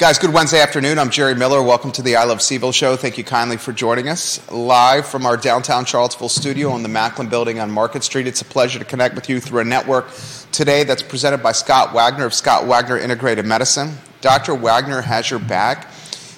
Guys, 0.00 0.18
good 0.18 0.32
Wednesday 0.32 0.62
afternoon. 0.62 0.98
I'm 0.98 1.10
Jerry 1.10 1.34
Miller. 1.34 1.62
Welcome 1.62 1.92
to 1.92 2.00
the 2.00 2.16
I 2.16 2.24
Love 2.24 2.38
CVille 2.38 2.72
show. 2.72 2.96
Thank 2.96 3.18
you 3.18 3.22
kindly 3.22 3.58
for 3.58 3.70
joining 3.70 4.08
us 4.08 4.40
live 4.50 5.06
from 5.06 5.26
our 5.26 5.36
downtown 5.36 5.84
Charlottesville 5.84 6.30
studio 6.30 6.70
on 6.70 6.82
the 6.82 6.88
Macklin 6.88 7.28
building 7.28 7.60
on 7.60 7.70
Market 7.70 8.02
Street. 8.02 8.26
It's 8.26 8.40
a 8.40 8.46
pleasure 8.46 8.78
to 8.78 8.84
connect 8.86 9.14
with 9.14 9.28
you 9.28 9.40
through 9.40 9.60
a 9.60 9.64
network 9.64 10.06
today 10.52 10.84
that's 10.84 11.02
presented 11.02 11.42
by 11.42 11.52
Scott 11.52 11.92
Wagner 11.92 12.24
of 12.24 12.32
Scott 12.32 12.66
Wagner 12.66 12.96
Integrated 12.96 13.44
Medicine. 13.44 13.98
Dr. 14.22 14.54
Wagner 14.54 15.02
has 15.02 15.28
your 15.28 15.38
back. 15.38 15.89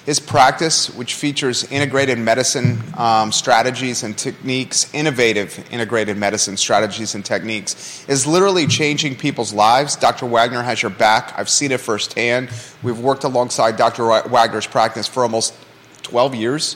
His 0.05 0.19
practice, 0.19 0.93
which 0.93 1.13
features 1.13 1.63
integrated 1.71 2.19
medicine 2.19 2.83
um, 2.97 3.31
strategies 3.31 4.03
and 4.03 4.17
techniques, 4.17 4.93
innovative 4.93 5.65
integrated 5.71 6.17
medicine 6.17 6.57
strategies 6.57 7.15
and 7.15 7.23
techniques, 7.23 8.03
is 8.09 8.27
literally 8.27 8.67
changing 8.67 9.15
people's 9.15 9.53
lives. 9.53 9.95
Dr. 9.95 10.25
Wagner 10.25 10.61
has 10.61 10.81
your 10.81 10.91
back. 10.91 11.33
I've 11.37 11.47
seen 11.47 11.71
it 11.71 11.79
firsthand. 11.79 12.49
We've 12.81 12.99
worked 12.99 13.23
alongside 13.23 13.77
Dr. 13.77 14.05
Wagner's 14.27 14.67
practice 14.67 15.07
for 15.07 15.23
almost 15.23 15.53
12 16.01 16.35
years, 16.35 16.75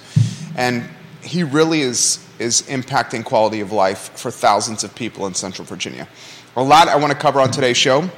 and 0.55 0.85
he 1.21 1.43
really 1.43 1.81
is, 1.81 2.25
is 2.39 2.61
impacting 2.63 3.25
quality 3.25 3.59
of 3.59 3.73
life 3.73 4.17
for 4.17 4.31
thousands 4.31 4.85
of 4.85 4.95
people 4.95 5.27
in 5.27 5.33
Central 5.33 5.65
Virginia. 5.65 6.07
A 6.55 6.63
lot 6.63 6.87
I 6.87 6.95
want 6.95 7.11
to 7.11 7.19
cover 7.19 7.41
on 7.41 7.51
today's 7.51 7.75
show. 7.75 8.09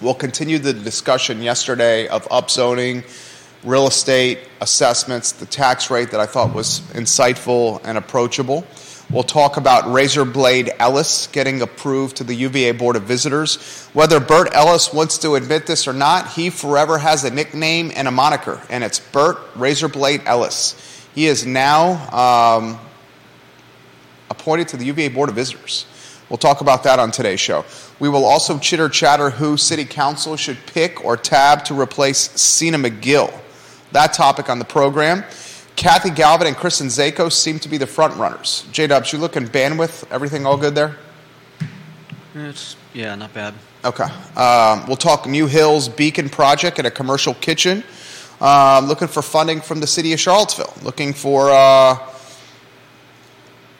We'll 0.00 0.14
continue 0.14 0.58
the 0.58 0.72
discussion 0.72 1.42
yesterday 1.42 2.08
of 2.08 2.26
upzoning 2.30 3.04
real 3.66 3.88
estate 3.88 4.38
assessments, 4.60 5.32
the 5.32 5.44
tax 5.44 5.90
rate 5.90 6.12
that 6.12 6.20
I 6.20 6.26
thought 6.26 6.54
was 6.54 6.80
insightful 6.92 7.80
and 7.84 7.98
approachable. 7.98 8.64
We'll 9.10 9.24
talk 9.24 9.56
about 9.56 9.92
Razor 9.92 10.24
Blade 10.24 10.70
Ellis 10.78 11.26
getting 11.26 11.60
approved 11.62 12.16
to 12.18 12.24
the 12.24 12.34
UVA 12.34 12.72
Board 12.72 12.94
of 12.94 13.02
Visitors. 13.02 13.86
Whether 13.92 14.20
Bert 14.20 14.54
Ellis 14.54 14.92
wants 14.92 15.18
to 15.18 15.34
admit 15.34 15.66
this 15.66 15.88
or 15.88 15.92
not, 15.92 16.32
he 16.32 16.48
forever 16.48 16.96
has 16.98 17.24
a 17.24 17.30
nickname 17.30 17.90
and 17.94 18.06
a 18.06 18.10
moniker, 18.12 18.60
and 18.70 18.84
it's 18.84 19.00
Bert 19.00 19.38
Razor 19.56 19.88
Blade 19.88 20.22
Ellis. 20.26 21.08
He 21.14 21.26
is 21.26 21.44
now 21.44 22.58
um, 22.58 22.78
appointed 24.30 24.68
to 24.68 24.76
the 24.76 24.84
UVA 24.86 25.08
Board 25.08 25.28
of 25.28 25.34
Visitors. 25.34 25.86
We'll 26.28 26.38
talk 26.38 26.60
about 26.60 26.84
that 26.84 27.00
on 27.00 27.10
today's 27.10 27.40
show. 27.40 27.64
We 27.98 28.08
will 28.08 28.24
also 28.24 28.58
chitter 28.58 28.88
chatter 28.88 29.30
who 29.30 29.56
City 29.56 29.84
Council 29.84 30.36
should 30.36 30.58
pick 30.66 31.04
or 31.04 31.16
tab 31.16 31.64
to 31.66 31.80
replace 31.80 32.30
Sena 32.40 32.78
Magill 32.78 33.32
that 33.96 34.12
topic 34.12 34.50
on 34.50 34.58
the 34.58 34.64
program. 34.64 35.24
Kathy 35.74 36.10
Galvin 36.10 36.46
and 36.46 36.56
Kristin 36.56 36.86
Szakos 36.86 37.32
seem 37.32 37.58
to 37.60 37.68
be 37.68 37.78
the 37.78 37.86
front 37.86 38.14
runners. 38.16 38.66
J 38.70 38.86
Dubs, 38.86 39.12
you 39.12 39.18
looking 39.18 39.46
bandwidth? 39.46 40.04
Everything 40.10 40.44
all 40.44 40.58
good 40.58 40.74
there? 40.74 40.96
It's 42.34 42.76
yeah, 42.92 43.14
not 43.14 43.32
bad. 43.32 43.54
Okay. 43.84 44.04
Um, 44.36 44.86
we'll 44.86 44.96
talk 44.96 45.26
New 45.26 45.46
Hills 45.46 45.88
Beacon 45.88 46.28
Project 46.28 46.78
and 46.78 46.86
a 46.86 46.90
commercial 46.90 47.32
kitchen. 47.34 47.82
Um, 48.38 48.86
looking 48.86 49.08
for 49.08 49.22
funding 49.22 49.62
from 49.62 49.80
the 49.80 49.86
city 49.86 50.12
of 50.12 50.20
Charlottesville. 50.20 50.74
Looking 50.82 51.14
for 51.14 51.50
uh, 51.50 51.96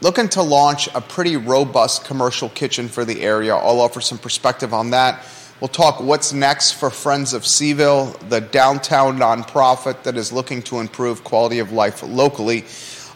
looking 0.00 0.30
to 0.30 0.42
launch 0.42 0.88
a 0.94 1.02
pretty 1.02 1.36
robust 1.36 2.06
commercial 2.06 2.48
kitchen 2.48 2.88
for 2.88 3.04
the 3.04 3.20
area. 3.20 3.54
I'll 3.54 3.80
offer 3.80 4.00
some 4.00 4.16
perspective 4.16 4.72
on 4.72 4.90
that. 4.90 5.22
We'll 5.58 5.68
talk 5.68 6.00
what's 6.00 6.34
next 6.34 6.72
for 6.72 6.90
Friends 6.90 7.32
of 7.32 7.40
CVille, 7.40 8.28
the 8.28 8.42
downtown 8.42 9.18
nonprofit 9.18 10.02
that 10.02 10.18
is 10.18 10.30
looking 10.30 10.60
to 10.64 10.80
improve 10.80 11.24
quality 11.24 11.60
of 11.60 11.72
life 11.72 12.02
locally. 12.02 12.66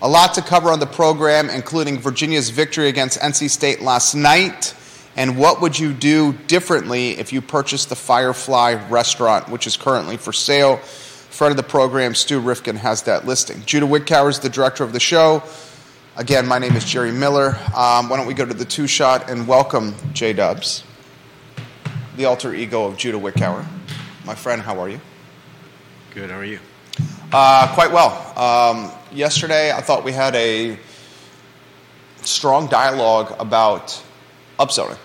A 0.00 0.08
lot 0.08 0.33
to 0.34 0.41
cover 0.41 0.70
on 0.70 0.80
the 0.80 0.86
program, 0.86 1.50
including 1.50 1.98
Virginia's 1.98 2.48
victory 2.48 2.88
against 2.88 3.20
NC 3.20 3.50
State 3.50 3.83
last 3.83 4.14
night, 4.14 4.74
and 5.18 5.36
what 5.36 5.61
would 5.61 5.78
you 5.78 5.92
do 5.92 6.33
differently 6.46 7.11
if 7.18 7.30
you 7.30 7.42
purchased 7.42 7.91
the 7.91 7.94
Firefly 7.94 8.88
restaurant, 8.88 9.50
which 9.50 9.66
is 9.66 9.77
currently 9.77 10.16
for 10.16 10.33
sale. 10.33 10.78
Friend 10.78 11.50
of 11.50 11.58
the 11.58 11.62
program, 11.62 12.14
Stu 12.14 12.41
Rifkin, 12.41 12.77
has 12.77 13.02
that 13.02 13.27
listing. 13.27 13.62
Judah 13.66 13.84
Wickower 13.84 14.30
is 14.30 14.38
the 14.38 14.48
director 14.48 14.83
of 14.83 14.94
the 14.94 15.00
show. 15.00 15.42
Again, 16.16 16.48
my 16.48 16.58
name 16.58 16.74
is 16.74 16.86
Jerry 16.86 17.12
Miller. 17.12 17.50
Um, 17.77 18.08
why 18.08 18.17
don't 18.17 18.27
we 18.27 18.33
go 18.33 18.46
to 18.46 18.55
the 18.55 18.64
two 18.64 18.86
shot 18.86 19.29
and 19.29 19.46
welcome 19.46 19.95
J 20.14 20.33
Dubs 20.33 20.84
the 22.20 22.27
alter 22.27 22.53
ego 22.53 22.85
of 22.85 22.98
Judah 22.98 23.17
Wickower. 23.17 23.64
My 24.27 24.35
friend, 24.35 24.61
how 24.61 24.79
are 24.79 24.91
you? 24.91 25.01
Good, 26.13 26.29
how 26.29 26.36
are 26.36 26.45
you? 26.45 26.58
Uh, 27.33 27.73
quite 27.73 27.92
well. 27.92 28.13
Um, 28.39 28.92
yesterday, 29.11 29.73
I 29.73 29.81
thought 29.81 30.05
we 30.05 30.13
had 30.13 30.35
a 30.35 30.79
strong 32.17 32.67
dialogue 32.67 33.35
about 33.39 34.03
upzoning 34.59 34.98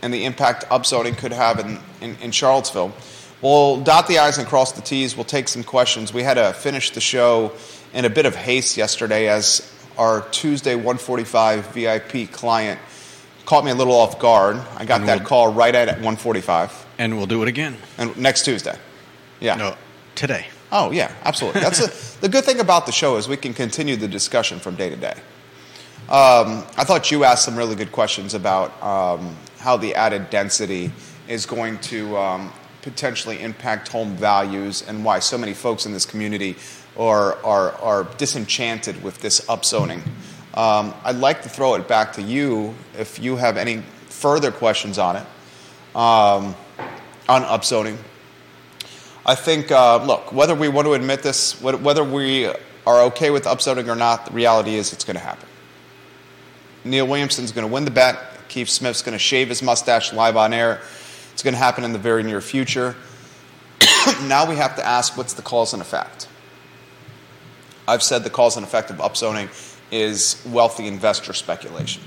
and 0.00 0.14
the 0.14 0.24
impact 0.24 0.64
upzoning 0.70 1.18
could 1.18 1.32
have 1.32 1.60
in, 1.60 1.78
in, 2.00 2.16
in 2.22 2.30
Charlottesville. 2.30 2.94
We'll 3.42 3.82
dot 3.82 4.08
the 4.08 4.18
I's 4.18 4.38
and 4.38 4.46
cross 4.46 4.72
the 4.72 4.80
T's. 4.80 5.14
We'll 5.14 5.24
take 5.24 5.48
some 5.48 5.64
questions. 5.64 6.14
We 6.14 6.22
had 6.22 6.34
to 6.34 6.54
finish 6.54 6.92
the 6.92 7.00
show 7.02 7.52
in 7.92 8.06
a 8.06 8.10
bit 8.10 8.24
of 8.24 8.34
haste 8.34 8.78
yesterday 8.78 9.28
as 9.28 9.70
our 9.98 10.22
Tuesday 10.30 10.76
145 10.76 11.74
VIP 11.74 12.32
client 12.32 12.80
caught 13.46 13.64
me 13.64 13.70
a 13.70 13.74
little 13.74 13.94
off 13.94 14.18
guard. 14.18 14.56
I 14.76 14.84
got 14.84 15.00
and 15.00 15.08
that 15.08 15.20
we'll, 15.20 15.28
call 15.28 15.52
right 15.52 15.74
at 15.74 15.98
1:45. 15.98 16.84
And 16.98 17.16
we'll 17.16 17.26
do 17.26 17.42
it 17.42 17.48
again. 17.48 17.76
And 17.98 18.16
next 18.16 18.44
Tuesday. 18.44 18.76
Yeah. 19.40 19.56
No, 19.56 19.76
today. 20.14 20.46
Oh 20.72 20.90
yeah, 20.90 21.12
absolutely. 21.24 21.60
That's 21.60 21.80
a, 21.80 22.20
the 22.20 22.28
good 22.28 22.44
thing 22.44 22.60
about 22.60 22.86
the 22.86 22.92
show 22.92 23.16
is 23.16 23.28
we 23.28 23.36
can 23.36 23.54
continue 23.54 23.96
the 23.96 24.08
discussion 24.08 24.58
from 24.58 24.76
day 24.76 24.90
to 24.90 24.96
day. 24.96 25.14
Um, 26.08 26.64
I 26.76 26.84
thought 26.84 27.10
you 27.10 27.24
asked 27.24 27.44
some 27.44 27.56
really 27.56 27.76
good 27.76 27.92
questions 27.92 28.34
about 28.34 28.82
um, 28.82 29.36
how 29.58 29.78
the 29.78 29.94
added 29.94 30.28
density 30.28 30.92
is 31.28 31.46
going 31.46 31.78
to 31.78 32.16
um, 32.18 32.52
potentially 32.82 33.40
impact 33.40 33.88
home 33.88 34.14
values 34.14 34.82
and 34.86 35.02
why 35.02 35.18
so 35.18 35.38
many 35.38 35.54
folks 35.54 35.86
in 35.86 35.92
this 35.92 36.04
community 36.04 36.56
are, 36.98 37.42
are, 37.42 37.72
are 37.72 38.04
disenchanted 38.18 39.02
with 39.02 39.18
this 39.20 39.40
upzoning. 39.42 40.02
Um, 40.54 40.94
I'd 41.02 41.16
like 41.16 41.42
to 41.42 41.48
throw 41.48 41.74
it 41.74 41.88
back 41.88 42.12
to 42.12 42.22
you 42.22 42.76
if 42.96 43.18
you 43.18 43.34
have 43.34 43.56
any 43.56 43.82
further 44.08 44.52
questions 44.52 44.98
on 44.98 45.16
it, 45.16 45.26
um, 45.96 46.54
on 47.28 47.42
upzoning. 47.42 47.96
I 49.26 49.34
think, 49.34 49.72
uh, 49.72 50.04
look, 50.04 50.32
whether 50.32 50.54
we 50.54 50.68
want 50.68 50.86
to 50.86 50.94
admit 50.94 51.24
this, 51.24 51.60
whether 51.60 52.04
we 52.04 52.46
are 52.46 53.02
okay 53.02 53.30
with 53.30 53.44
upzoning 53.46 53.88
or 53.88 53.96
not, 53.96 54.26
the 54.26 54.32
reality 54.32 54.76
is 54.76 54.92
it's 54.92 55.04
going 55.04 55.16
to 55.16 55.22
happen. 55.22 55.48
Neil 56.84 57.08
Williamson's 57.08 57.50
going 57.50 57.66
to 57.66 57.72
win 57.72 57.84
the 57.84 57.90
bet. 57.90 58.16
Keith 58.48 58.68
Smith's 58.68 59.02
going 59.02 59.14
to 59.14 59.18
shave 59.18 59.48
his 59.48 59.60
mustache 59.60 60.12
live 60.12 60.36
on 60.36 60.52
air. 60.52 60.80
It's 61.32 61.42
going 61.42 61.54
to 61.54 61.58
happen 61.58 61.82
in 61.82 61.92
the 61.92 61.98
very 61.98 62.22
near 62.22 62.40
future. 62.40 62.94
now 64.22 64.48
we 64.48 64.54
have 64.54 64.76
to 64.76 64.86
ask 64.86 65.16
what's 65.16 65.32
the 65.32 65.42
cause 65.42 65.72
and 65.72 65.82
effect? 65.82 66.28
I've 67.88 68.04
said 68.04 68.22
the 68.22 68.30
cause 68.30 68.56
and 68.56 68.64
effect 68.64 68.90
of 68.90 68.98
upzoning 68.98 69.48
is 69.94 70.42
wealthy 70.50 70.88
investor 70.88 71.32
speculation. 71.32 72.02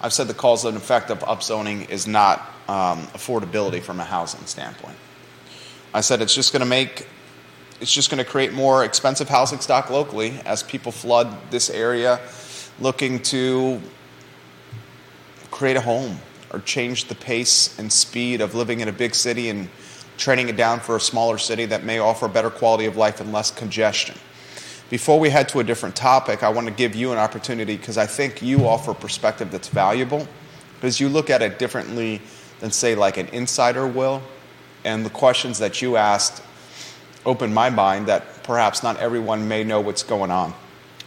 I've 0.00 0.14
said 0.14 0.26
the 0.26 0.34
cause 0.34 0.64
and 0.64 0.74
effect 0.74 1.10
of 1.10 1.18
upzoning 1.20 1.90
is 1.90 2.06
not 2.06 2.40
um, 2.66 3.06
affordability 3.08 3.82
from 3.82 4.00
a 4.00 4.04
housing 4.04 4.46
standpoint. 4.46 4.96
I 5.92 6.00
said 6.00 6.22
it's 6.22 6.34
just 6.34 6.52
going 6.52 6.60
to 6.60 6.66
make, 6.66 7.06
it's 7.78 7.92
just 7.92 8.10
going 8.10 8.24
to 8.24 8.28
create 8.28 8.54
more 8.54 8.84
expensive 8.84 9.28
housing 9.28 9.60
stock 9.60 9.90
locally 9.90 10.40
as 10.46 10.62
people 10.62 10.92
flood 10.92 11.28
this 11.50 11.68
area 11.68 12.20
looking 12.80 13.20
to 13.24 13.82
create 15.50 15.76
a 15.76 15.82
home 15.82 16.18
or 16.54 16.60
change 16.60 17.04
the 17.04 17.14
pace 17.14 17.78
and 17.78 17.92
speed 17.92 18.40
of 18.40 18.54
living 18.54 18.80
in 18.80 18.88
a 18.88 18.92
big 18.92 19.14
city 19.14 19.50
and 19.50 19.68
trading 20.16 20.48
it 20.48 20.56
down 20.56 20.80
for 20.80 20.96
a 20.96 21.00
smaller 21.00 21.36
city 21.36 21.66
that 21.66 21.84
may 21.84 21.98
offer 21.98 22.28
better 22.28 22.50
quality 22.50 22.86
of 22.86 22.96
life 22.96 23.20
and 23.20 23.30
less 23.30 23.50
congestion. 23.50 24.16
Before 24.94 25.18
we 25.18 25.28
head 25.28 25.48
to 25.48 25.58
a 25.58 25.64
different 25.64 25.96
topic, 25.96 26.44
I 26.44 26.50
want 26.50 26.68
to 26.68 26.72
give 26.72 26.94
you 26.94 27.10
an 27.10 27.18
opportunity 27.18 27.76
because 27.76 27.98
I 27.98 28.06
think 28.06 28.42
you 28.42 28.68
offer 28.68 28.94
perspective 28.94 29.50
that's 29.50 29.66
valuable 29.66 30.28
because 30.76 31.00
you 31.00 31.08
look 31.08 31.30
at 31.30 31.42
it 31.42 31.58
differently 31.58 32.22
than, 32.60 32.70
say, 32.70 32.94
like 32.94 33.16
an 33.16 33.26
insider 33.32 33.88
will. 33.88 34.22
And 34.84 35.04
the 35.04 35.10
questions 35.10 35.58
that 35.58 35.82
you 35.82 35.96
asked 35.96 36.44
opened 37.26 37.52
my 37.52 37.70
mind 37.70 38.06
that 38.06 38.44
perhaps 38.44 38.84
not 38.84 38.96
everyone 38.98 39.48
may 39.48 39.64
know 39.64 39.80
what's 39.80 40.04
going 40.04 40.30
on. 40.30 40.54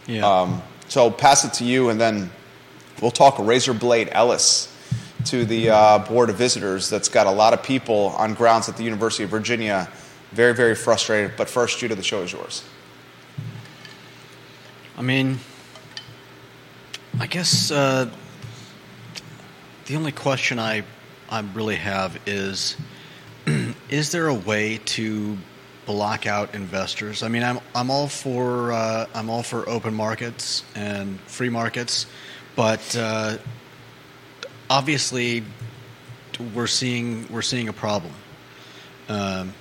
Yeah. 0.06 0.28
Um, 0.28 0.62
so 0.88 1.10
pass 1.10 1.46
it 1.46 1.54
to 1.54 1.64
you, 1.64 1.88
and 1.88 1.98
then 1.98 2.30
we'll 3.00 3.10
talk 3.10 3.38
Razor 3.38 3.72
Blade 3.72 4.10
Ellis 4.12 4.70
to 5.24 5.46
the 5.46 5.70
uh, 5.70 5.98
Board 6.00 6.28
of 6.28 6.36
Visitors 6.36 6.90
that's 6.90 7.08
got 7.08 7.26
a 7.26 7.32
lot 7.32 7.54
of 7.54 7.62
people 7.62 8.08
on 8.18 8.34
grounds 8.34 8.68
at 8.68 8.76
the 8.76 8.84
University 8.84 9.24
of 9.24 9.30
Virginia 9.30 9.88
very, 10.32 10.54
very 10.54 10.74
frustrated. 10.74 11.38
But 11.38 11.48
first, 11.48 11.78
Judah, 11.78 11.94
the 11.94 12.02
show 12.02 12.20
is 12.20 12.34
yours. 12.34 12.64
I 14.98 15.02
mean, 15.02 15.38
I 17.20 17.28
guess 17.28 17.70
uh, 17.70 18.10
the 19.86 19.94
only 19.94 20.10
question 20.10 20.58
I 20.58 20.82
I 21.30 21.38
really 21.54 21.76
have 21.76 22.18
is 22.26 22.76
is 23.88 24.10
there 24.10 24.26
a 24.26 24.34
way 24.34 24.78
to 24.86 25.38
block 25.86 26.26
out 26.26 26.52
investors? 26.56 27.22
I 27.22 27.28
mean, 27.28 27.44
I'm 27.44 27.60
I'm 27.76 27.92
all 27.92 28.08
for 28.08 28.72
uh, 28.72 29.06
I'm 29.14 29.30
all 29.30 29.44
for 29.44 29.68
open 29.68 29.94
markets 29.94 30.64
and 30.74 31.20
free 31.20 31.48
markets, 31.48 32.06
but 32.56 32.96
uh, 32.96 33.38
obviously 34.68 35.44
we're 36.56 36.66
seeing 36.66 37.32
we're 37.32 37.42
seeing 37.42 37.68
a 37.68 37.72
problem. 37.72 38.14
Um, 39.08 39.54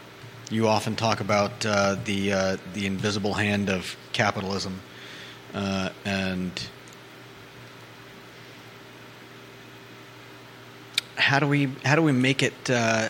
you 0.50 0.68
often 0.68 0.95
talk 0.95 1.19
about 1.19 1.63
uh, 1.63 1.95
the 2.06 2.33
uh, 2.33 2.57
the 2.74 2.88
invisible 2.88 3.36
hand 3.36 3.69
of 3.69 3.95
capitalism, 4.13 4.81
uh, 5.54 5.90
and 6.06 6.68
how 11.16 11.40
do 11.40 11.48
we 11.48 11.66
how 11.84 11.96
do 11.96 12.02
we 12.02 12.12
make 12.12 12.44
it? 12.44 12.70
Uh, 12.70 13.10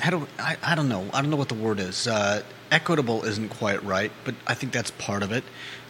how 0.00 0.10
do 0.10 0.26
I, 0.38 0.56
I 0.62 0.74
don't 0.74 0.88
know 0.88 1.08
I 1.12 1.20
don't 1.20 1.30
know 1.30 1.36
what 1.36 1.48
the 1.48 1.54
word 1.54 1.80
is. 1.80 2.06
Uh, 2.06 2.42
equitable 2.70 3.24
isn't 3.24 3.50
quite 3.50 3.82
right, 3.84 4.12
but 4.24 4.34
I 4.46 4.54
think 4.54 4.72
that's 4.72 4.90
part 4.92 5.22
of 5.22 5.32
it. 5.32 5.44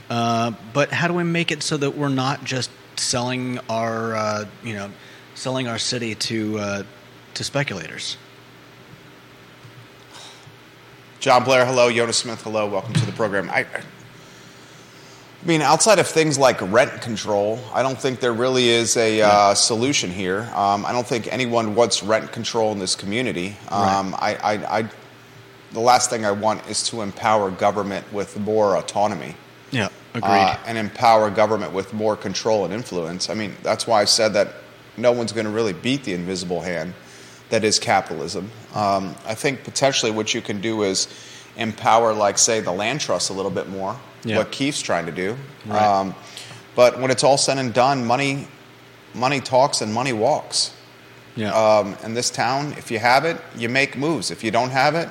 Uh, 0.09 0.53
but 0.73 0.91
how 0.91 1.09
do 1.09 1.15
we 1.15 1.25
make 1.25 1.51
it 1.51 1.63
so 1.63 1.77
that 1.77 1.97
we're 1.97 2.09
not 2.09 2.45
just 2.45 2.71
selling 2.97 3.59
our 3.69 4.15
uh, 4.15 4.45
you 4.63 4.75
know 4.75 4.91
selling 5.35 5.69
our 5.69 5.79
city 5.79 6.15
to 6.15 6.59
uh, 6.59 6.83
to 7.35 7.45
speculators? 7.45 8.17
John 11.19 11.45
Blair, 11.45 11.67
hello. 11.67 11.91
Jonas 11.91 12.19
Smith, 12.19 12.43
hello. 12.43 12.69
Welcome 12.69 12.93
to 12.95 13.07
the 13.07 13.13
program. 13.13 13.51
I, 13.51 13.67
I 15.47 15.49
mean, 15.49 15.63
outside 15.63 16.01
of 16.01 16.09
things 16.09 16.39
like 16.41 16.61
rent 16.61 17.01
control, 17.03 17.61
I 17.73 17.85
don't 17.85 17.97
think 17.97 18.19
there 18.19 18.33
really 18.33 18.69
is 18.69 18.97
a 18.97 19.21
uh, 19.23 19.55
solution 19.55 20.11
here. 20.11 20.41
Um, 20.57 20.85
I 20.85 20.91
don't 20.91 21.07
think 21.07 21.33
anyone 21.33 21.77
wants 21.77 22.03
rent 22.03 22.33
control 22.33 22.73
in 22.73 22.81
this 22.81 22.97
community. 22.97 23.57
Um, 23.69 24.11
Right. 24.11 24.37
I, 24.43 24.57
I, 24.57 24.79
I, 24.79 24.91
the 25.71 25.79
last 25.79 26.11
thing 26.11 26.25
I 26.25 26.33
want 26.33 26.67
is 26.67 26.83
to 26.89 27.01
empower 27.01 27.53
government 27.53 28.13
with 28.13 28.37
more 28.41 28.77
autonomy. 28.77 29.37
Yeah, 29.71 29.89
agreed. 30.15 30.33
uh, 30.33 30.59
and 30.67 30.77
empower 30.77 31.31
government 31.31 31.73
with 31.73 31.95
more 31.95 32.17
control 32.17 32.65
and 32.65 32.75
influence. 32.75 33.31
I 33.31 33.35
mean, 33.35 33.55
that's 33.63 33.87
why 33.87 34.01
I 34.01 34.05
said 34.05 34.33
that 34.33 34.49
no 34.97 35.13
one's 35.13 35.31
going 35.31 35.47
to 35.47 35.53
really 35.53 35.75
beat 35.75 36.03
the 36.03 36.15
invisible 36.15 36.61
hand 36.61 36.93
that 37.51 37.63
is 37.63 37.79
capitalism. 37.79 38.51
Um, 38.75 39.15
I 39.25 39.37
think 39.37 39.63
potentially 39.63 40.11
what 40.11 40.35
you 40.35 40.43
can 40.43 40.61
do 40.61 40.83
is 40.83 41.07
empower, 41.57 42.13
like, 42.13 42.37
say, 42.37 42.59
the 42.59 42.73
land 42.73 43.01
trust 43.01 43.31
a 43.31 43.33
little 43.33 43.53
bit 43.53 43.69
more, 43.69 43.97
Yeah. 44.27 44.39
what 44.39 44.51
Keith's 44.51 44.83
trying 44.83 45.07
to 45.07 45.13
do. 45.13 45.37
Right. 45.67 45.83
Um, 45.83 46.15
but 46.75 47.01
when 47.01 47.11
it's 47.11 47.25
all 47.25 47.39
said 47.39 47.59
and 47.59 47.73
done, 47.73 48.05
money, 48.07 48.49
money 49.15 49.41
talks 49.41 49.81
and 49.81 49.93
money 49.95 50.13
walks. 50.13 50.75
yeah, 51.37 51.53
Um, 51.55 51.97
in 52.05 52.15
this 52.15 52.31
town, 52.31 52.73
if 52.77 52.91
you 52.91 52.99
have 52.99 53.25
it, 53.25 53.39
you 53.57 53.69
make 53.69 53.97
moves. 53.97 54.31
If 54.31 54.43
you 54.45 54.51
don't 54.51 54.71
have 54.71 54.95
it, 54.95 55.09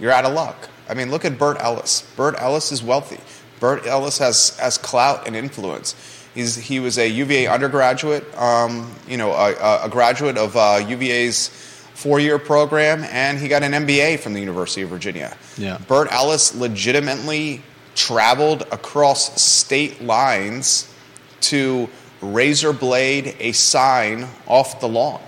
you're 0.00 0.12
out 0.12 0.24
of 0.24 0.32
luck. 0.32 0.68
I 0.88 0.94
mean, 0.94 1.10
look 1.10 1.24
at 1.24 1.38
Bert 1.38 1.58
Ellis. 1.60 2.02
Bert 2.16 2.34
Ellis 2.38 2.72
is 2.72 2.82
wealthy. 2.82 3.20
Bert 3.60 3.86
Ellis 3.86 4.18
has, 4.18 4.56
has 4.58 4.78
clout 4.78 5.26
and 5.26 5.36
influence. 5.36 5.94
He's, 6.34 6.56
he 6.56 6.78
was 6.80 6.98
a 6.98 7.06
UVA 7.08 7.48
undergraduate, 7.48 8.24
um, 8.38 8.92
you 9.08 9.16
know, 9.16 9.32
a, 9.32 9.84
a 9.84 9.88
graduate 9.88 10.38
of 10.38 10.56
uh, 10.56 10.80
UVA's 10.86 11.48
four-year 11.94 12.38
program, 12.38 13.02
and 13.10 13.38
he 13.38 13.48
got 13.48 13.62
an 13.64 13.72
MBA 13.72 14.20
from 14.20 14.32
the 14.32 14.38
University 14.40 14.82
of 14.82 14.88
Virginia. 14.88 15.36
Yeah. 15.56 15.78
Bert 15.88 16.06
Ellis 16.12 16.54
legitimately 16.54 17.62
traveled 17.98 18.62
across 18.70 19.42
state 19.42 20.00
lines 20.00 20.92
to 21.40 21.88
razor 22.22 22.72
blade 22.72 23.34
a 23.40 23.52
sign 23.52 24.26
off 24.46 24.80
the 24.80 24.88
lawn. 24.88 25.20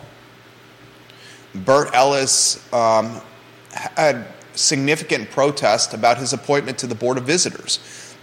Bert 1.53 1.91
Ellis 1.93 2.73
um, 2.73 3.21
had 3.73 4.25
significant 4.55 5.31
protest 5.31 5.95
about 5.95 6.19
his 6.19 6.33
appointment 6.33 6.79
to 6.79 6.87
the 6.87 6.95
Board 6.95 7.19
of 7.19 7.25
Visitors. 7.25 7.81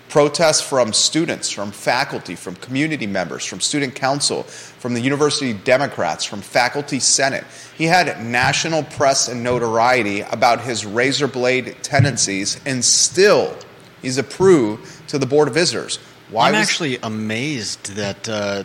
Protests 0.07 0.61
from 0.61 0.93
students, 0.93 1.49
from 1.49 1.71
faculty, 1.71 2.35
from 2.35 2.55
community 2.55 3.05
members, 3.05 3.43
from 3.43 3.59
student 3.59 3.95
council, 3.95 4.43
from 4.43 4.93
the 4.93 5.01
university 5.01 5.51
Democrats, 5.51 6.23
from 6.23 6.39
faculty 6.39 6.99
senate. 6.99 7.43
He 7.77 7.83
had 7.83 8.23
national 8.23 8.83
press 8.83 9.27
and 9.27 9.43
notoriety 9.43 10.21
about 10.21 10.61
his 10.61 10.85
razor 10.85 11.27
blade 11.27 11.75
tendencies, 11.83 12.61
and 12.65 12.83
still 12.85 13.53
he's 14.01 14.17
approved 14.17 15.09
to 15.09 15.17
the 15.17 15.25
Board 15.25 15.47
of 15.47 15.53
Visitors. 15.53 15.97
Why 16.29 16.47
I'm 16.47 16.53
was- 16.53 16.61
actually 16.67 16.97
amazed 17.01 17.95
that 17.95 18.27
uh, 18.27 18.63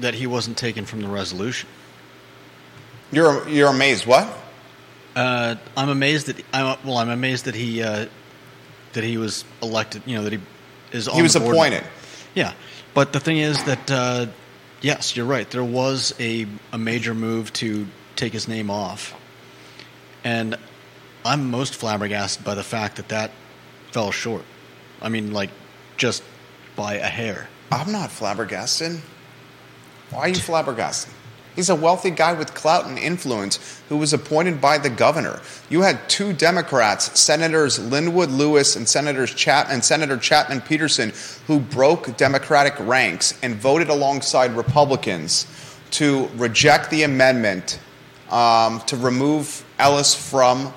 that 0.00 0.14
he 0.14 0.26
wasn't 0.26 0.56
taken 0.56 0.86
from 0.86 1.00
the 1.02 1.08
resolution. 1.08 1.68
You're, 3.12 3.48
you're 3.48 3.68
amazed. 3.68 4.06
What? 4.06 4.28
Uh, 5.16 5.56
I'm 5.76 5.88
amazed 5.88 6.26
that 6.28 6.42
I'm 6.52 6.78
well. 6.84 6.98
I'm 6.98 7.08
amazed 7.10 7.46
that 7.46 7.56
he 7.56 7.82
uh, 7.82 8.06
that 8.92 9.02
he 9.04 9.16
was 9.16 9.44
elected. 9.60 10.02
You 10.06 10.16
know 10.16 10.22
that 10.24 10.32
he 10.32 10.38
is. 10.92 11.08
On 11.08 11.16
He 11.16 11.22
was 11.22 11.34
appointed. 11.34 11.82
Yeah, 12.34 12.52
but 12.94 13.12
the 13.12 13.18
thing 13.18 13.38
is 13.38 13.62
that 13.64 13.90
uh, 13.90 14.26
yes, 14.80 15.16
you're 15.16 15.26
right. 15.26 15.50
There 15.50 15.64
was 15.64 16.14
a 16.20 16.46
a 16.72 16.78
major 16.78 17.12
move 17.12 17.52
to 17.54 17.88
take 18.14 18.32
his 18.32 18.46
name 18.46 18.70
off, 18.70 19.14
and 20.22 20.56
I'm 21.24 21.50
most 21.50 21.74
flabbergasted 21.74 22.44
by 22.44 22.54
the 22.54 22.62
fact 22.62 22.96
that 22.96 23.08
that 23.08 23.32
fell 23.92 24.10
short. 24.10 24.44
I 25.02 25.08
mean, 25.08 25.32
like 25.32 25.50
just 25.96 26.22
by 26.76 26.94
a 26.94 27.06
hair. 27.06 27.48
I'm 27.70 27.92
not 27.92 28.10
flabbergasted. 28.10 29.00
Why 30.10 30.20
are 30.20 30.28
you 30.28 30.34
flabbergasted? 30.34 31.12
He's 31.56 31.68
a 31.68 31.74
wealthy 31.74 32.10
guy 32.10 32.32
with 32.32 32.54
clout 32.54 32.86
and 32.86 32.98
influence 32.98 33.82
who 33.88 33.96
was 33.96 34.12
appointed 34.12 34.60
by 34.60 34.78
the 34.78 34.88
governor. 34.88 35.40
You 35.68 35.82
had 35.82 36.08
two 36.08 36.32
Democrats, 36.32 37.20
Senators 37.20 37.78
Linwood 37.78 38.30
Lewis 38.30 38.76
and 38.76 38.88
Senators 38.88 39.34
Chap 39.34 39.66
and 39.68 39.84
Senator 39.84 40.16
Chapman 40.16 40.60
Petersen, 40.62 41.12
who 41.46 41.58
broke 41.58 42.16
Democratic 42.16 42.78
ranks 42.78 43.38
and 43.42 43.56
voted 43.56 43.88
alongside 43.88 44.52
Republicans 44.52 45.46
to 45.92 46.28
reject 46.36 46.90
the 46.90 47.02
amendment 47.02 47.80
um, 48.30 48.80
to 48.86 48.96
remove 48.96 49.64
Ellis 49.78 50.14
from 50.14 50.72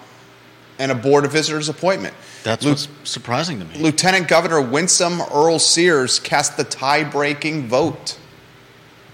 an 0.80 0.90
a 0.90 0.96
board 0.96 1.24
of 1.24 1.32
visitors 1.32 1.70
appointment. 1.70 2.16
That's 2.44 2.64
Lu- 2.64 2.72
what's 2.72 2.88
surprising 3.04 3.60
to 3.60 3.66
me. 3.66 3.80
Lieutenant 3.80 4.28
Governor 4.28 4.62
Winsome 4.62 5.22
Earle-Sears 5.22 6.20
cast 6.20 6.58
the 6.58 6.64
tie-breaking 6.64 7.68
vote. 7.68 8.18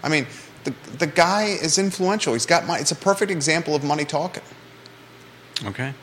I 0.04 0.10
mean, 0.10 0.28
the 0.64 0.74
the 0.98 1.08
guy 1.08 1.44
is 1.46 1.78
influential. 1.78 2.34
He's 2.34 2.46
got 2.46 2.66
money. 2.66 2.82
It's 2.82 2.92
a 2.92 2.96
perfect 2.96 3.32
example 3.32 3.76
of 3.76 3.84
money 3.84 4.06
talking. 4.06 4.44
Okay. 5.66 5.94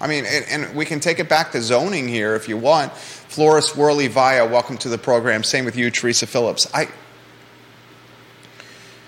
I 0.00 0.08
mean, 0.08 0.24
and, 0.26 0.44
and 0.48 0.74
we 0.76 0.84
can 0.84 0.98
take 0.98 1.20
it 1.20 1.28
back 1.28 1.52
to 1.52 1.62
zoning 1.62 2.08
here 2.08 2.34
if 2.34 2.48
you 2.48 2.56
want. 2.56 2.92
Floris 2.92 3.76
Worley 3.76 4.08
Via, 4.08 4.46
welcome 4.46 4.76
to 4.78 4.88
the 4.88 4.98
program. 4.98 5.44
Same 5.44 5.64
with 5.64 5.76
you, 5.76 5.90
Teresa 5.90 6.26
Phillips. 6.26 6.66
I 6.74 6.88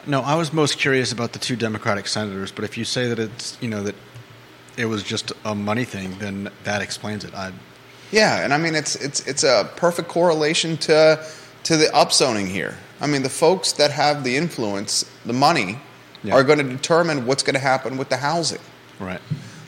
No, 0.07 0.21
I 0.21 0.37
was 0.37 0.53
most 0.53 0.79
curious 0.79 1.11
about 1.13 1.33
the 1.33 1.39
two 1.39 1.57
Democratic 1.57 2.07
senators, 2.07 2.53
but 2.53 2.65
if 2.65 2.79
you 2.79 2.85
say 2.85 3.09
that 3.09 3.19
it's 3.19 3.59
you 3.61 3.69
know 3.69 3.83
that 3.83 3.95
it 4.77 4.87
was 4.87 5.03
just 5.03 5.33
a 5.45 5.55
money 5.55 5.85
thing, 5.85 6.19
then 6.19 6.51
that 6.65 6.83
explains 6.83 7.25
it. 7.25 7.35
I 7.35 7.53
Yeah, 8.11 8.45
and 8.45 8.53
I 8.53 8.59
mean 8.59 8.75
it's 8.75 8.97
it's 8.97 9.27
it's 9.27 9.45
a 9.45 9.71
perfect 9.77 10.09
correlation 10.09 10.77
to 10.79 11.25
to 11.65 11.77
the 11.77 11.87
upzoning 11.87 12.49
here. 12.49 12.77
I 13.01 13.07
mean, 13.07 13.23
the 13.23 13.29
folks 13.31 13.73
that 13.73 13.91
have 13.91 14.23
the 14.25 14.37
influence, 14.37 15.05
the 15.27 15.33
money, 15.33 15.79
Yeah. 16.23 16.35
are 16.35 16.45
going 16.45 16.59
to 16.59 16.65
determine 16.65 17.27
what's 17.27 17.43
going 17.43 17.55
to 17.55 17.61
happen 17.61 17.97
with 17.99 18.09
the 18.09 18.17
housing. 18.19 18.61
right. 18.99 19.21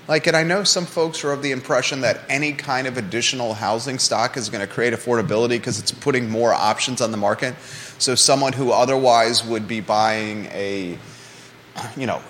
Like, 0.09 0.29
and 0.29 0.37
I 0.37 0.45
know 0.45 0.63
some 0.63 0.87
folks 0.87 1.25
are 1.25 1.33
of 1.33 1.43
the 1.43 1.51
impression 1.51 2.03
that 2.03 2.21
any 2.29 2.53
kind 2.53 2.87
of 2.87 2.97
additional 2.97 3.55
housing 3.55 3.99
stock 3.99 4.37
is 4.37 4.49
going 4.49 4.61
to 4.65 4.73
create 4.73 4.95
affordability 4.95 5.59
because 5.59 5.81
it's 5.81 5.91
putting 5.91 6.31
more 6.31 6.53
options 6.55 7.01
on 7.01 7.11
the 7.11 7.17
market. 7.17 7.57
So, 7.99 8.15
someone 8.15 8.53
who 8.53 8.71
otherwise 8.71 9.45
would 9.45 9.67
be 9.67 9.81
buying 9.81 10.47
a, 10.53 10.97
you 11.97 12.07
know, 12.07 12.23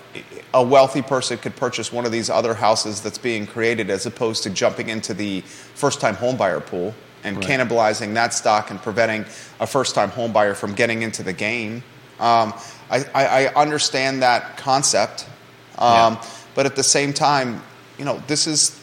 a 0.53 0.63
wealthy 0.63 1.01
person 1.01 1.37
could 1.37 1.55
purchase 1.55 1.91
one 1.91 2.05
of 2.05 2.11
these 2.11 2.29
other 2.29 2.53
houses 2.53 3.01
that's 3.01 3.17
being 3.17 3.45
created 3.47 3.89
as 3.89 4.05
opposed 4.05 4.43
to 4.43 4.49
jumping 4.49 4.89
into 4.89 5.13
the 5.13 5.41
first 5.41 5.99
time 6.01 6.15
homebuyer 6.15 6.65
pool 6.65 6.93
and 7.23 7.37
Right. 7.37 7.45
cannibalizing 7.45 8.13
that 8.13 8.33
stock 8.33 8.69
and 8.71 8.81
preventing 8.81 9.25
a 9.59 9.67
first 9.67 9.95
time 9.95 10.11
homebuyer 10.11 10.55
from 10.55 10.73
getting 10.73 11.01
into 11.01 11.23
the 11.23 11.33
game. 11.33 11.83
Um, 12.19 12.53
I, 12.89 13.05
I, 13.13 13.45
I 13.45 13.53
understand 13.55 14.21
that 14.21 14.57
concept. 14.57 15.27
Um, 15.77 16.13
Yeah. 16.13 16.23
But 16.55 16.65
at 16.65 16.75
the 16.75 16.83
same 16.83 17.13
time, 17.13 17.61
you 17.99 18.05
know, 18.05 18.21
this 18.27 18.47
is, 18.47 18.79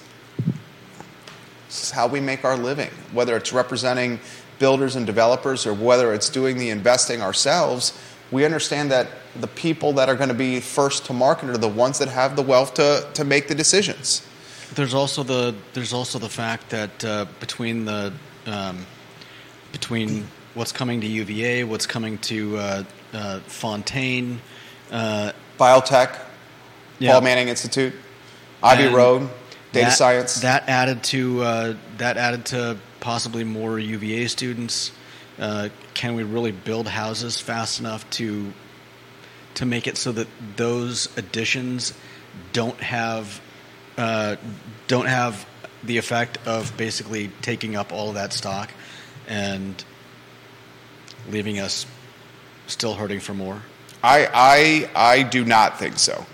this 1.69 1.83
is 1.85 1.91
how 1.91 2.07
we 2.07 2.21
make 2.21 2.45
our 2.45 2.57
living. 2.57 2.91
Whether 3.13 3.37
it's 3.37 3.53
representing 3.53 4.21
builders 4.61 4.95
and 4.95 5.05
developers 5.07 5.67
or 5.67 5.75
whether 5.75 6.13
it's 6.15 6.29
doing 6.29 6.59
the 6.59 6.71
investing 6.71 7.21
ourselves, 7.21 7.93
we 8.31 8.45
understand 8.45 8.91
that 8.91 9.09
the 9.39 9.47
people 9.47 9.93
that 9.95 10.09
are 10.09 10.15
going 10.15 10.29
to 10.29 10.35
be 10.35 10.61
first 10.61 11.07
to 11.07 11.13
market 11.13 11.51
are 11.51 11.59
the 11.59 11.69
ones 11.69 11.99
that 11.99 12.09
have 12.09 12.37
the 12.37 12.43
wealth 12.43 12.75
to, 12.75 13.07
to 13.15 13.25
make 13.25 13.49
the 13.49 13.55
decisions. 13.55 14.27
There's 14.75 14.95
also 14.95 15.23
the 15.23 15.55
there's 15.73 15.93
also 15.93 16.19
the 16.19 16.29
fact 16.29 16.71
that 16.71 17.05
uh, 17.05 17.27
between 17.39 17.85
the 17.85 18.13
um, 18.47 18.87
between 19.73 20.27
what's 20.55 20.73
coming 20.73 21.01
to 21.01 21.07
UVA, 21.07 21.65
what's 21.65 21.87
coming 21.87 22.19
to 22.19 22.57
uh, 22.57 22.85
uh, 23.13 23.41
Fontaine, 23.41 24.41
uh, 24.91 25.33
Biotech, 25.59 26.19
Yeah. 26.99 27.13
Paul 27.13 27.21
Manning 27.23 27.49
Institute, 27.49 27.93
Ivy 28.63 28.85
And 28.85 28.95
Road, 28.95 29.21
data 29.73 29.87
that, 29.87 29.93
science. 29.93 30.41
That 30.41 30.69
added 30.69 31.03
to 31.05 31.43
uh, 31.43 31.75
that 31.99 32.17
added 32.17 32.47
to 32.47 32.77
possibly 33.01 33.45
more 33.45 33.79
UVA 33.79 34.27
students. 34.27 34.93
Uh, 35.39 35.69
can 35.95 36.15
we 36.15 36.23
really 36.23 36.53
build 36.53 36.87
houses 36.87 37.41
fast 37.41 37.81
enough 37.81 38.09
to 38.11 38.53
to 39.55 39.65
make 39.67 39.87
it 39.87 39.97
so 39.97 40.11
that 40.13 40.27
those 40.57 41.17
additions 41.17 41.93
don't 42.53 42.79
have 42.81 43.41
uh, 43.99 44.37
don't 44.89 45.07
have 45.07 45.47
the 45.83 45.99
effect 45.99 46.39
of 46.47 46.77
basically 46.77 47.31
taking 47.43 47.77
up 47.77 47.93
all 47.93 48.09
of 48.09 48.15
that 48.15 48.33
stock 48.33 48.71
and 49.29 49.85
leaving 51.31 51.59
us 51.59 51.87
still 52.67 52.95
hurting 52.95 53.21
for 53.21 53.35
more? 53.35 53.63
I, 54.03 54.29
I, 54.95 55.17
I 55.17 55.23
do 55.23 55.45
not 55.45 55.79
think 55.79 55.99
so. 55.99 56.27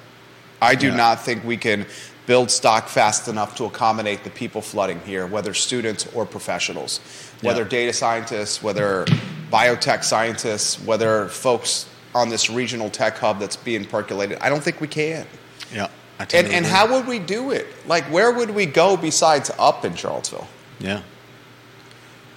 I 0.63 0.75
do 0.75 0.89
Yeah. 0.89 0.97
not 0.97 1.25
think 1.25 1.45
we 1.45 1.57
can 1.57 1.87
build 2.31 2.49
stock 2.49 2.87
fast 2.87 3.27
enough 3.27 3.57
to 3.57 3.65
accommodate 3.65 4.23
the 4.23 4.31
people 4.31 4.63
flooding 4.63 5.01
here, 5.01 5.27
whether 5.27 5.53
students 5.53 6.07
or 6.15 6.25
professionals, 6.25 7.01
whether 7.41 7.63
Yeah. 7.63 7.69
data 7.71 7.93
scientists, 7.93 8.63
whether 8.63 9.05
biotech 9.51 10.05
scientists, 10.05 10.79
whether 10.79 11.27
folks 11.27 11.87
on 12.15 12.29
this 12.29 12.49
regional 12.49 12.89
tech 12.89 13.19
hub 13.19 13.41
that's 13.41 13.57
being 13.57 13.85
percolated. 13.85 14.39
I 14.41 14.49
don't 14.49 14.63
think 14.63 14.81
we 14.81 14.87
can. 14.87 15.27
Yeah. 15.75 15.89
I 16.21 16.27
And, 16.33 16.47
and 16.47 16.65
how 16.65 16.87
would 16.93 17.09
we 17.09 17.19
do 17.19 17.51
it? 17.51 17.67
Like, 17.89 18.05
where 18.05 18.31
would 18.31 18.51
we 18.51 18.65
go 18.65 18.97
besides 18.97 19.51
up 19.59 19.85
in 19.85 19.97
Charlottesville? 19.97 20.47
Yeah. 20.79 21.01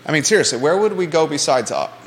I 0.08 0.12
mean, 0.12 0.24
seriously, 0.24 0.58
where 0.58 0.76
would 0.76 0.94
we 0.94 1.06
go 1.06 1.28
besides 1.28 1.70
up? 1.70 2.00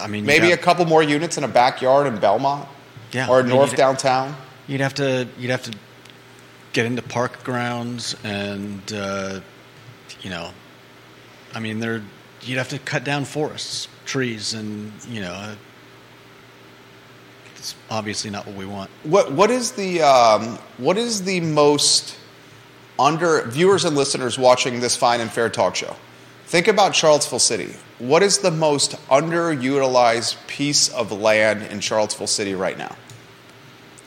I 0.00 0.08
mean, 0.08 0.26
Maybe 0.26 0.48
you'd 0.48 0.54
a 0.54 0.62
couple 0.62 0.86
more 0.86 1.04
units 1.04 1.38
in 1.38 1.44
a 1.44 1.48
backyard 1.62 2.08
in 2.08 2.18
Belmont 2.18 2.68
yeah, 3.12 3.28
or 3.28 3.38
I 3.38 3.42
mean, 3.42 3.50
north 3.50 3.76
downtown. 3.76 4.34
You'd 4.66 4.80
have 4.80 4.94
to 4.94 5.28
you'd 5.38 5.50
have 5.50 5.62
to 5.64 5.72
get 6.72 6.86
into 6.86 7.02
park 7.02 7.44
grounds 7.44 8.16
and 8.24 8.92
uh, 8.92 9.40
you 10.22 10.30
know, 10.30 10.50
I 11.54 11.60
mean, 11.60 11.80
there 11.80 12.02
you'd 12.42 12.58
have 12.58 12.68
to 12.70 12.78
cut 12.78 13.04
down 13.04 13.24
forests, 13.24 13.88
trees, 14.04 14.54
and 14.54 14.92
you 15.08 15.20
know, 15.20 15.32
uh, 15.32 15.54
it's 17.56 17.74
obviously 17.90 18.30
not 18.30 18.46
what 18.46 18.56
we 18.56 18.66
want. 18.66 18.90
What 19.04 19.32
what 19.32 19.50
is 19.50 19.72
the 19.72 20.02
um, 20.02 20.58
what 20.78 20.96
is 20.98 21.22
the 21.24 21.40
most 21.40 22.18
under 22.98 23.42
viewers 23.42 23.84
and 23.84 23.96
listeners 23.96 24.38
watching 24.38 24.80
this 24.80 24.96
fine 24.96 25.20
and 25.20 25.30
fair 25.30 25.48
talk 25.48 25.74
show? 25.76 25.96
Think 26.46 26.68
about 26.68 26.94
Charlottesville 26.94 27.38
City. 27.38 27.74
What 27.98 28.22
is 28.22 28.38
the 28.38 28.50
most 28.50 28.92
underutilized 29.08 30.46
piece 30.46 30.88
of 30.90 31.10
land 31.10 31.62
in 31.64 31.80
Charlottesville 31.80 32.26
City 32.26 32.54
right 32.54 32.76
now? 32.76 32.96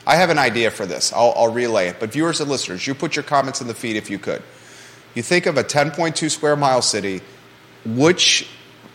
I 0.08 0.16
have 0.16 0.30
an 0.30 0.38
idea 0.38 0.70
for 0.70 0.86
this. 0.86 1.12
I'll, 1.12 1.34
I'll 1.36 1.52
relay 1.52 1.88
it. 1.88 2.00
But 2.00 2.12
viewers 2.12 2.40
and 2.40 2.50
listeners, 2.50 2.86
you 2.86 2.94
put 2.94 3.14
your 3.14 3.22
comments 3.22 3.60
in 3.60 3.68
the 3.68 3.74
feed 3.74 3.94
if 3.94 4.08
you 4.08 4.18
could. 4.18 4.42
You 5.14 5.22
think 5.22 5.44
of 5.44 5.58
a 5.58 5.62
10.2 5.62 6.30
square 6.30 6.56
mile 6.56 6.80
city. 6.80 7.20
Which 7.84 8.48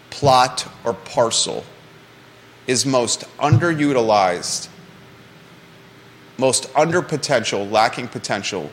plot 0.09 0.67
or 0.83 0.93
parcel 0.93 1.63
is 2.67 2.85
most 2.85 3.25
underutilized 3.37 4.69
most 6.37 6.69
under 6.75 7.01
potential, 7.01 7.65
lacking 7.67 8.07
potential 8.07 8.71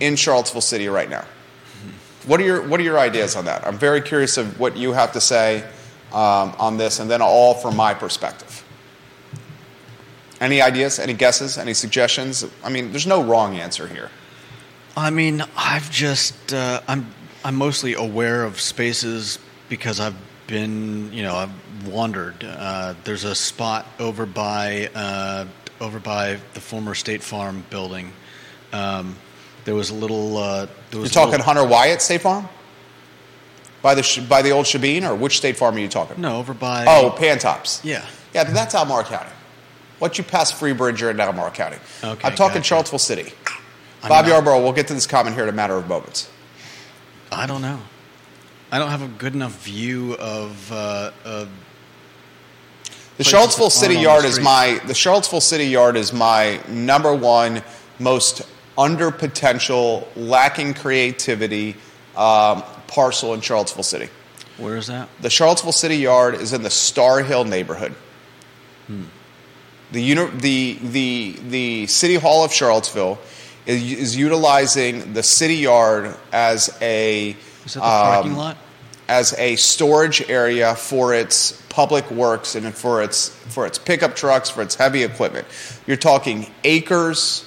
in 0.00 0.16
Charlottesville 0.16 0.60
City 0.60 0.88
right 0.88 1.08
now. 1.08 1.24
What 2.26 2.40
are 2.40 2.44
your 2.44 2.66
What 2.66 2.80
are 2.80 2.82
your 2.82 2.98
ideas 2.98 3.36
on 3.36 3.44
that? 3.44 3.66
I'm 3.66 3.78
very 3.78 4.00
curious 4.00 4.36
of 4.36 4.58
what 4.58 4.76
you 4.76 4.92
have 4.92 5.12
to 5.12 5.20
say 5.20 5.62
um, 6.12 6.54
on 6.58 6.76
this, 6.76 6.98
and 6.98 7.08
then 7.08 7.22
all 7.22 7.54
from 7.54 7.76
my 7.76 7.94
perspective. 7.94 8.65
Any 10.40 10.60
ideas? 10.60 10.98
Any 10.98 11.14
guesses? 11.14 11.56
Any 11.58 11.72
suggestions? 11.74 12.44
I 12.62 12.68
mean, 12.68 12.90
there's 12.90 13.06
no 13.06 13.22
wrong 13.22 13.56
answer 13.56 13.86
here. 13.86 14.10
I 14.96 15.10
mean, 15.10 15.42
I've 15.56 15.90
just 15.90 16.52
uh, 16.52 16.80
I'm 16.88 17.06
I'm 17.44 17.54
mostly 17.56 17.94
aware 17.94 18.44
of 18.44 18.60
spaces 18.60 19.38
because 19.68 20.00
I've 20.00 20.16
been 20.46 21.12
you 21.12 21.22
know 21.22 21.36
I've 21.36 21.86
wandered. 21.86 22.44
Uh, 22.44 22.94
there's 23.04 23.24
a 23.24 23.34
spot 23.34 23.86
over 23.98 24.26
by 24.26 24.90
uh, 24.94 25.46
over 25.80 25.98
by 25.98 26.38
the 26.54 26.60
former 26.60 26.94
State 26.94 27.22
Farm 27.22 27.64
building. 27.70 28.12
Um, 28.72 29.16
there 29.64 29.74
was 29.74 29.90
a 29.90 29.94
little. 29.94 30.36
Uh, 30.36 30.66
there 30.90 31.00
You're 31.00 31.08
talking 31.08 31.32
little- 31.32 31.46
Hunter 31.46 31.66
Wyatt 31.66 32.00
State 32.02 32.20
Farm, 32.22 32.48
by 33.82 33.94
the 33.94 34.26
by 34.28 34.42
the 34.42 34.50
old 34.50 34.66
Shebeen, 34.66 35.08
or 35.08 35.14
which 35.14 35.36
State 35.38 35.56
Farm 35.56 35.76
are 35.76 35.78
you 35.78 35.88
talking? 35.88 36.20
no 36.20 36.38
over 36.38 36.52
by. 36.54 36.84
Oh, 36.86 37.14
Pantops. 37.18 37.80
yeah. 37.84 38.04
Yeah, 38.34 38.44
that's 38.44 38.74
Albemarle 38.74 39.04
County. 39.04 39.30
Once 40.00 40.18
you 40.18 40.24
pass 40.24 40.52
Freebridge, 40.52 41.00
you're 41.00 41.10
in 41.10 41.18
Albemarle 41.20 41.50
County. 41.52 41.76
Okay, 42.04 42.28
I'm 42.28 42.34
talking 42.34 42.56
gotcha. 42.58 42.62
Charlottesville 42.64 42.98
City. 42.98 43.32
I'm 44.02 44.08
Bob 44.08 44.24
not- 44.26 44.30
Yarborough, 44.32 44.62
we'll 44.62 44.72
get 44.72 44.88
to 44.88 44.94
this 44.94 45.06
comment 45.06 45.34
here 45.34 45.44
in 45.44 45.48
a 45.48 45.52
matter 45.52 45.74
of 45.74 45.88
moments. 45.88 46.28
I 47.32 47.46
don't 47.46 47.62
know. 47.62 47.80
I 48.70 48.78
don't 48.78 48.90
have 48.90 49.02
a 49.02 49.08
good 49.08 49.34
enough 49.34 49.62
view 49.64 50.14
of. 50.16 50.70
Uh, 50.72 51.10
of 51.24 51.48
The 53.16 53.24
Charlottesville 53.24 53.70
City 53.70 53.94
aren't 53.96 54.04
the 54.04 54.12
Yard 54.12 54.24
is 54.26 54.40
my 54.40 54.80
the 54.86 54.94
Charlottesville 54.94 55.40
City 55.40 55.64
Yard 55.66 55.96
is 55.96 56.12
my 56.12 56.60
number 56.68 57.14
one 57.14 57.62
most 57.98 58.42
under 58.76 59.10
potential, 59.10 60.06
lacking 60.16 60.74
creativity 60.74 61.76
um, 62.16 62.62
parcel 62.88 63.32
in 63.34 63.40
Charlottesville 63.40 63.82
City. 63.84 64.08
where 64.58 64.76
is 64.76 64.88
that? 64.88 65.08
The 65.22 65.30
Charlottesville 65.30 65.72
City 65.72 65.96
Yard 65.96 66.34
is 66.34 66.52
in 66.52 66.62
the 66.62 66.70
Starr 66.70 67.22
Hill 67.22 67.44
neighborhood. 67.44 67.94
The, 69.92 70.14
the, 70.14 70.78
the, 70.82 71.36
the 71.48 71.86
City 71.86 72.16
Hall 72.16 72.44
of 72.44 72.52
Charlottesville 72.52 73.18
is, 73.66 73.92
is 73.92 74.16
utilizing 74.16 75.12
the 75.12 75.22
city 75.22 75.56
yard 75.56 76.16
as 76.32 76.76
a 76.80 77.36
Is 77.64 77.74
that 77.74 77.80
the 77.80 77.80
parking 77.80 78.32
um, 78.32 78.38
lot? 78.38 78.56
as 79.08 79.32
a 79.38 79.56
storage 79.56 80.28
area 80.28 80.74
for 80.74 81.14
its 81.14 81.62
public 81.68 82.10
works 82.10 82.54
and 82.54 82.74
for 82.74 83.02
its 83.02 83.28
for 83.28 83.66
its 83.66 83.78
pickup 83.78 84.16
trucks 84.16 84.50
for 84.50 84.62
its 84.62 84.74
heavy 84.74 85.02
equipment. 85.04 85.46
You're 85.86 85.96
talking 85.96 86.50
acres 86.64 87.46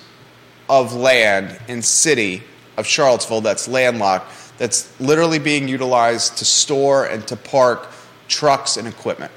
of 0.69 0.93
land 0.93 1.59
in 1.67 1.81
city 1.81 2.43
of 2.77 2.85
Charlottesville 2.85 3.41
that's 3.41 3.67
landlocked 3.67 4.31
that's 4.57 4.97
literally 4.99 5.39
being 5.39 5.67
utilized 5.67 6.37
to 6.37 6.45
store 6.45 7.05
and 7.05 7.25
to 7.27 7.35
park 7.35 7.89
trucks 8.27 8.77
and 8.77 8.87
equipment. 8.87 9.31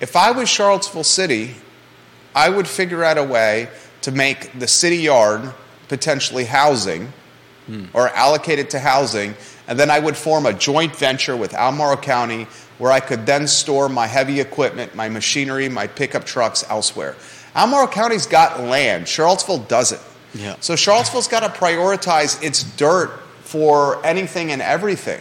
If 0.00 0.16
I 0.16 0.30
was 0.30 0.48
Charlottesville 0.48 1.04
City, 1.04 1.54
I 2.34 2.48
would 2.48 2.68
figure 2.68 3.04
out 3.04 3.18
a 3.18 3.24
way 3.24 3.68
to 4.02 4.12
make 4.12 4.58
the 4.58 4.66
city 4.66 4.96
yard 4.96 5.52
potentially 5.88 6.44
housing 6.44 7.12
hmm. 7.66 7.86
or 7.92 8.08
allocate 8.10 8.58
it 8.58 8.70
to 8.70 8.78
housing, 8.78 9.34
and 9.66 9.78
then 9.78 9.90
I 9.90 9.98
would 9.98 10.16
form 10.16 10.46
a 10.46 10.52
joint 10.52 10.94
venture 10.96 11.36
with 11.36 11.54
Albemarle 11.54 11.98
County 11.98 12.46
where 12.78 12.92
I 12.92 13.00
could 13.00 13.26
then 13.26 13.46
store 13.46 13.88
my 13.88 14.06
heavy 14.06 14.40
equipment, 14.40 14.94
my 14.94 15.08
machinery, 15.08 15.68
my 15.68 15.86
pickup 15.86 16.24
trucks 16.24 16.64
elsewhere. 16.68 17.14
Albemarle 17.54 17.88
County's 17.88 18.26
got 18.26 18.60
land, 18.60 19.06
Charlottesville 19.06 19.58
doesn't. 19.58 20.00
Yeah. 20.34 20.56
So 20.60 20.76
Charlottesville's 20.76 21.28
got 21.28 21.40
to 21.40 21.48
prioritize 21.48 22.42
its 22.42 22.62
dirt 22.62 23.10
for 23.42 24.04
anything 24.06 24.52
and 24.52 24.62
everything. 24.62 25.20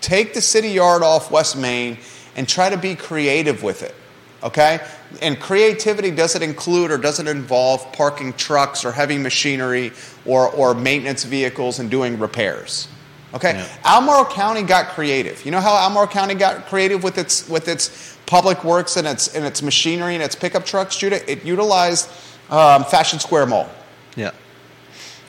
Take 0.00 0.34
the 0.34 0.40
city 0.40 0.70
yard 0.70 1.02
off 1.02 1.30
West 1.30 1.56
Main 1.56 1.98
and 2.36 2.48
try 2.48 2.68
to 2.68 2.76
be 2.76 2.94
creative 2.94 3.62
with 3.62 3.82
it. 3.82 3.94
Okay? 4.42 4.80
And 5.22 5.40
creativity 5.40 6.10
doesn't 6.10 6.42
include 6.42 6.90
or 6.90 6.98
doesn't 6.98 7.28
involve 7.28 7.92
parking 7.92 8.32
trucks 8.34 8.84
or 8.84 8.92
heavy 8.92 9.18
machinery 9.18 9.92
or, 10.24 10.48
or 10.50 10.74
maintenance 10.74 11.24
vehicles 11.24 11.78
and 11.78 11.90
doing 11.90 12.18
repairs. 12.18 12.88
Okay? 13.34 13.54
Yeah. 13.54 14.24
County 14.30 14.62
got 14.62 14.88
creative. 14.88 15.44
You 15.44 15.50
know 15.50 15.60
how 15.60 15.76
Albemarle 15.76 16.08
County 16.08 16.34
got 16.34 16.66
creative 16.66 17.02
with 17.02 17.18
its 17.18 17.48
with 17.48 17.68
its 17.68 18.16
public 18.26 18.64
works 18.64 18.96
and 18.96 19.06
its 19.06 19.34
and 19.34 19.44
its 19.44 19.62
machinery 19.62 20.14
and 20.14 20.22
its 20.22 20.34
pickup 20.34 20.64
trucks, 20.64 20.96
Judah? 20.96 21.28
It 21.30 21.44
utilized 21.44 22.08
um, 22.50 22.84
Fashion 22.84 23.18
Square 23.18 23.46
Mall. 23.46 23.68
Yeah. 24.16 24.30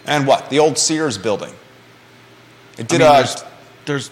And 0.05 0.27
what? 0.27 0.49
The 0.49 0.59
old 0.59 0.77
Sears 0.77 1.17
building. 1.17 1.53
It 2.77 2.81
I 2.81 2.83
did 2.83 2.99
mean, 2.99 3.09
a 3.09 3.13
there's, 3.13 3.43
there's 3.85 4.11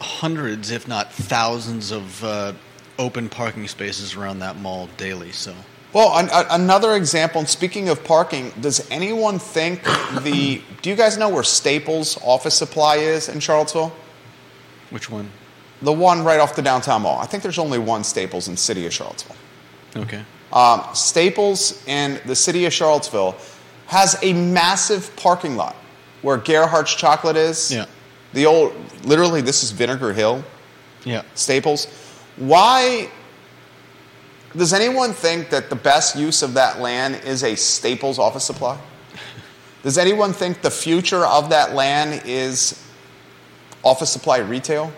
hundreds, 0.00 0.70
if 0.70 0.88
not 0.88 1.12
thousands, 1.12 1.92
of 1.92 2.24
uh, 2.24 2.52
open 3.00 3.28
parking 3.28 3.66
spaces 3.66 4.14
around 4.14 4.38
that 4.40 4.56
mall 4.56 4.88
daily. 4.96 5.32
So 5.32 5.54
well. 5.92 6.16
An, 6.18 6.28
a, 6.28 6.54
another 6.54 6.94
example. 6.94 7.40
And 7.40 7.48
speaking 7.48 7.88
of 7.88 8.04
parking, 8.04 8.52
does 8.60 8.86
anyone 8.90 9.38
think 9.40 9.82
the? 10.22 10.62
Do 10.82 10.90
you 10.90 10.96
guys 10.96 11.18
know 11.18 11.28
where 11.28 11.42
Staples 11.42 12.18
Office 12.22 12.54
Supply 12.54 12.96
is 12.96 13.28
in 13.28 13.40
Charlottesville? 13.40 13.92
which 14.90 15.08
one? 15.08 15.30
The 15.82 15.92
one 15.92 16.24
right 16.24 16.40
off 16.40 16.56
the 16.56 16.62
downtown 16.62 17.02
mall. 17.02 17.18
I 17.20 17.26
think 17.26 17.42
there's 17.42 17.58
only 17.58 17.78
one 17.78 18.04
Staples 18.04 18.48
in 18.48 18.54
the 18.54 18.60
city 18.60 18.86
of 18.86 18.92
Charlottesville. 18.92 19.36
Okay. 19.96 20.24
Um, 20.52 20.82
Staples 20.94 21.82
in 21.86 22.20
the 22.26 22.34
city 22.34 22.64
of 22.66 22.72
Charlottesville 22.72 23.36
has 23.86 24.18
a 24.22 24.32
massive 24.32 25.14
parking 25.16 25.56
lot 25.56 25.76
where 26.22 26.38
Gearhart's 26.38 26.94
Chocolate 26.94 27.36
is. 27.36 27.72
Yeah. 27.72 27.86
The 28.32 28.46
old, 28.46 28.74
literally, 29.04 29.40
this 29.40 29.62
is 29.62 29.70
Vinegar 29.70 30.12
Hill. 30.12 30.44
Yeah. 31.04 31.22
Staples. 31.34 31.86
Why 32.40 33.08
does 34.56 34.72
anyone 34.72 35.12
think 35.12 35.50
that 35.50 35.70
the 35.70 35.76
best 35.76 36.16
use 36.16 36.42
of 36.42 36.54
that 36.54 36.80
land 36.80 37.22
is 37.24 37.44
a 37.44 37.54
Staples 37.54 38.18
office 38.18 38.44
supply? 38.44 38.76
Does 39.84 39.96
anyone 39.96 40.32
think 40.32 40.60
the 40.60 40.70
future 40.70 41.24
of 41.24 41.50
that 41.50 41.74
land 41.74 42.22
is 42.24 42.84
office 43.84 44.10
supply 44.10 44.38
retail? 44.38 44.92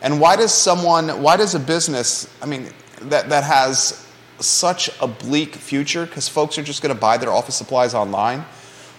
And 0.00 0.20
why 0.20 0.36
does 0.36 0.52
someone, 0.52 1.22
why 1.22 1.36
does 1.36 1.54
a 1.54 1.60
business, 1.60 2.32
I 2.40 2.46
mean, 2.46 2.70
that, 3.02 3.28
that 3.28 3.44
has 3.44 4.08
such 4.40 4.90
a 5.00 5.06
bleak 5.06 5.54
future 5.54 6.06
because 6.06 6.28
folks 6.28 6.56
are 6.56 6.62
just 6.62 6.82
going 6.82 6.94
to 6.94 7.00
buy 7.00 7.18
their 7.18 7.30
office 7.30 7.56
supplies 7.56 7.92
online? 7.92 8.44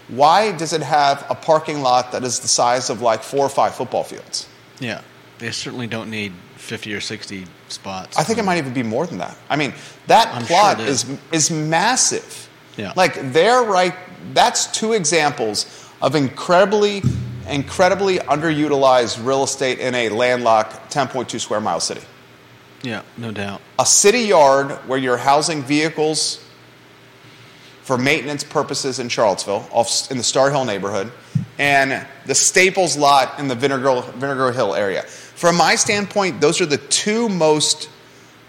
why 0.07 0.51
does 0.51 0.73
it 0.73 0.81
have 0.81 1.25
a 1.29 1.35
parking 1.35 1.81
lot 1.81 2.11
that 2.11 2.23
is 2.23 2.39
the 2.39 2.47
size 2.47 2.89
of 2.89 3.01
like 3.01 3.23
four 3.23 3.45
or 3.45 3.49
five 3.49 3.75
football 3.75 4.03
fields? 4.03 4.47
Yeah, 4.79 5.01
they 5.39 5.51
certainly 5.51 5.87
don't 5.87 6.09
need 6.09 6.33
50 6.57 6.93
or 6.93 7.01
60 7.01 7.45
spots. 7.67 8.17
I 8.17 8.24
think 8.24 8.39
it 8.39 8.43
might 8.43 8.57
even 8.57 8.74
be 8.74 8.84
more 8.84 9.05
than 9.07 9.17
that. 9.19 9.38
I 9.50 9.55
mean, 9.55 9.74
that 10.07 10.27
I'm 10.34 10.43
plot 10.45 10.77
sure 10.77 10.88
is. 10.88 11.05
is 11.31 11.51
massive. 11.51 12.50
Yeah. 12.77 12.93
Like 12.95 13.31
they're 13.34 13.63
right. 13.63 13.95
That's 14.34 14.67
two 14.67 14.93
examples 14.93 15.89
of 16.01 16.15
incredibly, 16.15 17.01
incredibly 17.48 18.17
underutilized 18.17 19.25
real 19.25 19.43
estate 19.43 19.79
in 19.79 19.95
a 19.95 20.10
landlocked 20.10 20.93
10.2 20.93 21.39
square 21.39 21.62
mile 21.62 21.79
city. 21.79 22.01
Yeah, 22.84 23.01
no 23.17 23.31
doubt. 23.31 23.62
A 23.79 23.86
city 23.86 24.19
yard 24.22 24.72
where 24.88 25.00
you're 25.00 25.17
housing 25.17 25.63
vehicles 25.63 26.43
for 27.81 27.98
maintenance 27.98 28.43
purposes 28.43 29.00
in 29.00 29.10
Charlottesville, 29.10 29.67
off 29.72 30.10
in 30.10 30.17
the 30.17 30.24
Starr 30.24 30.50
Hill 30.50 30.65
neighborhood, 30.65 31.12
and 31.60 32.05
the 32.25 32.36
Staples 32.36 32.98
lot 32.98 33.39
in 33.39 33.48
the 33.48 33.55
Vinegar, 33.55 34.01
Vinegar 34.15 34.51
Hill 34.51 34.74
area. 34.74 35.05
From 35.35 35.57
my 35.57 35.75
standpoint, 35.75 36.41
those 36.41 36.61
are 36.61 36.65
the 36.65 36.77
two 36.77 37.29
most 37.29 37.89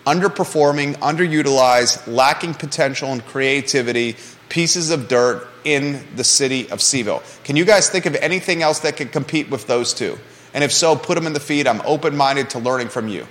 underperforming, 0.06 0.94
underutilized, 0.98 2.06
lacking 2.06 2.54
potential 2.54 3.10
and 3.10 3.24
creativity 3.26 4.16
pieces 4.48 4.90
of 4.90 5.08
dirt 5.08 5.48
in 5.64 6.06
the 6.14 6.22
city 6.22 6.70
of 6.70 6.78
CVille. 6.78 7.22
Can 7.42 7.56
you 7.56 7.64
guys 7.64 7.90
think 7.90 8.06
of 8.06 8.14
anything 8.14 8.62
else 8.62 8.78
that 8.80 8.96
could 8.96 9.10
compete 9.10 9.50
with 9.50 9.66
those 9.66 9.92
two? 9.92 10.16
And 10.54 10.62
if 10.62 10.72
so, 10.72 10.94
put 10.94 11.16
them 11.16 11.26
in 11.26 11.32
the 11.32 11.40
feed. 11.40 11.66
I'm 11.66 11.82
open 11.84 12.16
minded 12.16 12.50
to 12.50 12.60
learning 12.60 12.88
from 12.88 13.08
you. 13.08 13.26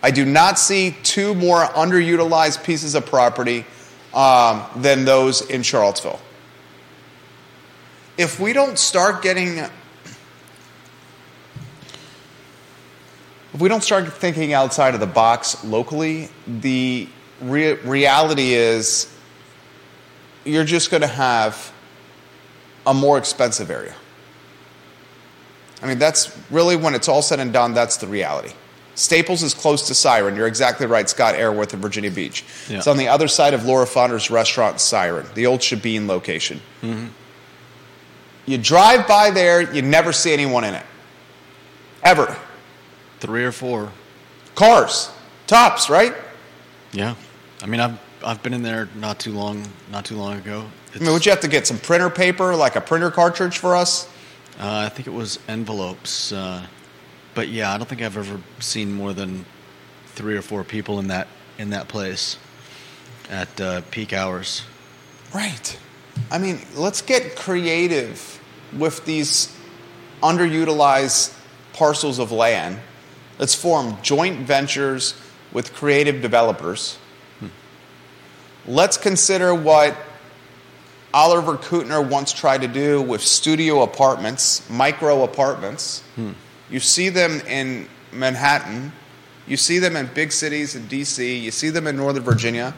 I 0.00 0.12
do 0.12 0.24
not 0.24 0.58
see 0.58 0.96
two 1.02 1.34
more 1.34 1.64
underutilized 1.64 2.62
pieces 2.62 2.94
of 2.94 3.04
property 3.06 3.66
um, 4.14 4.62
than 4.76 5.04
those 5.04 5.42
in 5.42 5.62
Charlottesville. 5.62 6.20
If 8.16 8.38
we 8.38 8.52
don't 8.52 8.78
start 8.78 9.22
getting, 9.22 9.58
if 13.54 13.60
we 13.60 13.68
don't 13.68 13.84
start 13.84 14.12
thinking 14.12 14.52
outside 14.52 14.94
of 14.94 15.00
the 15.00 15.06
box 15.06 15.64
locally, 15.64 16.28
the 16.46 17.08
re- 17.40 17.74
reality 17.74 18.52
is 18.52 19.14
you're 20.44 20.64
just 20.64 20.90
going 20.90 21.02
to 21.02 21.06
have 21.06 21.72
a 22.84 22.92
more 22.92 23.16
expensive 23.16 23.70
area. 23.70 23.94
I 25.80 25.86
mean, 25.86 25.98
that's 25.98 26.36
really 26.50 26.74
when 26.74 26.94
it's 26.94 27.08
all 27.08 27.22
said 27.22 27.38
and 27.38 27.52
done, 27.52 27.74
that's 27.74 27.96
the 27.96 28.08
reality. 28.08 28.52
Staples 28.96 29.42
is 29.42 29.54
close 29.54 29.86
to 29.86 29.94
Siren. 29.94 30.34
You're 30.34 30.46
exactly 30.46 30.86
right, 30.86 31.08
Scott 31.08 31.34
Airworth 31.34 31.74
in 31.74 31.80
Virginia 31.80 32.10
Beach. 32.10 32.44
Yeah. 32.68 32.78
It's 32.78 32.86
on 32.86 32.96
the 32.96 33.08
other 33.08 33.28
side 33.28 33.54
of 33.54 33.64
Laura 33.64 33.86
Fonner's 33.86 34.30
restaurant, 34.30 34.80
Siren, 34.80 35.26
the 35.34 35.46
old 35.46 35.60
Shebeen 35.60 36.06
location. 36.06 36.60
Mm-hmm. 36.82 37.06
You 38.46 38.58
drive 38.58 39.06
by 39.06 39.30
there, 39.30 39.62
you 39.72 39.82
never 39.82 40.12
see 40.12 40.32
anyone 40.32 40.64
in 40.64 40.74
it. 40.74 40.86
Ever. 42.02 42.36
Three 43.24 43.44
or 43.44 43.52
four. 43.52 43.90
Cars, 44.54 45.10
tops, 45.46 45.88
right? 45.88 46.14
Yeah. 46.92 47.14
I 47.62 47.66
mean, 47.66 47.80
I've 47.80 47.98
I've 48.22 48.42
been 48.42 48.52
in 48.52 48.62
there 48.62 48.88
not 48.94 49.18
too 49.18 49.32
long 49.32 49.66
not 49.90 50.04
too 50.04 50.16
long 50.16 50.36
ago. 50.36 50.66
I 50.94 50.98
mean, 50.98 51.10
would 51.10 51.24
you 51.24 51.30
have 51.30 51.40
to 51.40 51.48
get 51.48 51.66
some 51.66 51.78
printer 51.78 52.10
paper, 52.10 52.54
like 52.54 52.76
a 52.76 52.82
printer 52.82 53.10
cartridge 53.10 53.56
for 53.56 53.74
us? 53.76 54.06
Uh, 54.60 54.84
I 54.86 54.90
think 54.90 55.08
it 55.08 55.12
was 55.12 55.38
envelopes, 55.48 56.32
uh, 56.32 56.66
but 57.34 57.48
yeah, 57.48 57.72
I 57.72 57.78
don't 57.78 57.88
think 57.88 58.02
I've 58.02 58.16
ever 58.16 58.40
seen 58.60 58.92
more 58.92 59.14
than 59.14 59.46
three 60.08 60.36
or 60.36 60.42
four 60.42 60.62
people 60.62 60.98
in 60.98 61.08
that 61.08 61.26
in 61.56 61.70
that 61.70 61.88
place 61.88 62.36
at 63.30 63.58
uh, 63.58 63.80
peak 63.90 64.12
hours. 64.12 64.64
Right. 65.34 65.78
I 66.30 66.36
mean, 66.36 66.60
let's 66.76 67.00
get 67.00 67.36
creative 67.36 68.38
with 68.76 69.04
these 69.06 69.56
underutilized 70.22 71.34
parcels 71.72 72.18
of 72.18 72.30
land. 72.30 72.78
Let's 73.38 73.54
form 73.54 73.96
joint 74.02 74.40
ventures 74.40 75.14
with 75.52 75.72
creative 75.74 76.22
developers. 76.22 76.98
Let's 78.66 78.96
consider 78.96 79.54
what 79.54 79.94
Oliver 81.12 81.56
Kuttner 81.56 82.06
once 82.06 82.32
tried 82.32 82.62
to 82.62 82.68
do 82.68 83.02
with 83.02 83.20
studio 83.20 83.82
apartments, 83.82 84.68
micro 84.70 85.22
apartments. 85.22 86.00
Hmm. 86.16 86.32
You 86.70 86.80
see 86.80 87.10
them 87.10 87.40
in 87.46 87.88
Manhattan, 88.10 88.90
you 89.46 89.58
see 89.58 89.78
them 89.78 89.96
in 89.96 90.06
big 90.14 90.32
cities 90.32 90.74
in 90.74 90.84
DC, 90.84 91.42
you 91.42 91.50
see 91.50 91.68
them 91.68 91.86
in 91.86 91.96
Northern 91.96 92.22
Virginia. 92.22 92.74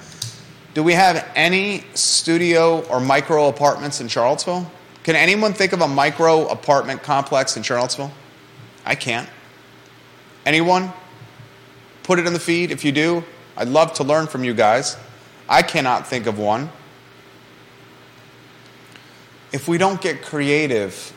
Do 0.75 0.83
we 0.83 0.93
have 0.95 1.31
any 1.37 1.85
studio 1.95 2.85
or 2.89 3.01
micro 3.01 3.49
apartments 3.49 4.01
in 4.01 4.09
Charlottesville? 4.09 4.71
Can 5.05 5.15
anyone 5.15 5.53
think 5.53 5.73
of 5.73 5.81
a 5.83 5.89
micro 5.89 6.49
apartment 6.49 7.05
complex 7.05 7.57
in 7.57 7.63
Charlottesville? 7.63 8.13
I 8.85 8.97
can't. 8.97 9.29
Anyone? 10.47 10.93
Put 12.05 12.21
it 12.21 12.27
in 12.27 12.33
the 12.33 12.41
feed 12.41 12.71
if 12.71 12.85
you 12.85 12.93
do. 12.93 13.25
I'd 13.57 13.69
love 13.69 13.95
to 13.95 14.05
learn 14.05 14.29
from 14.29 14.45
you 14.45 14.55
guys. 14.55 14.97
I 15.49 15.63
cannot 15.63 16.07
think 16.07 16.27
of 16.27 16.39
one. 16.39 16.71
If 19.53 19.67
we 19.67 19.77
don't 19.77 20.01
get 20.01 20.23
creative, 20.23 21.13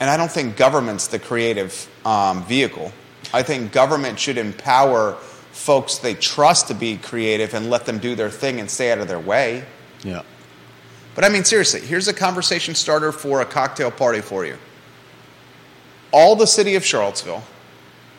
and 0.00 0.10
I 0.10 0.16
don't 0.16 0.30
think 0.30 0.56
government's 0.56 1.06
the 1.06 1.18
creative 1.18 1.88
um, 2.04 2.42
vehicle, 2.44 2.92
I 3.32 3.42
think 3.42 3.70
government 3.70 4.18
should 4.18 4.38
empower 4.38 5.14
folks 5.52 5.98
they 5.98 6.14
trust 6.14 6.68
to 6.68 6.74
be 6.74 6.96
creative 6.96 7.54
and 7.54 7.70
let 7.70 7.86
them 7.86 7.98
do 7.98 8.14
their 8.14 8.30
thing 8.30 8.60
and 8.60 8.70
stay 8.70 8.90
out 8.90 8.98
of 8.98 9.08
their 9.08 9.20
way. 9.20 9.64
Yeah. 10.02 10.22
But 11.14 11.24
I 11.24 11.28
mean, 11.28 11.44
seriously, 11.44 11.80
here's 11.80 12.08
a 12.08 12.14
conversation 12.14 12.74
starter 12.74 13.12
for 13.12 13.40
a 13.40 13.44
cocktail 13.44 13.90
party 13.90 14.20
for 14.20 14.46
you. 14.46 14.56
All 16.12 16.34
the 16.34 16.46
city 16.46 16.76
of 16.76 16.84
Charlottesville, 16.84 17.44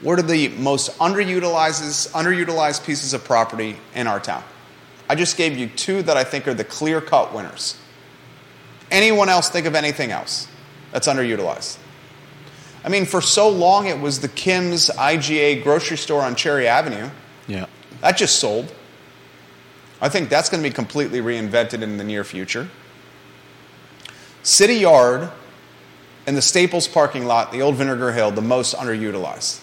what 0.01 0.17
are 0.17 0.23
the 0.23 0.49
most 0.49 0.97
underutilized, 0.97 2.11
underutilized 2.11 2.85
pieces 2.85 3.13
of 3.13 3.23
property 3.23 3.77
in 3.93 4.07
our 4.07 4.19
town? 4.19 4.43
I 5.07 5.15
just 5.15 5.37
gave 5.37 5.57
you 5.57 5.67
two 5.67 6.01
that 6.03 6.17
I 6.17 6.23
think 6.23 6.47
are 6.47 6.53
the 6.53 6.63
clear 6.63 7.01
cut 7.01 7.33
winners. 7.33 7.77
Anyone 8.89 9.29
else 9.29 9.49
think 9.49 9.67
of 9.67 9.75
anything 9.75 10.11
else 10.11 10.47
that's 10.91 11.07
underutilized? 11.07 11.77
I 12.83 12.89
mean, 12.89 13.05
for 13.05 13.21
so 13.21 13.47
long 13.49 13.87
it 13.87 13.99
was 13.99 14.19
the 14.19 14.27
Kim's 14.27 14.89
IGA 14.89 15.63
grocery 15.63 15.97
store 15.97 16.21
on 16.21 16.35
Cherry 16.35 16.67
Avenue. 16.67 17.09
Yeah. 17.47 17.67
That 18.01 18.17
just 18.17 18.39
sold. 18.39 18.73
I 20.01 20.09
think 20.09 20.29
that's 20.29 20.49
going 20.49 20.63
to 20.63 20.67
be 20.67 20.73
completely 20.73 21.21
reinvented 21.21 21.83
in 21.83 21.97
the 21.97 22.03
near 22.03 22.23
future. 22.23 22.69
City 24.41 24.75
Yard 24.75 25.29
and 26.25 26.35
the 26.35 26.41
Staples 26.41 26.87
parking 26.87 27.25
lot, 27.25 27.51
the 27.51 27.61
old 27.61 27.75
Vinegar 27.75 28.11
Hill, 28.11 28.31
the 28.31 28.41
most 28.41 28.75
underutilized. 28.75 29.61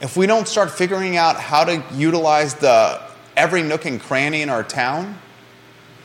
If 0.00 0.16
we 0.16 0.26
don't 0.26 0.48
start 0.48 0.70
figuring 0.70 1.16
out 1.16 1.36
how 1.36 1.64
to 1.64 1.82
utilize 1.92 2.54
the 2.54 3.00
every 3.36 3.62
nook 3.62 3.84
and 3.84 4.00
cranny 4.00 4.42
in 4.42 4.48
our 4.48 4.62
town, 4.62 5.18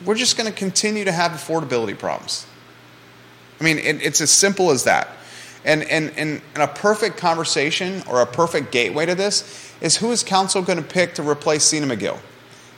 we're 0.04 0.14
just 0.14 0.36
going 0.36 0.50
to 0.50 0.56
continue 0.56 1.04
to 1.04 1.12
have 1.12 1.32
affordability 1.32 1.98
problems. 1.98 2.46
I 3.60 3.64
mean, 3.64 3.78
it, 3.78 4.02
it's 4.02 4.20
as 4.20 4.30
simple 4.30 4.70
as 4.70 4.84
that. 4.84 5.08
And, 5.64 5.82
and, 5.84 6.12
and, 6.16 6.40
and 6.54 6.62
a 6.62 6.68
perfect 6.68 7.16
conversation 7.16 8.02
or 8.08 8.20
a 8.20 8.26
perfect 8.26 8.70
gateway 8.70 9.06
to 9.06 9.14
this 9.14 9.74
is 9.80 9.96
who 9.96 10.12
is 10.12 10.22
council 10.22 10.62
going 10.62 10.78
to 10.78 10.84
pick 10.84 11.14
to 11.14 11.28
replace 11.28 11.64
Sena 11.64 11.86
Magill? 11.86 12.18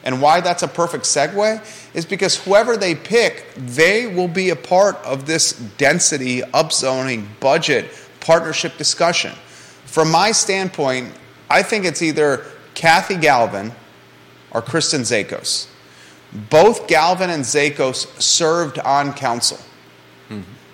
And 0.05 0.23
why 0.23 0.41
that's 0.41 0.63
a 0.63 0.69
perfect 0.69 1.05
segue 1.05 1.95
is 1.95 2.07
because 2.07 2.37
whoever 2.37 2.77
they 2.77 2.95
pick, 2.95 3.53
they 3.57 4.07
will 4.07 4.29
be 4.29 4.51
a 4.51 4.57
part 4.57 4.97
of 5.05 5.27
this 5.27 5.53
density, 5.53 6.41
upzoning, 6.41 7.27
budget, 7.41 7.91
partnership 8.21 8.79
discussion. 8.79 9.33
From 9.89 10.11
my 10.11 10.33
standpoint, 10.33 11.15
I 11.49 11.63
think 11.63 11.87
it's 11.87 12.03
either 12.03 12.45
Kathy 12.75 13.17
Galvin 13.17 13.73
or 14.51 14.61
Kristin 14.61 15.01
Szakos. 15.01 15.67
Both 16.51 16.89
Galvin 16.89 17.31
and 17.31 17.43
Szakos 17.43 18.07
served 18.21 18.79
on 18.81 19.15
council. 19.15 19.59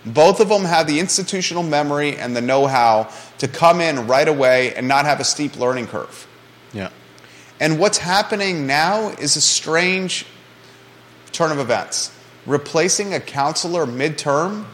Both 0.05 0.41
of 0.41 0.49
them 0.49 0.65
have 0.65 0.89
the 0.89 0.99
institutional 0.99 1.63
memory 1.63 2.17
and 2.17 2.37
the 2.37 2.41
know 2.41 2.67
how 2.67 3.09
to 3.39 3.49
come 3.49 3.81
in 3.81 4.07
right 4.09 4.27
away 4.27 4.75
and 4.75 4.87
not 4.87 5.05
have 5.07 5.21
a 5.21 5.25
steep 5.25 5.57
learning 5.57 5.87
curve. 5.87 6.27
Yeah. 6.73 6.91
And 7.61 7.79
what's 7.79 7.99
happening 7.99 8.67
now 8.67 9.11
is 9.11 9.37
a 9.37 9.41
strange 9.41 10.27
turn 11.31 11.53
of 11.53 11.59
events. 11.59 12.11
Replacing 12.47 13.15
a 13.15 13.21
counselor 13.21 13.87
midterm, 13.87 14.67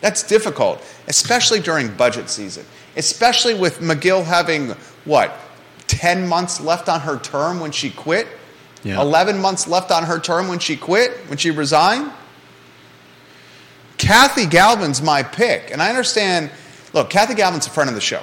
that's 0.00 0.22
difficult, 0.24 0.82
especially 1.06 1.60
during 1.60 1.94
budget 1.94 2.28
season, 2.28 2.66
especially 2.96 3.54
with 3.54 3.78
Magill 3.78 4.24
having, 4.24 4.70
what, 5.04 5.32
10 5.86 6.26
months 6.26 6.60
left 6.60 6.88
on 6.88 7.00
her 7.00 7.18
term 7.18 7.60
when 7.60 7.70
she 7.70 7.90
quit? 7.90 8.26
Yeah. 8.82 9.00
11 9.00 9.40
months 9.40 9.66
left 9.66 9.90
on 9.90 10.04
her 10.04 10.18
term 10.18 10.48
when 10.48 10.58
she 10.58 10.76
quit, 10.76 11.12
when 11.28 11.38
she 11.38 11.50
resigned? 11.50 12.12
Kathy 13.98 14.46
Galvin's 14.46 15.02
my 15.02 15.22
pick. 15.22 15.70
And 15.70 15.82
I 15.82 15.88
understand, 15.88 16.50
look, 16.92 17.10
Kathy 17.10 17.34
Galvin's 17.34 17.66
a 17.66 17.70
friend 17.70 17.88
of 17.88 17.94
the 17.94 18.00
show. 18.00 18.22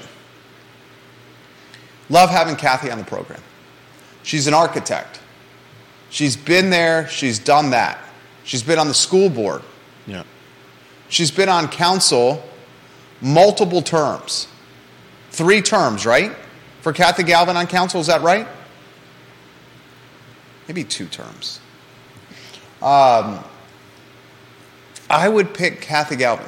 Love 2.10 2.30
having 2.30 2.56
Kathy 2.56 2.92
on 2.92 2.98
the 2.98 3.04
program. 3.04 3.42
She's 4.24 4.48
an 4.48 4.54
architect. 4.54 5.20
She's 6.10 6.38
been 6.38 6.70
there, 6.70 7.08
she's 7.08 7.40
done 7.40 7.72
that. 7.72 7.98
She's 8.44 8.64
been 8.64 8.78
on 8.78 8.88
the 8.88 8.94
school 8.94 9.30
board. 9.30 9.64
Yeah. 10.06 10.24
She's 11.10 11.32
been 11.32 11.50
on 11.50 11.68
council 11.70 12.44
multiple 13.22 13.82
terms. 13.82 14.48
Three 15.34 15.64
terms, 15.64 16.06
right? 16.06 16.32
For 16.82 16.94
Kathy 16.94 17.24
Galvin 17.24 17.58
on 17.58 17.66
council, 17.66 18.00
is 18.00 18.08
that 18.08 18.22
right? 18.22 18.48
Maybe 20.68 20.84
two 20.84 21.08
terms. 21.08 21.60
Um, 22.84 23.44
I 25.10 25.28
would 25.28 25.56
pick 25.56 25.82
Kathy 25.82 26.18
Galvin 26.18 26.46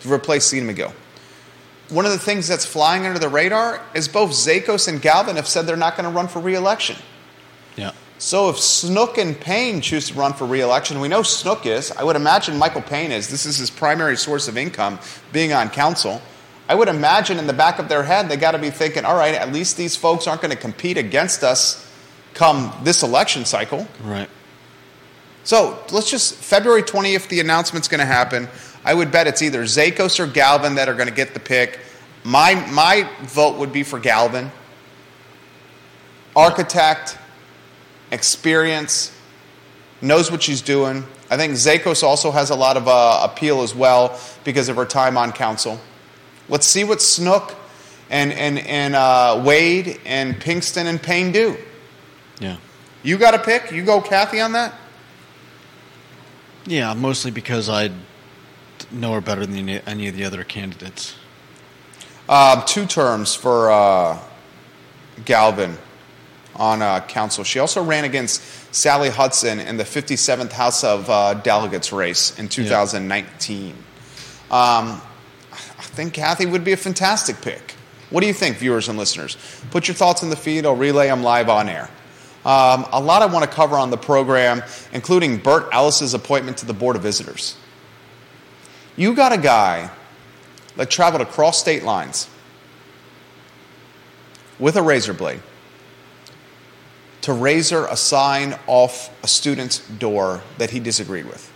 to 0.00 0.12
replace 0.12 0.44
Sena 0.44 0.70
Magill. 0.70 0.92
One 1.88 2.04
of 2.04 2.12
the 2.12 2.18
things 2.18 2.46
that's 2.46 2.66
flying 2.66 3.06
under 3.06 3.18
the 3.18 3.28
radar 3.30 3.80
is 3.94 4.06
both 4.06 4.32
Szakos 4.32 4.86
and 4.86 5.00
Galvin 5.00 5.36
have 5.36 5.48
said 5.48 5.66
they're 5.66 5.76
not 5.76 5.96
going 5.96 6.08
to 6.08 6.14
run 6.14 6.28
for 6.28 6.40
reelection. 6.40 6.96
Yeah. 7.76 7.92
So 8.18 8.50
if 8.50 8.58
Snook 8.58 9.16
and 9.16 9.38
Payne 9.38 9.80
choose 9.80 10.08
to 10.08 10.14
run 10.14 10.34
for 10.34 10.46
reelection, 10.46 11.00
we 11.00 11.08
know 11.08 11.22
Snook 11.22 11.64
is. 11.64 11.90
I 11.92 12.04
would 12.04 12.16
imagine 12.16 12.58
Michael 12.58 12.82
Payne 12.82 13.12
is. 13.12 13.28
This 13.28 13.46
is 13.46 13.56
his 13.56 13.70
primary 13.70 14.16
source 14.18 14.46
of 14.46 14.58
income, 14.58 14.98
being 15.32 15.54
on 15.54 15.70
council. 15.70 16.20
I 16.68 16.74
would 16.74 16.88
imagine 16.88 17.38
in 17.38 17.46
the 17.46 17.52
back 17.52 17.78
of 17.78 17.88
their 17.88 18.02
head, 18.02 18.28
they 18.28 18.36
got 18.36 18.52
to 18.52 18.58
be 18.58 18.70
thinking, 18.70 19.04
all 19.04 19.16
right, 19.16 19.34
at 19.34 19.52
least 19.52 19.76
these 19.76 19.96
folks 19.96 20.26
aren't 20.26 20.40
going 20.40 20.54
to 20.54 20.60
compete 20.60 20.96
against 20.96 21.42
us 21.42 21.90
come 22.32 22.72
this 22.82 23.02
election 23.02 23.44
cycle. 23.44 23.86
Right. 24.02 24.28
So 25.44 25.78
let's 25.92 26.10
just, 26.10 26.34
February 26.34 26.82
20th, 26.82 27.28
the 27.28 27.40
announcement's 27.40 27.88
going 27.88 28.00
to 28.00 28.06
happen. 28.06 28.48
I 28.84 28.94
would 28.94 29.12
bet 29.12 29.26
it's 29.26 29.42
either 29.42 29.62
Szakos 29.64 30.18
or 30.18 30.26
Galvin 30.26 30.74
that 30.76 30.88
are 30.88 30.94
going 30.94 31.08
to 31.08 31.14
get 31.14 31.34
the 31.34 31.40
pick. 31.40 31.80
My, 32.24 32.54
my 32.70 33.08
vote 33.22 33.58
would 33.58 33.72
be 33.72 33.82
for 33.82 33.98
Galvin. 33.98 34.50
Architect, 36.34 37.18
experience, 38.10 39.14
knows 40.00 40.30
what 40.30 40.42
she's 40.42 40.62
doing. 40.62 41.04
I 41.30 41.36
think 41.36 41.52
Szakos 41.54 42.02
also 42.02 42.30
has 42.30 42.50
a 42.50 42.54
lot 42.54 42.76
of 42.76 42.88
uh, 42.88 43.20
appeal 43.22 43.62
as 43.62 43.74
well 43.74 44.18
because 44.44 44.68
of 44.68 44.76
her 44.76 44.86
time 44.86 45.16
on 45.16 45.32
council. 45.32 45.78
Let's 46.48 46.66
see 46.66 46.84
what 46.84 47.00
Snook 47.00 47.54
and, 48.10 48.32
and, 48.32 48.58
and 48.58 48.94
uh, 48.94 49.42
Wade 49.44 50.00
and 50.04 50.34
Pinkston 50.36 50.86
and 50.86 51.02
Payne 51.02 51.32
do. 51.32 51.56
Yeah. 52.38 52.56
You 53.02 53.18
got 53.18 53.34
a 53.34 53.38
pick? 53.38 53.70
You 53.70 53.84
go 53.84 54.00
Kathy 54.00 54.40
on 54.40 54.52
that? 54.52 54.74
Yeah, 56.66 56.94
mostly 56.94 57.30
because 57.30 57.68
I 57.68 57.90
know 58.90 59.12
her 59.12 59.20
better 59.20 59.44
than 59.46 59.68
any- 59.68 60.08
of 60.08 60.16
the 60.16 60.24
other 60.24 60.44
candidates. 60.44 61.14
Um, 62.28 62.62
two 62.66 62.86
terms 62.86 63.34
for 63.34 63.70
uh, 63.70 64.18
Galvin 65.24 65.76
on 66.56 66.80
uh, 66.80 67.00
council. 67.00 67.44
She 67.44 67.58
also 67.58 67.82
ran 67.84 68.04
against 68.04 68.40
Sally 68.74 69.10
Hudson 69.10 69.60
in 69.60 69.76
the 69.76 69.84
57th 69.84 70.52
House 70.52 70.84
of 70.84 71.10
uh, 71.10 71.34
Delegates 71.34 71.92
race 71.92 72.38
in 72.38 72.48
2019. 72.48 73.72
Um, 73.72 73.76
I 74.50 75.00
think 75.94 76.14
Kathy 76.14 76.46
would 76.46 76.64
be 76.64 76.72
a 76.72 76.76
fantastic 76.76 77.40
pick. 77.40 77.72
What 78.10 78.20
do 78.20 78.26
you 78.26 78.34
think, 78.34 78.58
viewers 78.58 78.88
and 78.88 78.98
listeners? 78.98 79.36
Put 79.70 79.88
your 79.88 79.94
thoughts 79.94 80.22
in 80.22 80.30
the 80.30 80.36
feed. 80.36 80.66
I'll 80.66 80.76
relay 80.76 81.08
them 81.08 81.22
live 81.22 81.48
on 81.48 81.68
air. 81.68 81.88
Um, 82.44 82.86
a 82.92 83.00
lot 83.00 83.22
I 83.22 83.26
want 83.26 83.48
to 83.48 83.50
cover 83.50 83.76
on 83.76 83.90
the 83.90 83.96
program, 83.96 84.62
including 84.92 85.38
Bert 85.38 85.68
Ellis's 85.72 86.12
appointment 86.12 86.58
to 86.58 86.66
the 86.66 86.74
Board 86.74 86.94
of 86.96 87.02
Visitors. 87.02 87.56
You 88.96 89.14
got 89.14 89.32
a 89.32 89.38
guy 89.38 89.90
that 90.76 90.90
traveled 90.90 91.22
across 91.22 91.58
state 91.58 91.82
lines 91.82 92.28
with 94.58 94.76
a 94.76 94.82
razor 94.82 95.14
blade 95.14 95.40
to 97.22 97.32
razor 97.32 97.86
a 97.86 97.96
sign 97.96 98.54
off 98.66 99.10
a 99.24 99.26
student's 99.26 99.78
door 99.78 100.42
that 100.58 100.70
he 100.70 100.78
disagreed 100.78 101.24
with. 101.24 101.50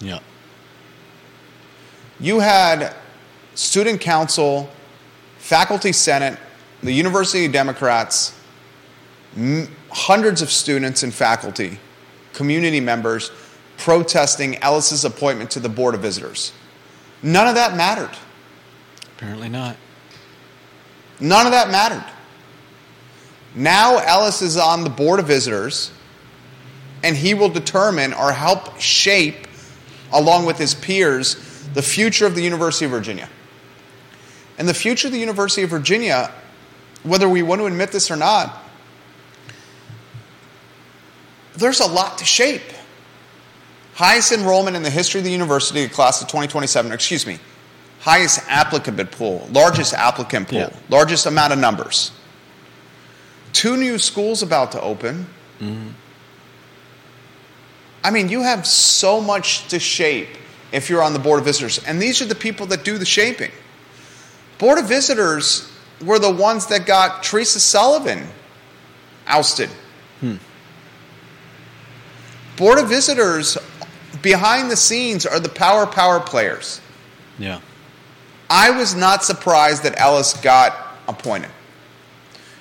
Yeah. 0.00 0.18
You 2.18 2.40
had 2.40 2.92
student 3.54 4.00
council, 4.00 4.70
faculty 5.38 5.92
senate, 5.92 6.38
the 6.82 6.92
University 6.92 7.48
Democrats, 7.48 8.38
m- 9.36 9.68
hundreds 9.90 10.42
of 10.42 10.50
students 10.50 11.02
and 11.02 11.12
faculty, 11.14 11.78
community 12.32 12.80
members 12.80 13.30
protesting 13.76 14.56
Ellis's 14.58 15.04
appointment 15.04 15.50
to 15.52 15.60
the 15.60 15.68
Board 15.68 15.94
of 15.94 16.00
Visitors. 16.00 16.52
None 17.22 17.48
of 17.48 17.54
that 17.54 17.76
mattered. 17.76 18.16
Apparently 19.16 19.48
not. 19.48 19.76
None 21.20 21.46
of 21.46 21.52
that 21.52 21.70
mattered. 21.70 22.04
Now 23.54 23.98
Ellis 23.98 24.42
is 24.42 24.56
on 24.56 24.82
the 24.82 24.90
Board 24.90 25.20
of 25.20 25.26
Visitors, 25.26 25.92
and 27.02 27.16
he 27.16 27.34
will 27.34 27.48
determine 27.48 28.12
or 28.12 28.32
help 28.32 28.80
shape, 28.80 29.46
along 30.12 30.44
with 30.46 30.58
his 30.58 30.74
peers, 30.74 31.36
the 31.74 31.82
future 31.82 32.26
of 32.26 32.34
the 32.34 32.42
University 32.42 32.84
of 32.84 32.90
Virginia. 32.90 33.28
And 34.58 34.68
the 34.68 34.74
future 34.74 35.08
of 35.08 35.12
the 35.12 35.18
University 35.18 35.62
of 35.62 35.70
Virginia, 35.70 36.30
whether 37.02 37.28
we 37.28 37.42
want 37.42 37.60
to 37.60 37.66
admit 37.66 37.90
this 37.92 38.10
or 38.10 38.16
not, 38.16 38.62
there's 41.56 41.80
a 41.80 41.86
lot 41.86 42.18
to 42.18 42.24
shape. 42.24 42.62
Highest 43.94 44.32
enrollment 44.32 44.76
in 44.76 44.82
the 44.82 44.90
history 44.90 45.20
of 45.20 45.24
the 45.24 45.30
university, 45.30 45.88
class 45.88 46.20
of 46.20 46.28
2027, 46.28 46.90
excuse 46.92 47.26
me, 47.26 47.38
highest 48.00 48.40
applicant 48.48 49.10
pool, 49.12 49.48
largest 49.52 49.94
applicant 49.94 50.48
pool, 50.48 50.58
Yeah. 50.58 50.70
largest 50.88 51.26
amount 51.26 51.52
of 51.52 51.58
numbers. 51.58 52.10
Two 53.52 53.76
new 53.76 53.98
schools 53.98 54.42
about 54.42 54.72
to 54.72 54.80
open. 54.80 55.28
Mm-hmm. 55.60 55.88
I 58.02 58.10
mean, 58.10 58.28
you 58.28 58.42
have 58.42 58.66
so 58.66 59.20
much 59.20 59.68
to 59.68 59.78
shape 59.78 60.28
if 60.72 60.90
you're 60.90 61.02
on 61.02 61.12
the 61.12 61.18
Board 61.20 61.38
of 61.38 61.44
Visitors. 61.46 61.78
And 61.86 62.02
these 62.02 62.20
are 62.20 62.26
the 62.26 62.34
people 62.34 62.66
that 62.66 62.84
do 62.84 62.98
the 62.98 63.06
shaping. 63.06 63.52
Board 64.58 64.78
of 64.78 64.86
Visitors 64.86 65.70
were 66.04 66.18
the 66.18 66.30
ones 66.30 66.66
that 66.66 66.86
got 66.86 67.22
Teresa 67.22 67.60
Sullivan 67.60 68.26
ousted. 69.26 69.70
Board 72.56 72.78
of 72.78 72.88
Visitors, 72.88 73.58
behind 74.22 74.70
the 74.70 74.76
scenes, 74.76 75.26
are 75.26 75.40
the 75.40 75.48
power 75.48 75.86
power 75.86 76.20
players. 76.20 76.80
Yeah. 77.38 77.60
I 78.48 78.70
was 78.70 78.94
not 78.94 79.24
surprised 79.24 79.82
that 79.82 79.98
Ellis 79.98 80.34
got 80.34 80.96
appointed, 81.08 81.50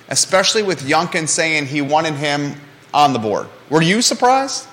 especially 0.09 0.63
with 0.63 0.81
Youngkin 0.81 1.27
saying 1.27 1.67
he 1.67 1.81
wanted 1.81 2.15
him 2.15 2.55
on 2.93 3.13
the 3.13 3.19
board. 3.19 3.47
Were 3.69 3.81
you 3.83 4.01
surprised? 4.01 4.67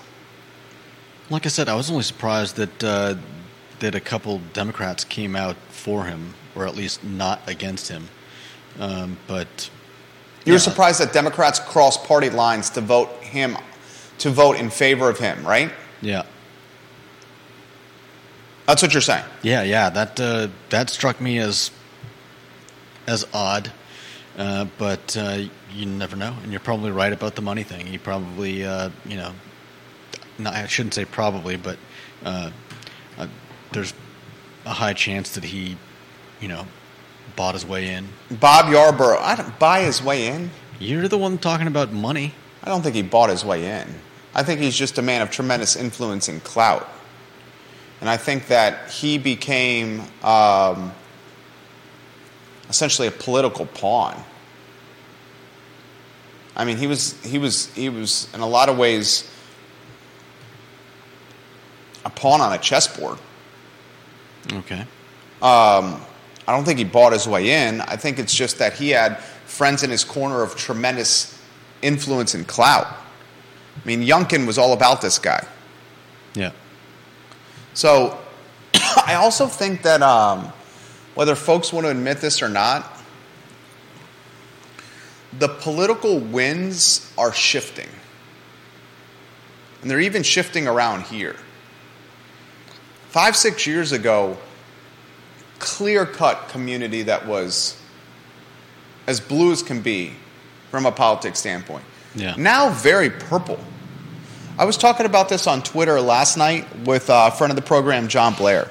Like 1.29 1.45
I 1.45 1.51
said, 1.51 1.69
I 1.69 1.75
was 1.75 1.91
only 1.91 2.03
surprised 2.03 2.57
that 2.57 2.85
uh, 2.85 3.15
that 3.81 3.95
a 3.95 4.01
couple 4.01 4.41
Democrats 4.53 5.05
came 5.05 5.37
out 5.37 5.57
for 5.69 6.05
him, 6.05 6.35
or 6.61 6.67
at 6.67 6.77
least 6.77 7.03
not 7.05 7.41
against 7.49 7.89
him. 7.89 8.09
Um, 8.79 9.17
but 9.27 9.71
You 10.45 10.53
were 10.53 10.59
Yeah. 10.59 10.63
surprised 10.65 11.01
that 11.01 11.13
Democrats 11.13 11.59
cross 11.59 11.97
party 12.07 12.31
lines 12.31 12.71
to 12.71 12.81
vote 12.81 13.11
him, 13.23 13.57
to 14.19 14.31
vote 14.31 14.57
in 14.57 14.71
favor 14.71 15.09
of 15.11 15.19
him, 15.19 15.47
right? 15.47 15.71
yeah, 16.01 16.23
That's 18.67 18.83
what 18.83 18.93
you're 18.95 19.01
saying. 19.03 19.25
yeah, 19.43 19.63
yeah. 19.63 19.91
That 19.91 20.19
uh, 20.21 20.49
that 20.71 20.91
struck 20.91 21.21
me 21.21 21.39
as 21.39 21.71
as 23.07 23.27
odd. 23.35 23.71
Uh, 24.39 24.67
but 24.79 25.17
uh, 25.17 25.39
you 25.75 25.85
never 25.87 26.17
know, 26.17 26.35
and 26.43 26.53
you're 26.53 26.61
probably 26.61 26.91
right 26.91 27.13
about 27.13 27.35
the 27.35 27.43
money 27.43 27.65
thing. 27.65 27.87
You 27.89 27.99
probably, 27.99 28.65
uh, 28.65 28.91
you 29.05 29.17
know, 29.17 29.33
no, 30.39 30.51
I 30.51 30.67
shouldn't 30.67 30.95
say 30.95 31.05
probably, 31.05 31.57
but 31.57 31.77
uh, 32.25 32.51
uh, 33.19 33.27
there's 33.73 33.93
a 34.65 34.71
high 34.71 34.95
chance 34.95 35.35
that 35.35 35.45
he, 35.45 35.77
you 36.41 36.49
know, 36.49 36.67
bought 37.37 37.55
his 37.55 37.67
way 37.67 37.95
in. 37.95 38.09
Bob 38.31 38.71
Yarborough, 38.71 39.19
I 39.21 39.37
don't 39.37 39.59
buy 39.59 39.83
his 39.83 40.03
way 40.03 40.29
in. 40.29 40.51
You're 40.79 41.09
the 41.09 41.19
one 41.19 41.39
talking 41.39 41.67
about 41.67 41.93
money. 41.93 42.35
I 42.63 42.69
don't 42.69 42.83
think 42.83 42.95
he 42.95 43.03
bought 43.03 43.31
his 43.31 43.45
way 43.45 43.67
in. 43.67 43.95
I 44.35 44.43
think 44.43 44.61
he's 44.61 44.77
just 44.77 44.99
a 44.99 45.03
man 45.03 45.23
of 45.23 45.31
tremendous 45.31 45.77
influence 45.77 46.29
and 46.29 46.43
clout. 46.43 46.89
And 48.01 48.09
I 48.09 48.17
think 48.17 48.49
that 48.49 48.91
he 48.91 49.19
became 49.19 50.03
um, 50.23 50.93
essentially 52.69 53.09
a 53.09 53.11
political 53.11 53.67
pawn. 53.67 54.23
I 56.57 56.65
mean, 56.65 56.77
he 56.77 56.87
was, 56.87 57.21
he, 57.25 57.39
was, 57.39 57.67
he 57.75 57.89
was, 57.89 58.29
in 58.35 58.41
a 58.41 58.47
lot 58.47 58.69
of 58.69 58.79
ways, 58.79 59.31
a 62.05 62.11
pawn 62.11 62.41
on 62.41 62.53
a 62.53 62.59
chessboard. 62.59 63.19
Okay. 64.53 64.87
Um, 65.43 66.01
I 66.51 66.57
don't 66.57 66.65
think 66.65 66.81
he 66.81 66.85
bought 66.85 67.13
his 67.13 67.29
way 67.29 67.69
in. 67.69 67.81
I 67.81 67.95
think 67.95 68.19
it's 68.19 68.35
just 68.35 68.59
that 68.59 68.73
he 68.73 68.89
had 68.89 69.21
friends 69.47 69.85
in 69.85 69.91
his 69.91 70.03
corner 70.03 70.43
of 70.43 70.57
tremendous 70.57 71.41
influence 71.81 72.35
and 72.35 72.45
clout. 72.45 72.89
I 72.89 73.87
mean, 73.87 74.03
Youngkin 74.03 74.49
was 74.49 74.59
all 74.59 74.73
about 74.73 75.01
this 75.01 75.21
guy. 75.21 75.47
Yeah. 76.35 76.51
So 77.73 78.19
I 78.75 79.15
also 79.15 79.47
think 79.47 79.83
that 79.83 80.03
um, 80.03 80.53
whether 81.15 81.37
folks 81.37 81.73
want 81.73 81.87
to 81.87 81.91
admit 81.93 82.21
this 82.21 82.43
or 82.43 82.49
not, 82.49 82.99
the 85.39 85.51
political 85.51 86.19
winds 86.19 87.13
are 87.17 87.33
shifting. 87.33 87.89
And 89.83 89.89
they're 89.89 90.01
even 90.01 90.25
shifting 90.25 90.67
around 90.67 91.05
here. 91.05 91.37
five, 93.11 93.37
six 93.37 93.69
years 93.69 93.93
ago, 93.93 94.37
clear 95.61 96.05
cut 96.05 96.49
community 96.49 97.03
that 97.03 97.27
was 97.27 97.81
as 99.07 99.21
blue 99.21 99.53
as 99.53 99.63
can 99.63 99.81
be 99.81 100.13
from 100.71 100.87
a 100.87 100.93
politics 100.93 101.39
standpoint. 101.39 101.85
Yeah. 102.15 102.35
Now, 102.37 102.71
very 102.71 103.11
purple. 103.11 103.59
I 104.59 104.65
was 104.65 104.77
talking 104.77 105.07
about 105.07 105.29
this 105.29 105.47
on 105.47 105.63
Twitter 105.63 106.01
last 106.01 106.37
night 106.37 106.67
with 106.85 107.07
a 107.09 107.31
friend 107.31 107.51
of 107.51 107.57
the 107.57 107.63
program, 107.63 108.09
John 108.09 108.35
Blair. 108.35 108.71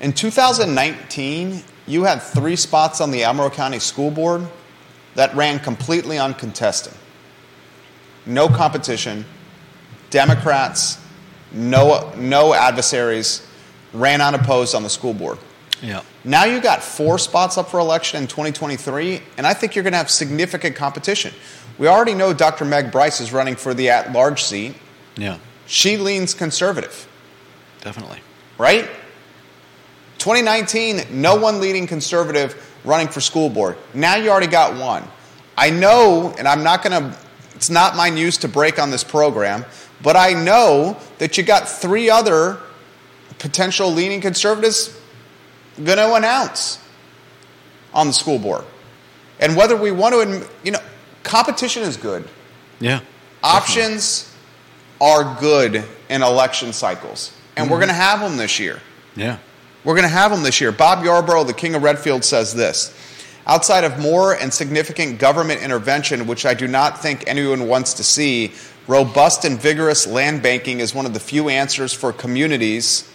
In 0.00 0.12
2019, 0.12 1.62
you 1.86 2.04
had 2.04 2.20
three 2.20 2.56
spots 2.56 3.00
on 3.00 3.10
the 3.10 3.24
Albemarle 3.24 3.50
County 3.50 3.78
School 3.78 4.10
Board 4.10 4.46
that 5.14 5.34
ran 5.34 5.58
completely 5.58 6.18
uncontested. 6.18 6.92
No 8.26 8.48
competition, 8.48 9.24
Democrats, 10.10 10.98
no, 11.52 12.12
no 12.16 12.54
adversaries, 12.54 13.45
ran 13.96 14.20
unopposed 14.20 14.74
on 14.74 14.82
the 14.82 14.90
school 14.90 15.14
board. 15.14 15.38
Yeah. 15.82 16.02
Now 16.24 16.44
you 16.44 16.60
got 16.60 16.82
four 16.82 17.18
spots 17.18 17.58
up 17.58 17.68
for 17.68 17.80
election 17.80 18.22
in 18.22 18.28
2023, 18.28 19.22
and 19.36 19.46
I 19.46 19.54
think 19.54 19.74
you're 19.74 19.82
going 19.82 19.92
to 19.92 19.98
have 19.98 20.10
significant 20.10 20.74
competition. 20.76 21.34
We 21.78 21.86
already 21.86 22.14
know 22.14 22.32
Dr. 22.32 22.64
Meg 22.64 22.90
Bryce 22.90 23.20
is 23.20 23.32
running 23.32 23.56
for 23.56 23.74
the 23.74 23.90
at 23.90 24.12
large 24.12 24.42
seat. 24.42 24.74
Yeah. 25.16 25.38
She 25.66 25.96
leans 25.96 26.32
conservative, 26.32 27.06
Definitely. 27.82 28.20
right? 28.56 28.88
2019, 30.18 31.02
no 31.10 31.36
one 31.36 31.60
leading 31.60 31.86
conservative 31.86 32.78
running 32.84 33.08
for 33.08 33.20
school 33.20 33.50
board. 33.50 33.76
Now 33.92 34.16
you 34.16 34.30
already 34.30 34.46
got 34.46 34.76
one. 34.80 35.04
I 35.58 35.70
know, 35.70 36.34
and 36.38 36.48
I'm 36.48 36.62
not 36.62 36.82
going 36.82 37.10
to, 37.10 37.18
it's 37.54 37.70
not 37.70 37.96
my 37.96 38.08
news 38.08 38.38
to 38.38 38.48
break 38.48 38.78
on 38.78 38.90
this 38.90 39.04
program, 39.04 39.64
but 40.02 40.16
I 40.16 40.32
know 40.32 40.96
that 41.18 41.36
you 41.36 41.42
got 41.44 41.68
three 41.68 42.08
other 42.08 42.58
potential 43.38 43.92
leaning 43.92 44.20
conservatives 44.20 44.98
going 45.76 45.98
to 45.98 46.14
announce 46.14 46.78
on 47.92 48.06
the 48.06 48.12
school 48.12 48.38
board. 48.38 48.64
And 49.40 49.56
whether 49.56 49.76
we 49.76 49.90
want 49.90 50.14
to, 50.14 50.48
you 50.64 50.72
know, 50.72 50.80
competition 51.22 51.82
is 51.82 51.96
good. 51.96 52.26
Yeah. 52.80 53.00
Options 53.42 54.32
are 55.00 55.38
good 55.40 55.84
in 56.08 56.22
election 56.22 56.72
cycles. 56.72 57.32
And 57.56 57.70
we're 57.70 57.76
mm-hmm. 57.76 57.80
going 57.80 57.88
to 57.88 57.94
have 57.94 58.20
them 58.20 58.36
this 58.36 58.58
year. 58.58 58.80
Yeah. 59.14 59.38
We're 59.84 59.94
going 59.94 60.04
to 60.04 60.08
have 60.08 60.30
them 60.30 60.42
this 60.42 60.60
year. 60.60 60.72
Bob 60.72 61.04
Yarborough, 61.04 61.44
the 61.44 61.54
king 61.54 61.74
of 61.74 61.82
Redfield, 61.82 62.24
says 62.24 62.54
this 62.54 62.94
Outside 63.46 63.84
of 63.84 63.98
more 64.00 64.34
and 64.34 64.52
significant 64.52 65.18
government 65.18 65.62
intervention, 65.62 66.26
which 66.26 66.44
I 66.44 66.54
do 66.54 66.66
not 66.66 67.00
think 67.00 67.24
anyone 67.26 67.68
wants 67.68 67.94
to 67.94 68.04
see, 68.04 68.52
robust 68.88 69.44
and 69.44 69.60
vigorous 69.60 70.06
land 70.06 70.42
banking 70.42 70.80
is 70.80 70.94
one 70.94 71.06
of 71.06 71.14
the 71.14 71.20
few 71.20 71.48
answers 71.48 71.92
for 71.92 72.12
communities. 72.12 73.08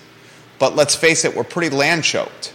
But 0.61 0.75
let's 0.75 0.93
face 0.93 1.25
it, 1.25 1.35
we're 1.35 1.43
pretty 1.43 1.75
land 1.75 2.03
choked. 2.03 2.53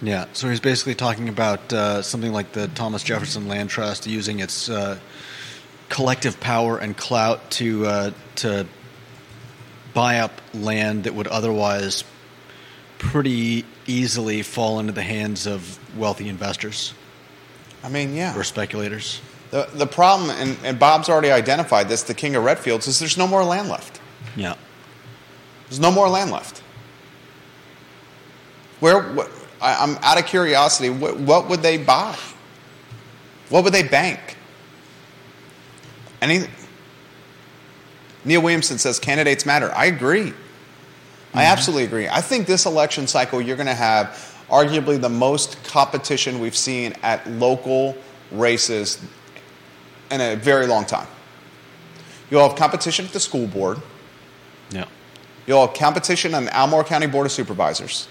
Yeah. 0.00 0.24
So 0.32 0.48
he's 0.48 0.58
basically 0.58 0.94
talking 0.94 1.28
about 1.28 1.70
uh, 1.70 2.00
something 2.00 2.32
like 2.32 2.52
the 2.52 2.68
Thomas 2.68 3.02
Jefferson 3.02 3.46
Land 3.46 3.68
Trust 3.68 4.06
using 4.06 4.40
its 4.40 4.70
uh, 4.70 4.98
collective 5.90 6.40
power 6.40 6.78
and 6.78 6.96
clout 6.96 7.50
to 7.52 7.86
uh, 7.86 8.10
to 8.36 8.66
buy 9.92 10.20
up 10.20 10.32
land 10.54 11.04
that 11.04 11.14
would 11.14 11.26
otherwise 11.26 12.04
pretty 12.96 13.66
easily 13.86 14.40
fall 14.40 14.80
into 14.80 14.92
the 14.92 15.02
hands 15.02 15.46
of 15.46 15.78
wealthy 15.98 16.26
investors 16.30 16.94
I 17.84 17.90
mean, 17.90 18.14
yeah. 18.14 18.34
or 18.34 18.44
speculators. 18.44 19.20
The, 19.50 19.68
the 19.74 19.86
problem, 19.86 20.30
and, 20.30 20.56
and 20.64 20.78
Bob's 20.78 21.10
already 21.10 21.30
identified 21.30 21.90
this, 21.90 22.04
the 22.04 22.14
king 22.14 22.34
of 22.34 22.44
Redfields, 22.44 22.88
is 22.88 22.98
there's 22.98 23.18
no 23.18 23.26
more 23.26 23.44
land 23.44 23.68
left. 23.68 24.00
Yeah. 24.36 24.54
There's 25.68 25.80
no 25.80 25.90
more 25.90 26.08
land 26.08 26.30
left. 26.30 26.61
Where, 28.82 29.00
what, 29.12 29.30
I, 29.60 29.76
I'm 29.80 29.96
out 29.98 30.18
of 30.18 30.26
curiosity, 30.26 30.90
what, 30.90 31.16
what 31.16 31.48
would 31.48 31.62
they 31.62 31.78
buy? 31.78 32.18
What 33.48 33.62
would 33.62 33.72
they 33.72 33.84
bank? 33.84 34.36
Any, 36.20 36.48
Neil 38.24 38.42
Williamson 38.42 38.78
says 38.78 38.98
candidates 38.98 39.46
matter. 39.46 39.70
I 39.72 39.84
agree. 39.84 40.22
I 40.22 40.24
mm-hmm. 40.24 41.38
absolutely 41.38 41.84
agree. 41.84 42.08
I 42.08 42.20
think 42.20 42.48
this 42.48 42.66
election 42.66 43.06
cycle, 43.06 43.40
you're 43.40 43.54
going 43.54 43.68
to 43.68 43.74
have 43.74 44.36
arguably 44.50 45.00
the 45.00 45.08
most 45.08 45.62
competition 45.62 46.40
we've 46.40 46.56
seen 46.56 46.92
at 47.04 47.24
local 47.30 47.96
races 48.32 49.00
in 50.10 50.20
a 50.20 50.34
very 50.34 50.66
long 50.66 50.86
time. 50.86 51.06
You'll 52.32 52.48
have 52.48 52.58
competition 52.58 53.04
at 53.04 53.12
the 53.12 53.20
school 53.20 53.46
board. 53.46 53.80
Yeah. 54.70 54.86
You'll 55.46 55.64
have 55.68 55.76
competition 55.76 56.34
on 56.34 56.46
the 56.46 56.56
Albemarle 56.56 56.82
County 56.82 57.06
Board 57.06 57.26
of 57.26 57.32
Supervisors. 57.32 58.08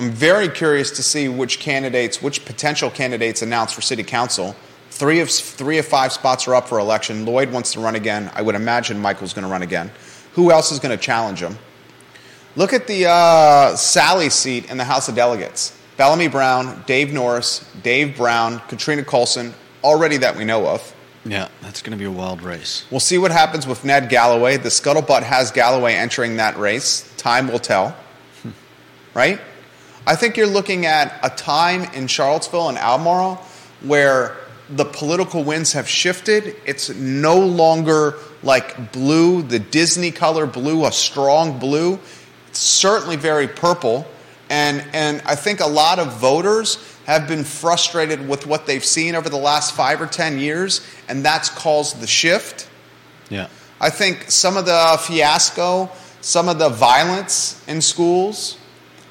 I'm 0.00 0.10
very 0.10 0.48
curious 0.48 0.90
to 0.92 1.02
see 1.02 1.28
which 1.28 1.58
candidates, 1.58 2.22
which 2.22 2.46
potential 2.46 2.88
candidates 2.88 3.42
announced 3.42 3.74
for 3.74 3.82
city 3.82 4.02
council. 4.02 4.56
Three 4.88 5.20
of 5.20 5.28
three 5.28 5.76
of 5.76 5.84
five 5.84 6.10
spots 6.10 6.48
are 6.48 6.54
up 6.54 6.68
for 6.68 6.78
election. 6.78 7.26
Lloyd 7.26 7.52
wants 7.52 7.74
to 7.74 7.80
run 7.80 7.96
again. 7.96 8.30
I 8.32 8.40
would 8.40 8.54
imagine 8.54 8.98
Michael's 8.98 9.34
going 9.34 9.44
to 9.44 9.50
run 9.50 9.60
again. 9.60 9.90
Who 10.32 10.52
else 10.52 10.72
is 10.72 10.78
going 10.78 10.96
to 10.96 11.04
challenge 11.04 11.42
him? 11.42 11.58
Look 12.56 12.72
at 12.72 12.86
the 12.86 13.10
uh, 13.10 13.76
Sally 13.76 14.30
seat 14.30 14.70
in 14.70 14.78
the 14.78 14.84
House 14.84 15.10
of 15.10 15.16
Delegates. 15.16 15.78
Bellamy 15.98 16.28
Brown, 16.28 16.82
Dave 16.86 17.12
Norris, 17.12 17.70
Dave 17.82 18.16
Brown, 18.16 18.60
Katrina 18.68 19.02
Callsen, 19.02 19.52
already 19.84 20.16
that 20.16 20.34
we 20.34 20.46
know 20.46 20.66
of. 20.66 20.94
Yeah. 21.26 21.48
That's 21.60 21.82
going 21.82 21.92
to 21.92 21.98
be 21.98 22.06
a 22.06 22.10
wild 22.10 22.40
race. 22.40 22.86
We'll 22.90 23.00
see 23.00 23.18
what 23.18 23.32
happens 23.32 23.66
with 23.66 23.84
Ned 23.84 24.08
Galloway. 24.08 24.56
The 24.56 24.70
scuttlebutt 24.70 25.24
has 25.24 25.50
Galloway 25.50 25.92
entering 25.92 26.38
that 26.38 26.56
race. 26.56 27.12
Time 27.18 27.48
will 27.48 27.58
tell. 27.58 27.94
right? 29.14 29.38
I 30.06 30.16
think 30.16 30.36
you're 30.36 30.46
looking 30.46 30.86
at 30.86 31.18
a 31.22 31.30
time 31.30 31.82
in 31.94 32.06
Charlottesville 32.06 32.68
and 32.68 32.78
Albemarle 32.78 33.36
where 33.82 34.36
the 34.68 34.84
political 34.84 35.42
winds 35.42 35.72
have 35.72 35.88
shifted. 35.88 36.56
It's 36.64 36.90
no 36.90 37.38
longer 37.38 38.14
like 38.42 38.92
blue, 38.92 39.42
the 39.42 39.58
Disney 39.58 40.10
color 40.10 40.46
blue, 40.46 40.86
a 40.86 40.92
strong 40.92 41.58
blue. 41.58 41.98
It's 42.48 42.60
certainly 42.60 43.16
very 43.16 43.48
purple. 43.48 44.06
And, 44.48 44.84
and 44.92 45.22
I 45.26 45.34
think 45.34 45.60
a 45.60 45.66
lot 45.66 45.98
of 45.98 46.14
voters 46.18 46.78
have 47.06 47.26
been 47.26 47.44
frustrated 47.44 48.28
with 48.28 48.46
what 48.46 48.66
they've 48.66 48.84
seen 48.84 49.14
over 49.14 49.28
the 49.28 49.36
last 49.36 49.74
five 49.74 50.00
or 50.00 50.06
10 50.06 50.38
years, 50.38 50.80
and 51.08 51.24
that's 51.24 51.48
caused 51.48 52.00
the 52.00 52.06
shift. 52.06 52.68
Yeah. 53.28 53.48
I 53.80 53.90
think 53.90 54.30
some 54.30 54.56
of 54.56 54.66
the 54.66 55.00
fiasco, 55.00 55.90
some 56.20 56.48
of 56.48 56.58
the 56.58 56.68
violence 56.68 57.62
in 57.66 57.80
schools, 57.80 58.58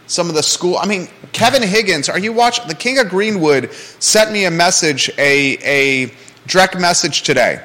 some 0.09 0.27
of 0.27 0.35
the 0.35 0.43
school. 0.43 0.77
I 0.77 0.87
mean, 0.87 1.07
Kevin 1.33 1.61
Higgins, 1.61 2.09
are 2.09 2.17
you 2.17 2.33
watching? 2.33 2.67
The 2.67 2.73
King 2.73 2.97
of 2.97 3.09
Greenwood 3.09 3.71
sent 3.99 4.31
me 4.31 4.45
a 4.45 4.51
message, 4.51 5.09
a, 5.19 5.57
a 5.59 6.11
direct 6.47 6.77
message 6.77 7.21
today. 7.21 7.63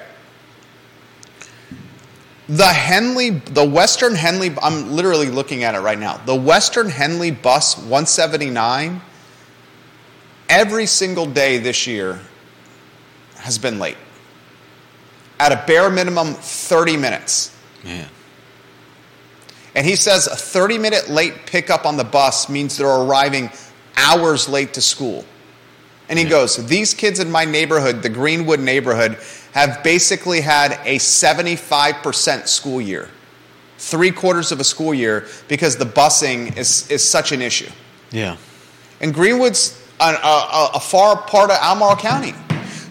The 2.46 2.66
Henley, 2.66 3.30
the 3.30 3.64
Western 3.64 4.14
Henley, 4.14 4.54
I'm 4.60 4.92
literally 4.92 5.30
looking 5.30 5.64
at 5.64 5.74
it 5.74 5.78
right 5.78 5.98
now. 5.98 6.18
The 6.18 6.34
Western 6.34 6.90
Henley 6.90 7.30
bus 7.30 7.78
179, 7.78 9.00
every 10.50 10.84
single 10.84 11.24
day 11.24 11.56
this 11.56 11.86
year 11.86 12.20
has 13.36 13.56
been 13.56 13.78
late. 13.78 13.96
At 15.40 15.52
a 15.52 15.64
bare 15.66 15.88
minimum, 15.88 16.34
30 16.34 16.98
minutes. 16.98 17.56
Man. 17.82 18.08
And 19.74 19.86
he 19.86 19.96
says 19.96 20.26
a 20.26 20.36
30 20.36 20.78
minute 20.78 21.08
late 21.08 21.46
pickup 21.46 21.84
on 21.84 21.96
the 21.96 22.04
bus 22.04 22.48
means 22.48 22.76
they're 22.76 22.88
arriving 22.88 23.50
hours 23.96 24.48
late 24.48 24.74
to 24.74 24.80
school. 24.80 25.24
And 26.08 26.18
he 26.18 26.24
goes, 26.24 26.64
These 26.66 26.94
kids 26.94 27.18
in 27.18 27.30
my 27.30 27.44
neighborhood, 27.44 28.02
the 28.02 28.08
Greenwood 28.08 28.60
neighborhood, 28.60 29.18
have 29.52 29.82
basically 29.82 30.40
had 30.40 30.72
a 30.84 30.98
75% 30.98 32.48
school 32.48 32.80
year, 32.80 33.08
three 33.78 34.10
quarters 34.10 34.52
of 34.52 34.60
a 34.60 34.64
school 34.64 34.92
year, 34.92 35.26
because 35.48 35.76
the 35.76 35.84
busing 35.84 36.56
is, 36.56 36.90
is 36.90 37.08
such 37.08 37.32
an 37.32 37.40
issue. 37.40 37.70
Yeah. 38.10 38.36
And 39.00 39.14
Greenwood's 39.14 39.80
a, 40.00 40.04
a, 40.04 40.70
a 40.74 40.80
far 40.80 41.16
part 41.16 41.50
of 41.50 41.56
Albemarle 41.60 41.96
County. 42.00 42.34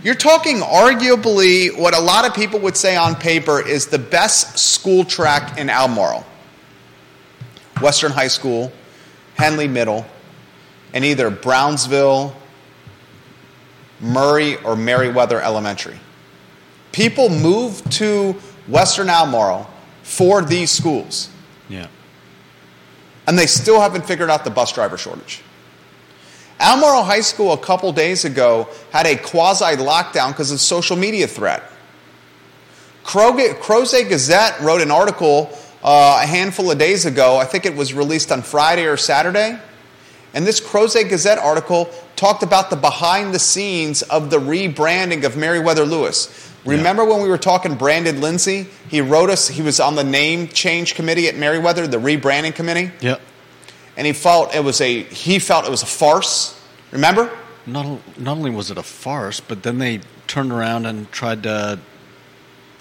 You're 0.04 0.16
talking 0.16 0.58
arguably 0.58 1.78
what 1.78 1.96
a 1.96 2.00
lot 2.00 2.26
of 2.26 2.34
people 2.34 2.60
would 2.60 2.76
say 2.76 2.98
on 2.98 3.16
paper 3.16 3.66
is 3.66 3.88
the 3.88 4.00
best 4.00 4.58
school 4.58 5.06
track 5.06 5.58
in 5.58 5.70
Albemarle. 5.70 6.26
Western 7.84 8.12
High 8.14 8.30
School, 8.30 8.72
Henley 9.36 9.68
Middle, 9.68 10.06
and 10.94 11.04
either 11.06 11.30
Brownsville, 11.30 12.34
Murray, 14.00 14.58
or 14.64 14.76
Meriwether 14.76 15.42
Elementary. 15.42 16.00
People 16.92 17.30
move 17.30 17.88
to 17.92 18.34
Western 18.68 19.10
Albemarle 19.10 19.70
for 20.04 20.42
these 20.42 20.72
schools, 20.72 21.30
Yeah. 21.70 21.88
and 23.28 23.38
they 23.38 23.46
still 23.48 23.82
haven't 23.82 24.06
figured 24.06 24.30
out 24.30 24.44
the 24.44 24.50
bus 24.50 24.72
driver 24.72 24.98
shortage. 24.98 25.42
Albemarle 26.60 27.04
High 27.04 27.22
School 27.22 27.52
a 27.52 27.58
couple 27.58 27.92
days 27.92 28.24
ago 28.26 28.70
had 28.92 29.06
a 29.06 29.16
quasi 29.18 29.76
lockdown 29.76 30.30
because 30.30 30.52
of 30.52 30.62
social 30.62 30.96
media 30.96 31.28
threat. 31.28 31.64
Crozet 33.06 34.08
Gazette 34.08 34.60
wrote 34.62 34.82
an 34.82 34.92
article 34.92 35.50
uh, 35.84 36.22
a 36.24 36.26
handful 36.26 36.72
of 36.72 36.78
days 36.78 37.06
ago. 37.06 37.38
I 37.38 37.46
think 37.46 37.66
it 37.66 37.76
was 37.76 37.94
released 37.94 38.32
on 38.32 38.42
Friday 38.42 38.86
or 38.86 38.98
Saturday. 38.98 39.60
And 40.34 40.48
this 40.48 40.60
Crozet 40.60 41.10
Gazette 41.10 41.38
article 41.38 41.90
talked 42.16 42.42
about 42.42 42.70
the 42.70 42.76
behind 42.76 43.34
the 43.34 43.40
scenes 43.40 44.02
of 44.04 44.30
the 44.30 44.40
rebranding 44.40 45.24
of 45.26 45.38
Meriwether 45.38 45.86
Lewis. 45.86 46.52
Remember 46.66 47.04
when 47.04 47.22
we 47.22 47.28
were 47.28 47.38
talking 47.38 47.76
Brandon 47.76 48.22
Lindsay? 48.22 48.68
He 48.90 49.02
wrote 49.02 49.30
us, 49.30 49.50
he 49.50 49.62
was 49.62 49.80
on 49.80 49.96
the 49.96 50.04
name 50.04 50.48
change 50.48 50.96
committee 50.96 51.28
at 51.28 51.36
Meriwether, 51.36 51.88
the 51.88 51.98
rebranding 51.98 52.56
committee. 52.56 52.92
Yep. 53.02 53.22
And 53.98 54.08
he 54.08 54.14
felt 54.14 54.56
it 54.56 54.64
was 54.64 54.82
a 54.82 55.04
he 55.04 55.38
felt 55.40 55.66
it 55.66 55.72
was 55.72 55.84
a 55.84 55.88
farce. 55.88 56.60
Remember? 56.92 57.30
Not 57.66 58.00
not 58.18 58.38
only 58.38 58.50
was 58.50 58.72
it 58.72 58.78
a 58.78 58.84
farce, 58.84 59.40
but 59.40 59.62
then 59.62 59.78
they 59.78 60.00
turned 60.26 60.52
around 60.52 60.86
and 60.86 61.12
tried 61.12 61.44
to 61.44 61.80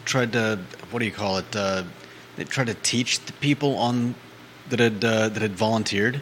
tried 0.05 0.33
to 0.33 0.61
what 0.91 1.01
do 1.01 1.05
you 1.05 1.13
call 1.13 1.39
it? 1.39 1.57
Uh, 1.57 1.83
tried 2.49 2.69
to 2.69 2.75
teach 2.75 3.21
the 3.25 3.33
people 3.35 3.77
on 3.77 4.15
that 4.71 4.81
had 4.81 5.05
uh, 5.05 5.29
that 5.29 5.43
had 5.43 5.53
volunteered. 5.53 6.21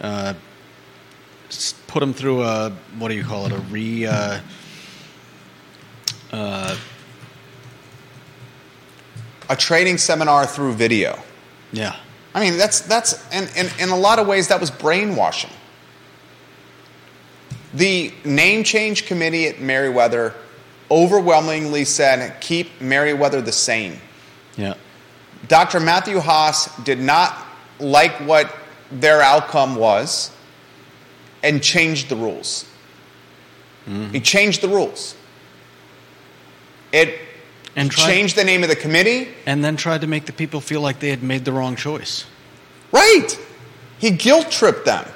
Uh, 0.00 0.34
put 1.88 2.00
them 2.00 2.12
through 2.14 2.42
a 2.42 2.70
what 2.98 3.08
do 3.08 3.14
you 3.14 3.24
call 3.24 3.46
it? 3.46 3.52
A 3.52 3.58
re. 3.58 4.06
Uh, 4.06 4.40
uh, 6.32 6.76
A 9.48 9.56
training 9.56 9.98
seminar 9.98 10.46
through 10.46 10.74
video. 10.74 11.18
yeah. 11.72 11.96
I 12.32 12.38
mean, 12.38 12.56
that's 12.56 12.82
that's 12.82 13.28
and 13.32 13.50
in, 13.56 13.66
in 13.80 13.88
a 13.88 13.96
lot 13.96 14.20
of 14.20 14.28
ways 14.28 14.46
that 14.48 14.60
was 14.60 14.70
brainwashing. 14.70 15.50
The 17.74 18.12
name 18.24 18.62
change 18.62 19.06
committee 19.06 19.48
at 19.48 19.60
Meriwether 19.60 20.34
overwhelmingly 20.88 21.84
said 21.84 22.40
keep 22.40 22.80
Meriwether 22.80 23.40
the 23.42 23.50
same. 23.50 23.98
Yeah. 24.56 24.74
Dr. 25.48 25.80
Matthew 25.80 26.18
Haas 26.20 26.74
did 26.84 26.98
not 26.98 27.36
like 27.78 28.12
what 28.26 28.54
their 28.90 29.22
outcome 29.22 29.76
was 29.76 30.30
and 31.42 31.62
changed 31.62 32.08
the 32.08 32.16
rules. 32.16 32.64
Mm-hmm. 33.88 34.12
He 34.12 34.20
changed 34.20 34.60
the 34.60 34.68
rules. 34.68 35.14
It 36.92 37.18
And 37.76 37.90
tried- 37.90 38.06
changed 38.06 38.36
the 38.36 38.44
name 38.44 38.62
of 38.62 38.68
the 38.68 38.76
committee. 38.76 39.28
And 39.46 39.64
then 39.64 39.76
tried 39.76 40.02
to 40.02 40.06
make 40.06 40.26
the 40.26 40.32
people 40.32 40.60
feel 40.60 40.80
like 40.80 41.00
they 41.00 41.10
had 41.10 41.22
made 41.22 41.44
the 41.44 41.52
wrong 41.52 41.76
choice. 41.76 42.26
Right. 42.92 43.28
He 43.98 44.10
guilt 44.10 44.50
tripped 44.50 44.84
them. 44.84 45.06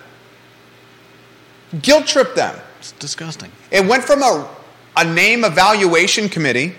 Guilt 1.83 2.07
tripped 2.07 2.37
them. 2.37 2.59
It's 2.79 2.93
disgusting. 2.93 3.51
It 3.71 3.85
went 3.87 4.05
from 4.05 4.23
a, 4.23 4.49
a 4.97 5.05
name 5.05 5.45
evaluation 5.45 6.29
committee 6.29 6.77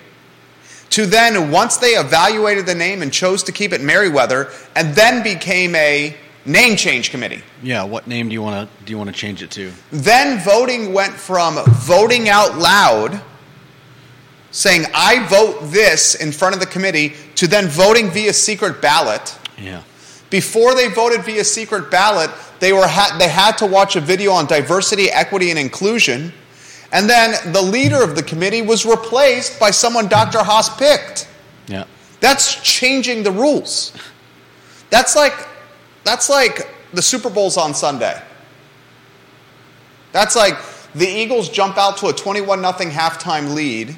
to 0.92 1.06
then, 1.06 1.52
once 1.52 1.78
they 1.78 1.90
evaluated 1.90 2.66
the 2.66 2.76
name 2.76 3.02
and 3.02 3.12
chose 3.12 3.44
to 3.44 3.52
keep 3.52 3.74
it 3.74 3.82
Meriwether, 3.82 4.52
and 4.76 4.96
then 4.96 5.24
became 5.24 5.76
a 5.76 6.16
name 6.46 6.78
change 6.78 7.12
committee. 7.12 7.42
Yeah. 7.64 7.84
What 7.84 8.08
name 8.08 8.30
do 8.30 8.34
you 8.34 8.42
want 8.42 8.70
to 8.70 8.86
do 8.86 8.92
you 8.92 8.98
want 8.98 9.10
to 9.10 9.16
change 9.16 9.42
it 9.42 9.52
to? 9.52 9.72
Then 9.92 10.40
voting 10.44 10.94
went 10.94 11.14
from 11.14 11.58
voting 11.66 12.30
out 12.30 12.58
loud, 12.58 13.22
saying, 14.52 14.86
I 14.94 15.28
vote 15.28 15.72
this 15.72 16.16
in 16.16 16.32
front 16.32 16.54
of 16.54 16.62
the 16.62 16.68
committee, 16.68 17.14
to 17.36 17.48
then 17.48 17.68
voting 17.68 18.10
via 18.10 18.32
secret 18.32 18.82
ballot. 18.82 19.38
Yeah. 19.58 19.84
Before 20.30 20.74
they 20.76 20.88
voted 20.88 21.24
via 21.24 21.44
secret 21.44 21.92
ballot, 21.92 22.32
they, 22.60 22.74
were 22.74 22.88
ha- 22.88 23.16
they 23.20 23.28
had 23.28 23.58
to 23.58 23.66
watch 23.66 23.96
a 23.96 24.02
video 24.02 24.32
on 24.32 24.46
diversity, 24.46 25.12
equity, 25.12 25.50
and 25.50 25.60
inclusion. 25.60 26.34
And 26.92 27.10
then 27.10 27.54
the 27.54 27.62
leader 27.62 28.02
of 28.04 28.16
the 28.16 28.24
committee 28.24 28.62
was 28.62 28.86
replaced 28.86 29.60
by 29.60 29.72
someone 29.72 30.08
Dr. 30.08 30.40
Haas 30.40 30.76
picked. 30.78 31.28
Yeah. 31.68 31.86
That's 32.20 32.56
changing 32.62 33.24
the 33.24 33.32
rules. 33.32 33.94
That's 34.90 35.16
like 35.16 35.34
that's 36.04 36.30
like 36.30 36.70
the 36.94 37.02
Super 37.02 37.30
Bowl's 37.30 37.58
on 37.58 37.74
Sunday. 37.74 38.22
That's 40.12 40.36
like 40.36 40.58
the 40.94 41.08
Eagles 41.08 41.50
jump 41.50 41.78
out 41.78 41.98
to 41.98 42.08
a 42.08 42.14
21 42.14 42.62
nothing 42.62 42.90
halftime 42.90 43.54
lead 43.54 43.96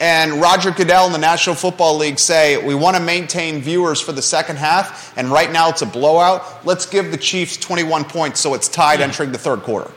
and 0.00 0.40
Roger 0.40 0.70
Goodell 0.70 1.06
and 1.06 1.14
the 1.14 1.18
National 1.18 1.54
Football 1.54 1.96
League 1.96 2.18
say 2.18 2.62
we 2.64 2.74
want 2.74 2.96
to 2.96 3.02
maintain 3.02 3.60
viewers 3.60 4.00
for 4.00 4.12
the 4.12 4.22
second 4.22 4.56
half 4.56 5.16
and 5.16 5.30
right 5.30 5.50
now 5.50 5.68
it's 5.68 5.82
a 5.82 5.86
blowout. 5.86 6.66
Let's 6.66 6.86
give 6.86 7.10
the 7.10 7.16
Chiefs 7.16 7.56
21 7.56 8.04
points 8.04 8.40
so 8.40 8.54
it's 8.54 8.68
tied 8.68 9.00
entering 9.00 9.32
the 9.32 9.38
third 9.38 9.62
quarter. 9.62 9.90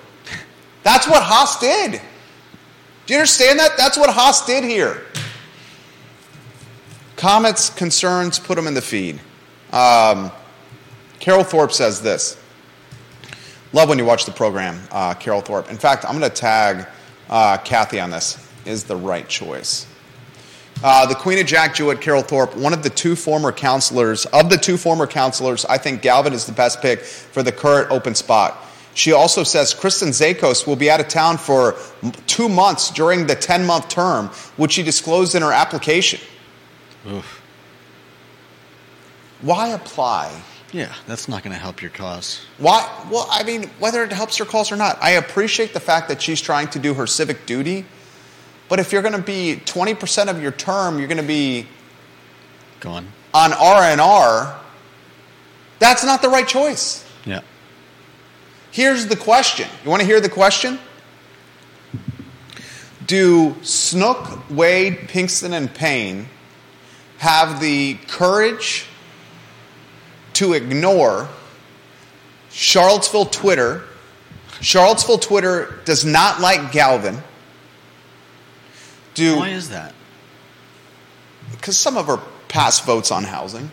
That's 0.89 1.07
what 1.07 1.21
Haas 1.21 1.59
did. 1.59 2.01
Do 3.05 3.13
you 3.13 3.19
understand 3.19 3.59
that? 3.59 3.77
That's 3.77 3.95
what 3.95 4.09
Haas 4.09 4.43
did 4.47 4.63
here. 4.63 5.05
Comments, 7.15 7.69
concerns, 7.69 8.39
put 8.39 8.55
them 8.55 8.65
in 8.65 8.73
the 8.73 8.81
feed. 8.81 9.19
Um, 9.71 10.31
Carol 11.19 11.43
Thorpe 11.43 11.73
says 11.73 12.01
this. 12.01 12.41
Love 13.71 13.89
when 13.89 13.99
you 13.99 14.05
watch 14.05 14.25
the 14.25 14.31
program, 14.31 14.81
uh, 14.89 15.13
Carol 15.13 15.41
Thorpe. 15.41 15.69
In 15.69 15.77
fact, 15.77 16.05
I'm 16.05 16.17
going 16.17 16.27
to 16.27 16.35
tag 16.35 16.87
uh, 17.29 17.57
Kathy 17.57 17.99
on 17.99 18.09
this. 18.09 18.43
Is 18.65 18.83
the 18.83 18.95
right 18.95 19.27
choice. 19.29 19.85
Uh, 20.83 21.05
the 21.05 21.13
Queen 21.13 21.37
of 21.37 21.45
Jack 21.45 21.75
Jouett, 21.75 22.01
Carol 22.01 22.23
Thorpe, 22.23 22.57
one 22.57 22.73
of 22.73 22.81
the 22.81 22.89
two 22.89 23.15
former 23.15 23.51
counselors, 23.51 24.25
of 24.25 24.49
the 24.49 24.57
two 24.57 24.75
former 24.75 25.05
counselors, 25.05 25.65
I 25.65 25.77
think 25.77 26.01
Galvin 26.01 26.33
is 26.33 26.47
the 26.47 26.51
best 26.51 26.81
pick 26.81 27.01
for 27.01 27.43
the 27.43 27.51
current 27.51 27.91
open 27.91 28.15
spot. 28.15 28.65
She 28.99 29.13
also 29.13 29.45
says 29.45 29.73
Kristin 29.73 30.09
Szakos 30.09 30.67
will 30.67 30.75
be 30.75 30.91
out 30.91 30.99
of 30.99 31.07
town 31.07 31.37
for 31.37 31.77
two 32.27 32.49
months 32.49 32.91
during 32.91 33.27
the 33.27 33.35
10 33.35 33.65
month 33.65 33.87
term, 33.87 34.27
which 34.57 34.73
she 34.73 34.83
disclosed 34.83 35.35
in 35.35 35.41
her 35.41 35.53
application. 35.53 36.19
Oof. 37.09 37.41
Why 39.41 39.69
apply? 39.69 40.41
Yeah. 40.73 40.93
That's 41.07 41.29
not 41.29 41.43
going 41.43 41.53
to 41.53 41.61
help 41.61 41.81
your 41.81 41.91
cause. 41.91 42.45
Why? 42.57 42.85
Well, 43.09 43.25
I 43.31 43.43
mean, 43.43 43.69
whether 43.79 44.03
it 44.03 44.11
helps 44.11 44.37
your 44.37 44.45
cause 44.45 44.69
or 44.69 44.75
not, 44.75 45.01
I 45.01 45.11
appreciate 45.11 45.73
the 45.73 45.79
fact 45.79 46.09
that 46.09 46.21
she's 46.21 46.41
trying 46.41 46.67
to 46.71 46.79
do 46.79 46.93
her 46.95 47.07
civic 47.07 47.45
duty. 47.45 47.85
But 48.67 48.79
if 48.79 48.91
you're 48.91 49.01
going 49.01 49.15
to 49.15 49.21
be 49.21 49.61
20% 49.63 50.27
of 50.27 50.41
your 50.41 50.51
term, 50.51 50.99
you're 50.99 51.07
going 51.07 51.21
to 51.21 51.23
be 51.23 51.67
Go 52.81 52.91
on. 52.91 53.07
on 53.33 53.53
R 53.53 53.83
and 53.83 54.01
R. 54.01 54.59
That's 55.79 56.03
not 56.03 56.21
the 56.21 56.27
right 56.27 56.45
choice. 56.45 57.05
Yeah. 57.25 57.39
Here's 58.71 59.07
the 59.07 59.15
question. 59.15 59.67
You 59.83 59.89
want 59.89 60.01
to 60.01 60.05
hear 60.05 60.21
the 60.21 60.29
question? 60.29 60.79
Do 63.05 63.55
Snook, 63.63 64.49
Wade, 64.49 65.07
Pinkston, 65.07 65.53
and 65.53 65.73
Payne 65.73 66.27
have 67.17 67.59
the 67.59 67.95
courage 68.07 68.85
to 70.33 70.53
ignore 70.53 71.27
Charlottesville 72.51 73.25
Twitter? 73.25 73.83
Charlottesville 74.61 75.17
Twitter 75.17 75.79
does 75.85 76.05
not 76.05 76.39
like 76.39 76.71
Galvin. 76.71 77.17
Do 79.15 79.37
Why 79.37 79.49
is 79.49 79.69
that? 79.69 79.93
because 81.51 81.77
some 81.77 81.97
of 81.97 82.05
her 82.07 82.19
past 82.47 82.85
votes 82.85 83.11
on 83.11 83.23
housing. 83.23 83.69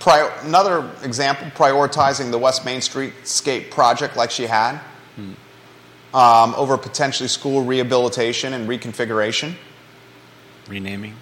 Prior, 0.00 0.32
another 0.42 0.90
example, 1.04 1.46
prioritizing 1.54 2.30
the 2.30 2.38
West 2.38 2.64
Main 2.64 2.80
Street 2.80 3.12
Scape 3.24 3.70
project 3.70 4.16
like 4.16 4.30
she 4.30 4.46
had 4.46 4.80
um, 6.14 6.54
over 6.56 6.76
potentially 6.76 7.28
school 7.28 7.62
rehabilitation 7.62 8.52
and 8.52 8.68
reconfiguration. 8.68 9.54
Renaming. 10.68 11.14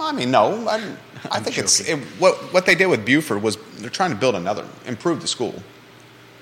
I 0.00 0.12
mean, 0.12 0.30
no, 0.30 0.68
I, 0.68 0.96
I 1.30 1.40
think 1.40 1.58
it's 1.58 1.80
it, 1.88 1.98
what 2.18 2.34
what 2.52 2.66
they 2.66 2.74
did 2.74 2.86
with 2.86 3.04
Buford 3.04 3.42
was 3.42 3.56
they're 3.78 3.90
trying 3.90 4.10
to 4.10 4.16
build 4.16 4.34
another, 4.34 4.66
improve 4.86 5.20
the 5.20 5.28
school. 5.28 5.62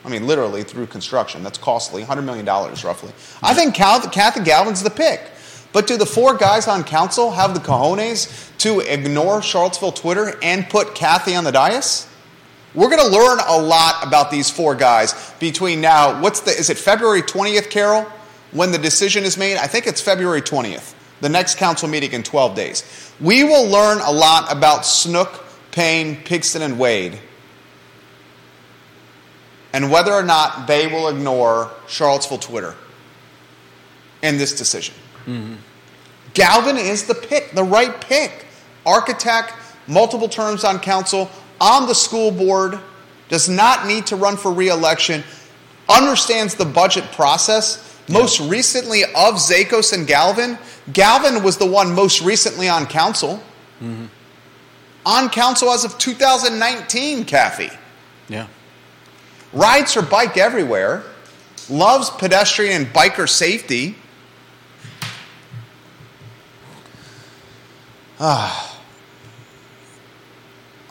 I 0.03 0.09
mean, 0.09 0.27
literally 0.27 0.63
through 0.63 0.87
construction. 0.87 1.43
That's 1.43 1.59
costly, 1.59 2.03
hundred 2.03 2.23
million 2.23 2.47
dollars 2.47 2.85
roughly. 2.85 3.13
I 3.43 3.53
think 3.53 3.75
Cal, 3.75 4.01
Kathy 4.09 4.41
Galvin's 4.41 4.83
the 4.83 4.91
pick. 4.91 5.21
But 5.73 5.87
do 5.87 5.97
the 5.97 6.07
four 6.07 6.35
guys 6.35 6.67
on 6.67 6.83
council 6.83 7.31
have 7.31 7.55
the 7.55 7.61
cojones 7.61 8.57
to 8.59 8.81
ignore 8.81 9.41
Charlottesville 9.41 9.93
Twitter 9.93 10.37
and 10.43 10.69
put 10.69 10.95
Kathy 10.95 11.37
on 11.37 11.45
the 11.45 11.53
dais? 11.53 12.09
We're 12.75 12.91
going 12.91 13.05
to 13.05 13.17
learn 13.17 13.39
a 13.47 13.59
lot 13.59 14.07
about 14.07 14.31
these 14.31 14.51
four 14.51 14.75
guys 14.75 15.33
between 15.41 15.81
now. 15.81 16.21
What's 16.21 16.41
the? 16.41 16.51
Is 16.51 16.71
it 16.71 16.79
February 16.79 17.23
twentieth, 17.23 17.71
Carol? 17.71 18.03
When 18.53 18.73
the 18.73 18.79
decision 18.79 19.25
is 19.25 19.37
made, 19.37 19.57
I 19.57 19.67
think 19.67 19.87
it's 19.87 20.01
February 20.01 20.41
twentieth. 20.41 20.97
The 21.21 21.29
next 21.29 21.59
council 21.59 21.89
meeting 21.89 22.13
in 22.13 22.23
twelve 22.23 22.55
days. 22.55 23.13
We 23.21 23.45
will 23.45 23.67
learn 23.69 24.01
a 24.01 24.11
lot 24.11 24.53
about 24.53 24.87
Snook, 24.87 25.45
Payne, 25.71 26.17
Pinkston, 26.17 26.63
and 26.63 26.79
Wade, 26.79 27.19
and 29.73 29.91
whether 29.91 30.13
or 30.13 30.23
not 30.23 30.67
they 30.67 30.87
will 30.87 31.09
ignore 31.09 31.71
Charlottesville 31.89 32.39
Twitter 32.39 32.75
in 34.23 34.39
this 34.39 34.57
decision. 34.57 34.95
Mm-hmm. 35.31 35.55
Galvin 36.35 36.77
is 36.77 37.07
the 37.07 37.15
pick, 37.15 37.53
the 37.53 37.65
right 37.65 38.01
pick. 38.01 38.47
Architect, 38.87 39.53
multiple 39.87 40.29
terms 40.29 40.65
on 40.65 40.79
council, 40.79 41.31
on 41.61 41.87
the 41.87 41.95
school 41.95 42.31
board, 42.31 42.79
does 43.29 43.49
not 43.49 43.87
need 43.87 44.07
to 44.07 44.17
run 44.17 44.37
for 44.37 44.53
reelection, 44.53 45.23
understands 45.89 46.55
the 46.55 46.65
budget 46.65 47.05
process. 47.13 47.87
Most 48.09 48.41
recently 48.41 49.05
of 49.05 49.35
Szakos 49.35 49.93
and 49.93 50.07
Galvin, 50.07 50.59
Galvin 50.93 51.43
was 51.45 51.57
the 51.59 51.67
one 51.67 51.95
most 51.95 52.23
recently 52.23 52.69
on 52.69 52.87
council. 52.87 53.37
Mm-hmm. 53.81 54.07
On 55.07 55.31
council 55.31 55.71
as 55.71 55.85
of 55.85 55.97
2019, 55.99 57.25
Kathy. 57.25 57.71
Yeah. 58.29 58.49
Rides 59.53 59.95
her 59.95 60.03
bike 60.03 60.37
everywhere, 60.37 61.05
loves 61.69 62.11
pedestrian 62.11 62.83
and 62.83 62.93
biker 62.93 63.29
safety. 63.29 63.97
Ah. 68.23 68.79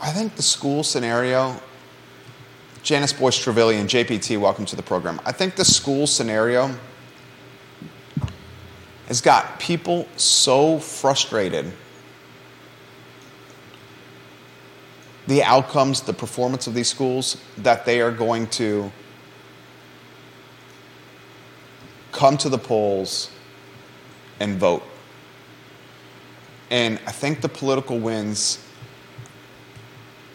I 0.02 0.12
think 0.12 0.36
the 0.36 0.42
school 0.42 0.82
scenario, 0.82 1.56
Janice 2.82 3.14
Boyce 3.14 3.38
Trevelyan, 3.38 3.86
JPT, 3.86 4.40
welcome 4.40 4.66
to 4.66 4.76
the 4.76 4.82
program. 4.82 5.22
I 5.26 5.32
think 5.32 5.56
the 5.56 5.64
school 5.64 6.08
scenario 6.08 6.76
has 9.08 9.22
got 9.22 9.60
people 9.60 10.08
so 10.16 10.80
frustrated. 10.80 11.72
The 15.28 15.44
outcomes, 15.44 16.02
the 16.02 16.14
performance 16.14 16.66
of 16.66 16.74
these 16.74 16.88
schools, 16.88 17.38
that 17.58 17.86
they 17.86 18.02
are 18.02 18.12
going 18.12 18.48
to 18.48 18.92
come 22.12 22.38
to 22.38 22.50
the 22.50 22.58
polls 22.58 23.30
and 24.40 24.58
vote. 24.58 24.82
And 26.70 27.00
I 27.08 27.12
think 27.12 27.42
the 27.42 27.50
political 27.50 28.00
winds 28.00 28.64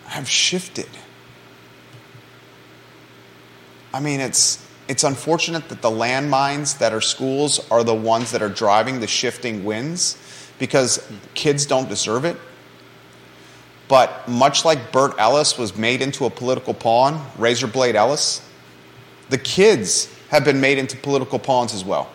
have 0.06 0.28
shifted. 0.28 0.88
I 3.92 4.00
mean, 4.00 4.20
it's 4.20 4.64
it's 4.86 5.04
unfortunate 5.04 5.68
that 5.70 5.80
the 5.80 5.90
landmines 5.90 6.78
that 6.78 6.92
are 6.92 7.00
schools 7.00 7.60
are 7.70 7.82
the 7.82 7.94
ones 7.94 8.32
that 8.32 8.42
are 8.42 8.48
driving 8.48 9.00
the 9.00 9.06
shifting 9.06 9.64
winds 9.64 10.18
because 10.58 11.10
kids 11.34 11.64
don't 11.64 11.88
deserve 11.88 12.24
it. 12.24 12.36
But 13.88 14.28
much 14.28 14.64
like 14.64 14.92
Bert 14.92 15.14
Ellis 15.18 15.58
was 15.58 15.76
made 15.76 16.02
into 16.02 16.26
a 16.26 16.30
political 16.30 16.74
pawn, 16.74 17.24
Razor 17.38 17.66
Blade 17.66 17.96
Ellis, 17.96 18.46
the 19.30 19.38
kids 19.38 20.12
have 20.28 20.44
been 20.44 20.60
made 20.60 20.78
into 20.78 20.96
political 20.96 21.38
pawns 21.38 21.74
as 21.74 21.84
well. 21.84 22.10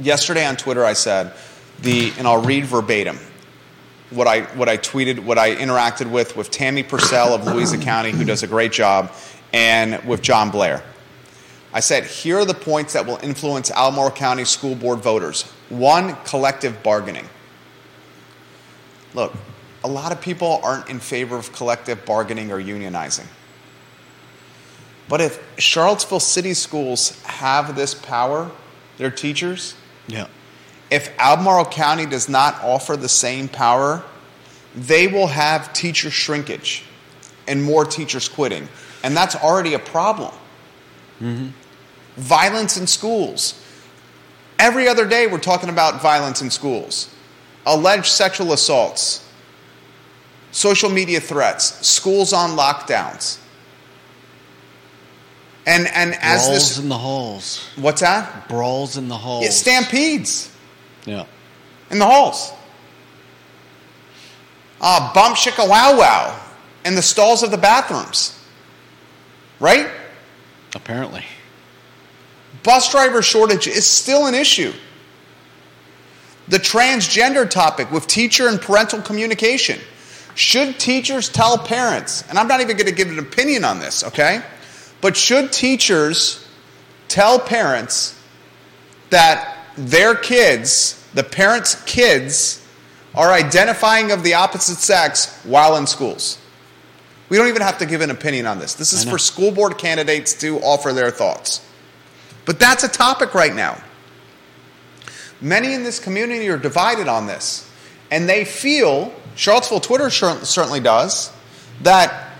Yesterday 0.00 0.44
on 0.44 0.56
Twitter, 0.56 0.84
I 0.84 0.92
said, 0.92 1.32
the, 1.80 2.12
and 2.18 2.26
I'll 2.26 2.42
read 2.42 2.64
verbatim 2.64 3.18
what 4.10 4.26
I, 4.26 4.42
what 4.56 4.68
I 4.68 4.76
tweeted, 4.76 5.20
what 5.20 5.38
I 5.38 5.54
interacted 5.54 6.10
with 6.10 6.36
with 6.36 6.50
Tammy 6.50 6.82
Purcell 6.82 7.34
of 7.34 7.44
Louisa 7.44 7.78
County, 7.78 8.10
who 8.10 8.24
does 8.24 8.42
a 8.42 8.46
great 8.46 8.72
job, 8.72 9.12
and 9.52 10.02
with 10.06 10.22
John 10.22 10.50
Blair. 10.50 10.82
I 11.72 11.80
said, 11.80 12.04
here 12.04 12.38
are 12.38 12.44
the 12.46 12.54
points 12.54 12.94
that 12.94 13.06
will 13.06 13.18
influence 13.22 13.70
Albemarle 13.70 14.12
County 14.12 14.44
School 14.44 14.74
Board 14.74 15.00
voters. 15.00 15.42
One, 15.68 16.16
collective 16.24 16.82
bargaining. 16.82 17.26
Look, 19.12 19.34
a 19.84 19.88
lot 19.88 20.10
of 20.10 20.20
people 20.20 20.60
aren't 20.62 20.88
in 20.88 20.98
favor 20.98 21.36
of 21.36 21.52
collective 21.52 22.04
bargaining 22.06 22.50
or 22.50 22.58
unionizing. 22.58 23.26
But 25.08 25.20
if 25.20 25.42
Charlottesville 25.58 26.20
City 26.20 26.54
Schools 26.54 27.22
have 27.24 27.76
this 27.76 27.94
power, 27.94 28.50
their 28.96 29.10
teachers, 29.10 29.74
Yeah. 30.06 30.26
If 30.90 31.12
Albemarle 31.18 31.66
County 31.66 32.06
does 32.06 32.28
not 32.28 32.62
offer 32.62 32.96
the 32.96 33.08
same 33.08 33.48
power, 33.48 34.02
they 34.74 35.06
will 35.06 35.26
have 35.26 35.72
teacher 35.72 36.10
shrinkage 36.10 36.84
and 37.46 37.62
more 37.62 37.84
teachers 37.84 38.28
quitting. 38.28 38.68
And 39.02 39.16
that's 39.16 39.36
already 39.36 39.74
a 39.74 39.78
problem. 39.78 40.32
Mm-hmm. 41.20 41.48
Violence 42.16 42.76
in 42.76 42.86
schools. 42.86 43.62
Every 44.58 44.88
other 44.88 45.06
day, 45.06 45.26
we're 45.26 45.38
talking 45.38 45.68
about 45.68 46.02
violence 46.02 46.42
in 46.42 46.50
schools, 46.50 47.14
alleged 47.64 48.06
sexual 48.06 48.52
assaults, 48.52 49.24
social 50.50 50.90
media 50.90 51.20
threats, 51.20 51.86
schools 51.86 52.32
on 52.32 52.50
lockdowns. 52.50 53.38
And, 55.64 55.86
and 55.88 56.14
as 56.20 56.46
Brawls 56.46 56.48
this, 56.48 56.48
Brawls 56.48 56.78
in 56.78 56.88
the 56.88 56.98
halls. 56.98 57.70
what's 57.76 58.00
that? 58.00 58.48
Brawls 58.48 58.96
in 58.96 59.08
the 59.08 59.16
halls. 59.16 59.44
Yeah, 59.44 59.50
stampedes 59.50 60.50
Yeah. 61.04 61.24
in 61.90 61.98
the 61.98 62.06
halls. 62.06 62.52
Uh, 64.80 65.12
bump 65.12 65.36
shika 65.36 65.68
wow 65.68 65.98
wow 65.98 66.40
in 66.84 66.94
the 66.94 67.02
stalls 67.02 67.42
of 67.42 67.50
the 67.50 67.58
bathrooms. 67.58 68.38
Right? 69.60 69.90
Apparently. 70.74 71.24
Bus 72.62 72.90
driver 72.90 73.22
shortage 73.22 73.66
is 73.66 73.86
still 73.86 74.26
an 74.26 74.34
issue. 74.34 74.72
The 76.48 76.58
transgender 76.58 77.48
topic 77.48 77.90
with 77.90 78.06
teacher 78.06 78.48
and 78.48 78.60
parental 78.60 79.02
communication. 79.02 79.78
Should 80.34 80.78
teachers 80.78 81.28
tell 81.28 81.58
parents, 81.58 82.24
and 82.28 82.38
I'm 82.38 82.46
not 82.46 82.60
even 82.60 82.76
going 82.76 82.86
to 82.86 82.94
give 82.94 83.08
an 83.08 83.18
opinion 83.18 83.64
on 83.64 83.80
this, 83.80 84.04
okay? 84.04 84.40
But 85.00 85.16
should 85.16 85.52
teachers 85.52 86.46
tell 87.08 87.40
parents 87.40 88.18
that 89.10 89.57
their 89.78 90.14
kids, 90.14 91.04
the 91.14 91.22
parents' 91.22 91.80
kids, 91.84 92.64
are 93.14 93.32
identifying 93.32 94.12
of 94.12 94.22
the 94.22 94.34
opposite 94.34 94.78
sex 94.78 95.40
while 95.44 95.76
in 95.76 95.86
schools? 95.86 96.38
We 97.28 97.36
don't 97.36 97.48
even 97.48 97.62
have 97.62 97.78
to 97.78 97.86
give 97.86 98.00
an 98.00 98.10
opinion 98.10 98.46
on 98.46 98.58
this. 98.58 98.74
This 98.74 98.92
is 98.92 99.04
for 99.04 99.18
school 99.18 99.50
board 99.50 99.78
candidates 99.78 100.34
to 100.40 100.58
offer 100.60 100.92
their 100.92 101.10
thoughts. 101.10 101.64
But 102.44 102.58
that's 102.58 102.84
a 102.84 102.88
topic 102.88 103.34
right 103.34 103.54
now. 103.54 103.80
Many 105.40 105.74
in 105.74 105.84
this 105.84 105.98
community 106.00 106.48
are 106.48 106.58
divided 106.58 107.06
on 107.06 107.26
this. 107.26 107.70
And 108.10 108.28
they 108.28 108.44
feel, 108.44 109.12
Charlottesville 109.36 109.80
Twitter 109.80 110.10
certainly 110.10 110.80
does, 110.80 111.30
that 111.82 112.30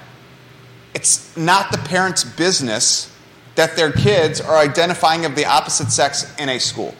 it's 0.95 1.37
not 1.37 1.71
the 1.71 1.79
parents' 1.79 2.25
business 2.25 3.15
that 3.55 3.77
their 3.77 3.93
kids 3.93 4.41
are 4.41 4.57
identifying 4.57 5.25
of 5.25 5.37
the 5.37 5.45
opposite 5.45 5.91
sex 5.91 6.35
in 6.39 6.49
a 6.49 6.59
school. 6.59 6.95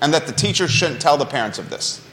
And 0.00 0.14
that 0.14 0.26
the 0.26 0.32
teachers 0.32 0.70
shouldn't 0.70 1.00
tell 1.00 1.16
the 1.16 1.26
parents 1.26 1.58
of 1.58 1.70
this. 1.70 2.04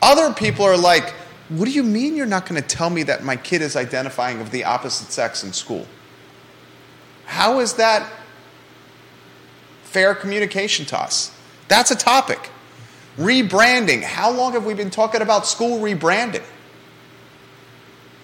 Other 0.00 0.34
people 0.34 0.64
are 0.64 0.76
like, 0.76 1.10
what 1.48 1.64
do 1.64 1.70
you 1.70 1.82
mean 1.82 2.16
you're 2.16 2.26
not 2.26 2.46
going 2.46 2.60
to 2.60 2.66
tell 2.66 2.90
me 2.90 3.02
that 3.04 3.24
my 3.24 3.36
kid 3.36 3.62
is 3.62 3.76
identifying 3.76 4.40
of 4.40 4.50
the 4.50 4.64
opposite 4.64 5.10
sex 5.10 5.42
in 5.44 5.52
school? 5.52 5.86
How 7.26 7.60
is 7.60 7.74
that 7.74 8.10
fair 9.84 10.14
communication 10.14 10.84
to 10.86 10.98
us? 10.98 11.34
That's 11.68 11.90
a 11.90 11.96
topic. 11.96 12.50
Rebranding. 13.16 14.02
How 14.02 14.30
long 14.30 14.52
have 14.52 14.66
we 14.66 14.74
been 14.74 14.90
talking 14.90 15.22
about 15.22 15.46
school 15.46 15.78
rebranding? 15.80 16.44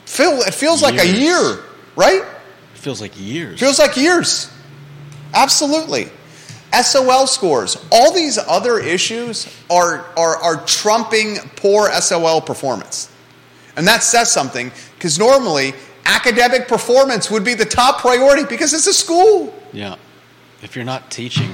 Phil, 0.04 0.40
it 0.42 0.52
feels 0.52 0.82
like 0.82 0.98
a 0.98 1.06
year, 1.06 1.60
right? 1.96 2.22
It 2.74 2.78
Feels 2.78 3.00
like 3.00 3.12
years. 3.18 3.60
Feels 3.60 3.78
like 3.78 3.96
years. 3.96 4.50
Absolutely. 5.32 6.10
SOL 6.72 7.26
scores. 7.26 7.76
All 7.90 8.12
these 8.12 8.38
other 8.38 8.78
issues 8.78 9.48
are, 9.70 10.06
are, 10.16 10.36
are 10.36 10.64
trumping 10.66 11.36
poor 11.56 11.90
SOL 11.90 12.40
performance. 12.40 13.10
And 13.76 13.86
that 13.86 14.02
says 14.02 14.30
something 14.30 14.70
because 14.94 15.18
normally 15.18 15.74
academic 16.04 16.68
performance 16.68 17.30
would 17.30 17.44
be 17.44 17.54
the 17.54 17.64
top 17.64 18.00
priority 18.00 18.44
because 18.44 18.72
it's 18.74 18.86
a 18.86 18.92
school. 18.94 19.54
yeah. 19.72 19.96
If 20.62 20.76
you're 20.76 20.84
not 20.84 21.10
teaching, 21.10 21.50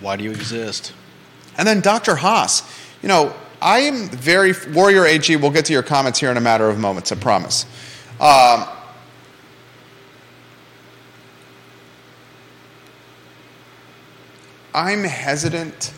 why 0.00 0.14
do 0.14 0.22
you 0.22 0.30
exist? 0.30 0.92
And 1.58 1.66
then 1.66 1.80
Dr. 1.80 2.14
Haas, 2.14 2.62
you 3.02 3.08
know, 3.08 3.34
I 3.60 3.80
am 3.80 4.08
very 4.08 4.54
Warrior 4.72 5.04
AG. 5.06 5.34
We'll 5.36 5.50
get 5.50 5.64
to 5.64 5.72
your 5.72 5.82
comments 5.82 6.20
here 6.20 6.30
in 6.30 6.36
a 6.36 6.40
matter 6.40 6.68
of 6.68 6.78
moments. 6.78 7.10
I 7.10 7.16
promise. 7.16 7.64
Um, 8.20 8.64
I'm 14.72 15.02
hesitant 15.02 15.92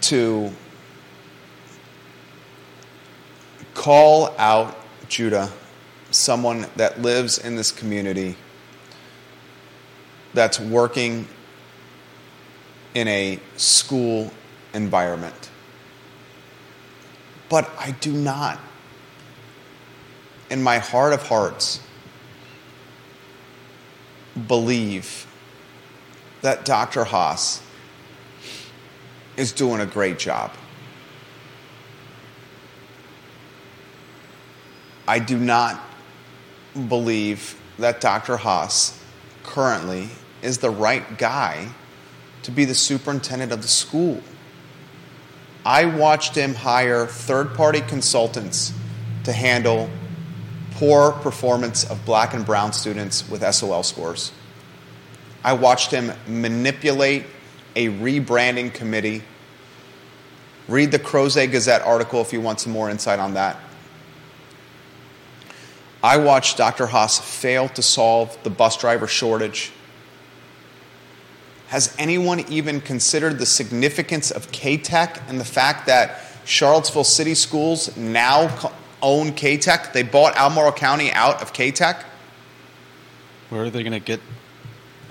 to 0.00 0.50
call 3.74 4.34
out 4.38 4.76
Judah, 5.08 5.50
someone 6.10 6.66
that 6.76 7.02
lives 7.02 7.38
in 7.38 7.54
this 7.56 7.70
community 7.70 8.36
that's 10.32 10.58
working 10.58 11.28
in 12.94 13.08
a 13.08 13.38
school 13.56 14.32
environment. 14.72 15.50
But 17.50 17.70
I 17.78 17.90
do 18.00 18.12
not, 18.12 18.58
in 20.48 20.62
my 20.62 20.78
heart 20.78 21.12
of 21.12 21.22
hearts, 21.26 21.80
believe 24.46 25.26
that 26.42 26.64
Dr. 26.64 27.04
Haas 27.04 27.62
is 29.36 29.52
doing 29.52 29.80
a 29.80 29.86
great 29.86 30.18
job. 30.18 30.52
I 35.06 35.18
do 35.18 35.38
not 35.38 35.80
believe 36.88 37.60
that 37.78 38.00
Dr. 38.00 38.36
Haas 38.36 39.02
currently 39.42 40.08
is 40.42 40.58
the 40.58 40.70
right 40.70 41.18
guy 41.18 41.68
to 42.42 42.50
be 42.50 42.64
the 42.64 42.74
superintendent 42.74 43.52
of 43.52 43.62
the 43.62 43.68
school. 43.68 44.22
I 45.64 45.84
watched 45.84 46.34
him 46.34 46.54
hire 46.54 47.06
third 47.06 47.54
party 47.54 47.80
consultants 47.80 48.72
to 49.24 49.32
handle 49.32 49.90
poor 50.80 51.12
performance 51.12 51.84
of 51.90 52.06
black 52.06 52.32
and 52.32 52.46
brown 52.46 52.72
students 52.72 53.28
with 53.28 53.42
SOL 53.54 53.82
scores. 53.82 54.32
I 55.44 55.52
watched 55.52 55.90
him 55.90 56.10
manipulate 56.26 57.26
a 57.76 57.88
rebranding 57.88 58.72
committee. 58.72 59.22
Read 60.68 60.90
the 60.90 60.98
Crozet 60.98 61.50
Gazette 61.50 61.82
article 61.82 62.22
if 62.22 62.32
you 62.32 62.40
want 62.40 62.60
some 62.60 62.72
more 62.72 62.88
insight 62.88 63.18
on 63.18 63.34
that. 63.34 63.58
I 66.02 66.16
watched 66.16 66.56
Dr. 66.56 66.86
Haas 66.86 67.18
fail 67.18 67.68
to 67.68 67.82
solve 67.82 68.42
the 68.42 68.48
bus 68.48 68.78
driver 68.78 69.06
shortage. 69.06 69.72
Has 71.68 71.94
anyone 71.98 72.40
even 72.48 72.80
considered 72.80 73.38
the 73.38 73.44
significance 73.44 74.30
of 74.30 74.50
CATEC 74.50 75.28
and 75.28 75.38
the 75.38 75.44
fact 75.44 75.84
that 75.88 76.22
Charlottesville 76.46 77.04
City 77.04 77.34
Schools 77.34 77.94
now 77.98 78.72
own 79.02 79.32
CATEC? 79.32 79.92
They 79.92 80.02
bought 80.02 80.36
Albemarle 80.36 80.72
County 80.72 81.12
out 81.12 81.42
of 81.42 81.52
CATEC. 81.52 82.02
Where 83.48 83.64
are 83.64 83.70
they 83.70 83.82
going 83.82 83.92
to 83.92 84.00
get 84.00 84.20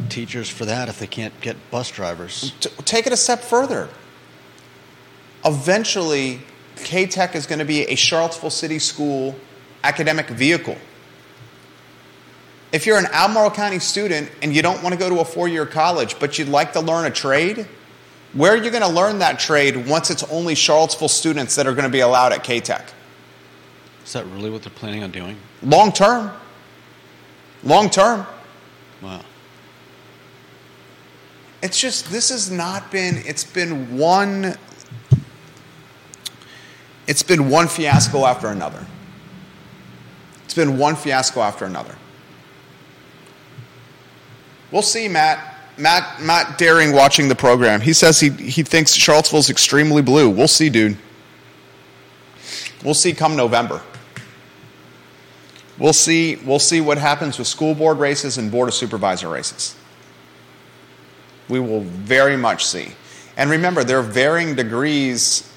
teachers 0.10 0.50
for 0.50 0.66
that 0.66 0.90
if 0.90 1.00
they 1.00 1.08
can't 1.08 1.40
get 1.42 1.58
bus 1.72 1.92
drivers? 1.92 2.54
T- 2.60 2.70
take 2.86 3.06
it 3.06 3.14
a 3.14 3.18
step 3.18 3.40
further. 3.40 3.90
Eventually, 5.46 6.42
CATEC 6.78 7.36
is 7.36 7.46
going 7.46 7.60
to 7.60 7.66
be 7.66 7.82
a 7.84 7.96
Charlottesville 7.96 8.50
City 8.50 8.80
School 8.80 9.36
academic 9.84 10.28
vehicle. 10.30 10.78
If 12.72 12.86
you're 12.86 12.98
an 12.98 13.08
Albemarle 13.08 13.52
County 13.52 13.80
student 13.80 14.30
and 14.42 14.56
you 14.56 14.62
don't 14.62 14.84
want 14.84 14.94
to 14.94 15.00
go 15.00 15.10
to 15.10 15.22
a 15.22 15.26
four 15.26 15.48
year 15.48 15.66
college, 15.66 16.20
but 16.20 16.38
you'd 16.38 16.50
like 16.50 16.74
to 16.74 16.82
learn 16.82 17.06
a 17.06 17.12
trade, 17.12 17.68
where 18.34 18.54
are 18.54 18.58
you 18.58 18.70
going 18.70 18.84
to 18.84 18.90
learn 18.90 19.20
that 19.20 19.40
trade 19.40 19.88
once 19.88 20.12
it's 20.12 20.24
only 20.24 20.54
Charlottesville 20.54 21.08
students 21.08 21.56
that 21.56 21.66
are 21.66 21.74
going 21.74 21.86
to 21.86 21.92
be 21.92 22.02
allowed 22.02 22.32
at 22.32 22.44
CATEC? 22.44 22.84
Is 24.10 24.14
that 24.14 24.26
really 24.26 24.50
what 24.50 24.64
they're 24.64 24.72
planning 24.72 25.04
on 25.04 25.12
doing? 25.12 25.38
Long 25.62 25.92
term. 25.92 26.32
Long 27.64 27.92
term. 27.92 28.26
Wow. 29.04 29.22
It's 31.62 31.80
just, 31.80 32.10
this 32.10 32.30
has 32.30 32.50
not 32.50 32.92
been, 32.92 33.18
it's 33.18 33.44
been 33.44 34.00
one, 34.00 34.56
it's 37.06 37.22
been 37.22 37.50
one 37.52 37.68
fiasco 37.68 38.26
after 38.26 38.48
another. 38.48 38.84
It's 40.44 40.56
been 40.56 40.80
one 40.80 40.96
fiasco 40.96 41.42
after 41.42 41.66
another. 41.66 41.96
We'll 44.72 44.82
see, 44.82 45.08
Matt. 45.08 45.56
Matt, 45.78 46.20
Matt 46.20 46.58
Daring 46.58 46.94
watching 46.94 47.30
the 47.30 47.36
program. 47.36 47.80
He 47.80 47.94
says 47.94 48.20
he, 48.20 48.32
he 48.32 48.64
thinks 48.64 48.92
Charlottesville's 48.92 49.52
extremely 49.52 50.02
blue. 50.02 50.32
We'll 50.32 50.48
see, 50.48 50.72
dude. 50.72 50.98
We'll 52.84 52.96
see 52.96 53.14
come 53.14 53.36
November. 53.36 53.84
We'll 55.80 55.94
see, 55.94 56.36
we'll 56.36 56.60
see 56.60 56.82
what 56.82 56.98
happens 56.98 57.40
with 57.40 57.48
school 57.48 57.74
board 57.74 58.00
races 58.00 58.38
and 58.38 58.52
board 58.52 58.68
of 58.68 58.74
supervisor 58.74 59.30
races. 59.30 59.76
We 61.48 61.60
will 61.60 61.82
very 61.82 62.36
much 62.36 62.66
see. 62.66 62.90
And 63.38 63.50
remember, 63.50 63.86
there 63.86 63.98
are 63.98 64.04
varying 64.04 64.56
degrees, 64.56 65.50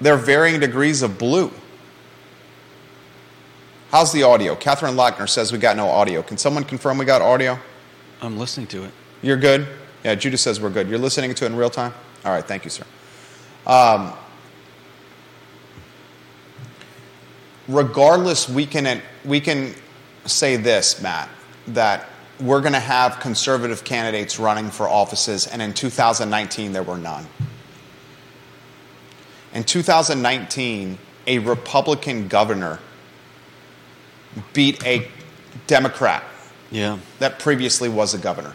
there 0.00 0.14
are 0.14 0.18
varying 0.18 0.58
degrees 0.58 1.02
of 1.02 1.16
blue. 1.16 1.52
How's 3.92 4.12
the 4.12 4.24
audio? 4.24 4.56
Catherine 4.56 4.96
Lochner 4.96 5.28
says 5.28 5.52
we 5.52 5.58
got 5.58 5.76
no 5.76 5.88
audio. 5.88 6.20
Can 6.20 6.36
someone 6.36 6.64
confirm 6.64 6.98
we 6.98 7.04
got 7.04 7.22
audio? 7.22 7.56
I'm 8.20 8.36
listening 8.36 8.66
to 8.68 8.82
it. 8.82 8.90
You're 9.22 9.36
good? 9.36 9.68
Yeah, 10.02 10.16
Judah 10.16 10.36
says 10.36 10.60
we're 10.60 10.70
good. 10.70 10.88
You're 10.88 10.98
listening 10.98 11.32
to 11.32 11.44
it 11.44 11.52
in 11.52 11.56
real 11.56 11.70
time? 11.70 11.94
All 12.24 12.32
right, 12.32 12.44
thank 12.44 12.64
you, 12.64 12.70
sir. 12.70 12.84
Um, 13.66 14.12
regardless, 17.68 18.48
we 18.48 18.66
can, 18.66 19.00
we 19.24 19.40
can 19.40 19.74
say 20.26 20.56
this, 20.56 21.00
Matt, 21.00 21.28
that 21.68 22.06
we're 22.40 22.60
going 22.60 22.72
to 22.72 22.80
have 22.80 23.20
conservative 23.20 23.84
candidates 23.84 24.38
running 24.38 24.70
for 24.70 24.88
offices, 24.88 25.46
and 25.46 25.62
in 25.62 25.72
2019, 25.72 26.72
there 26.72 26.82
were 26.82 26.98
none. 26.98 27.26
In 29.54 29.62
2019, 29.62 30.98
a 31.26 31.38
Republican 31.38 32.28
governor 32.28 32.80
beat 34.52 34.84
a 34.84 35.08
Democrat 35.68 36.24
Yeah. 36.72 36.98
that 37.20 37.38
previously 37.38 37.88
was 37.88 38.14
a 38.14 38.18
governor. 38.18 38.52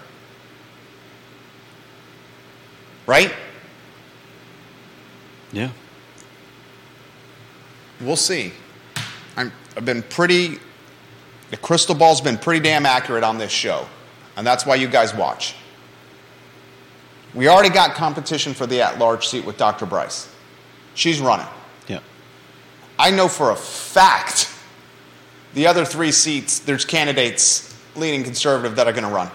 Right? 3.07 3.33
Yeah. 5.53 5.69
We'll 8.01 8.17
see. 8.17 8.51
I've 9.79 9.85
been 9.85 10.03
pretty, 10.03 10.59
the 11.51 11.55
crystal 11.55 11.95
ball's 11.95 12.19
been 12.19 12.37
pretty 12.37 12.59
damn 12.59 12.85
accurate 12.85 13.23
on 13.23 13.37
this 13.37 13.49
show, 13.49 13.87
and 14.35 14.45
that's 14.45 14.65
why 14.65 14.75
you 14.75 14.89
guys 14.89 15.15
watch. 15.15 15.55
We 17.33 17.47
already 17.47 17.69
got 17.69 17.95
competition 17.95 18.53
for 18.53 18.67
the 18.67 18.81
at 18.81 18.99
large 18.99 19.29
seat 19.29 19.45
with 19.45 19.55
Dr. 19.55 19.85
Bryce. 19.85 20.27
She's 20.95 21.21
running. 21.21 21.47
Yeah. 21.87 22.01
I 22.99 23.11
know 23.11 23.29
for 23.29 23.51
a 23.51 23.55
fact 23.55 24.53
the 25.53 25.65
other 25.65 25.85
three 25.85 26.11
seats, 26.11 26.59
there's 26.59 26.83
candidates 26.83 27.73
leaning 27.95 28.25
conservative 28.25 28.75
that 28.75 28.85
are 28.85 28.91
going 28.91 29.05
to 29.05 29.09
run. 29.09 29.31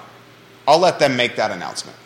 I'll 0.68 0.78
let 0.78 0.98
them 0.98 1.16
make 1.16 1.36
that 1.36 1.52
announcement. 1.52 1.96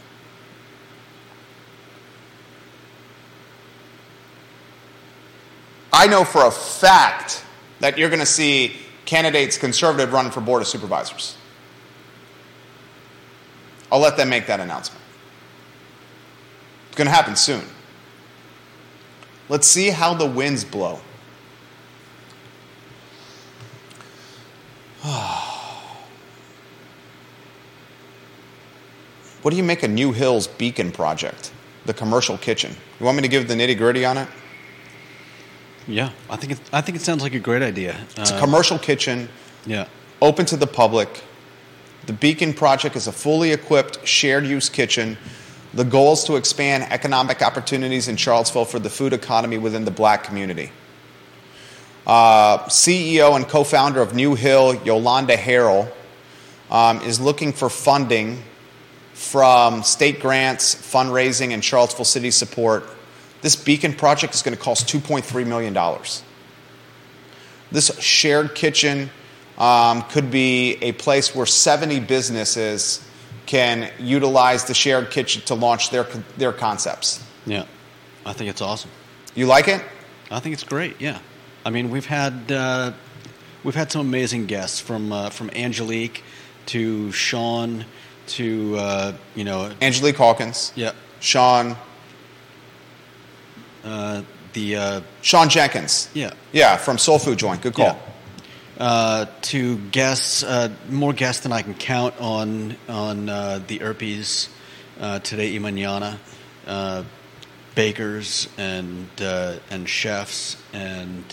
I 5.92 6.06
know 6.06 6.22
for 6.22 6.46
a 6.46 6.52
fact 6.52 7.46
that 7.80 7.98
you're 7.98 8.08
going 8.08 8.20
to 8.20 8.26
see 8.26 8.76
candidates 9.04 9.56
conservative 9.56 10.12
running 10.12 10.32
for 10.32 10.40
board 10.40 10.62
of 10.62 10.68
supervisors. 10.68 11.36
I'll 13.90 14.00
let 14.00 14.16
them 14.16 14.28
make 14.28 14.46
that 14.46 14.60
announcement. 14.60 15.02
It's 16.88 16.96
going 16.96 17.06
to 17.06 17.14
happen 17.14 17.36
soon. 17.36 17.64
Let's 19.48 19.66
see 19.66 19.88
how 19.88 20.14
the 20.14 20.26
winds 20.26 20.64
blow. 20.64 21.00
What 29.42 29.52
do 29.52 29.56
you 29.56 29.62
make 29.62 29.82
a 29.82 29.88
New 29.88 30.12
Hill's 30.12 30.46
Beacon 30.58 30.92
Project, 30.92 31.52
the 31.86 31.94
commercial 31.94 32.36
kitchen? 32.36 32.76
You 33.00 33.06
want 33.06 33.16
me 33.16 33.22
to 33.22 33.28
give 33.28 33.48
the 33.48 33.54
nitty 33.54 33.78
gritty 33.78 34.04
on 34.04 34.18
it? 34.18 34.28
Yeah. 35.88 36.10
I 36.28 36.36
think 36.36 36.52
it, 36.52 36.60
I 36.72 36.80
think 36.82 36.96
it 36.96 37.02
sounds 37.02 37.22
like 37.22 37.34
a 37.34 37.38
great 37.40 37.62
idea. 37.62 37.96
It's 38.16 38.30
a 38.30 38.36
Uh, 38.36 38.40
commercial 38.40 38.78
kitchen, 38.78 39.28
yeah. 39.66 39.86
open 40.20 40.44
to 40.46 40.56
the 40.56 40.66
public. 40.66 41.08
The 42.06 42.12
Beacon 42.12 42.52
Project 42.54 42.94
is 42.94 43.06
a 43.06 43.12
fully 43.12 43.52
equipped, 43.52 44.06
shared 44.06 44.46
use 44.46 44.68
kitchen. 44.68 45.16
The 45.74 45.84
goal 45.84 46.12
is 46.12 46.24
to 46.24 46.36
expand 46.36 46.84
economic 46.90 47.42
opportunities 47.42 48.06
in 48.08 48.16
Charlottesville 48.16 48.64
for 48.66 48.78
the 48.78 48.90
food 48.90 49.12
economy 49.12 49.58
within 49.58 49.84
the 49.84 49.90
black 49.90 50.24
community. 50.24 50.70
Uh, 52.06 52.58
CEO 52.68 53.36
and 53.36 53.46
co 53.46 53.64
founder 53.64 54.00
of 54.00 54.14
New 54.14 54.34
Hill, 54.34 54.74
Yolanda 54.84 55.36
Harrell, 55.36 55.90
um, 56.70 57.00
is 57.02 57.20
looking 57.20 57.52
for 57.52 57.68
funding 57.68 58.42
from 59.12 59.82
state 59.82 60.20
grants, 60.20 60.74
fundraising, 60.74 61.52
and 61.52 61.62
Charlottesville 61.62 62.04
City 62.06 62.30
support. 62.30 62.84
This 63.40 63.56
Beacon 63.56 63.92
project 63.92 64.34
is 64.34 64.42
going 64.42 64.56
to 64.56 64.62
cost 64.62 64.88
$2.3 64.88 65.46
million. 65.46 65.76
This 67.70 67.98
shared 68.00 68.54
kitchen 68.54 69.10
um, 69.58 70.02
could 70.02 70.30
be 70.30 70.78
a 70.82 70.92
place 70.92 71.34
where 71.34 71.46
70 71.46 72.00
businesses 72.00 73.04
can 73.46 73.90
utilize 73.98 74.64
the 74.64 74.74
shared 74.74 75.10
kitchen 75.10 75.42
to 75.42 75.54
launch 75.54 75.90
their, 75.90 76.04
their 76.36 76.52
concepts. 76.52 77.24
Yeah. 77.46 77.64
I 78.26 78.32
think 78.32 78.50
it's 78.50 78.60
awesome. 78.60 78.90
You 79.34 79.46
like 79.46 79.68
it? 79.68 79.82
I 80.30 80.40
think 80.40 80.52
it's 80.52 80.64
great. 80.64 81.00
Yeah, 81.00 81.18
I 81.64 81.70
mean 81.70 81.90
we've 81.90 82.06
had 82.06 82.52
uh, 82.52 82.92
we've 83.64 83.74
had 83.74 83.90
some 83.90 84.02
amazing 84.02 84.46
guests 84.46 84.78
from 84.78 85.12
uh, 85.12 85.30
from 85.30 85.50
Angelique 85.50 86.22
to 86.66 87.10
Sean 87.12 87.84
to 88.28 88.76
uh, 88.76 89.12
you 89.34 89.44
know 89.44 89.72
Angelique 89.80 90.16
Hawkins, 90.16 90.72
yeah 90.74 90.92
Sean, 91.20 91.76
uh, 93.88 94.22
the 94.52 94.76
uh, 94.76 95.00
Sean 95.22 95.48
Jenkins. 95.48 96.08
yeah 96.14 96.32
Yeah, 96.52 96.76
from 96.76 96.98
Soul 96.98 97.18
Food 97.18 97.38
Joint. 97.38 97.62
Good 97.62 97.74
call. 97.74 97.86
yeah 97.86 97.98
uh, 98.78 99.26
to 99.42 99.76
guests 99.90 100.42
uh, 100.42 100.70
more 100.88 101.12
guests 101.12 101.42
than 101.42 101.52
I 101.52 101.62
can 101.62 101.74
count 101.74 102.14
on 102.20 102.76
on 102.88 103.28
uh, 103.28 103.60
the 103.66 103.80
Erpies 103.80 104.48
uh, 105.00 105.18
today 105.18 105.58
y 105.58 105.58
mañana. 105.58 106.18
Uh, 106.66 107.02
bakers 107.74 108.48
and 108.58 109.08
uh, 109.20 109.56
and 109.70 109.88
chefs 109.88 110.56
and 110.72 111.24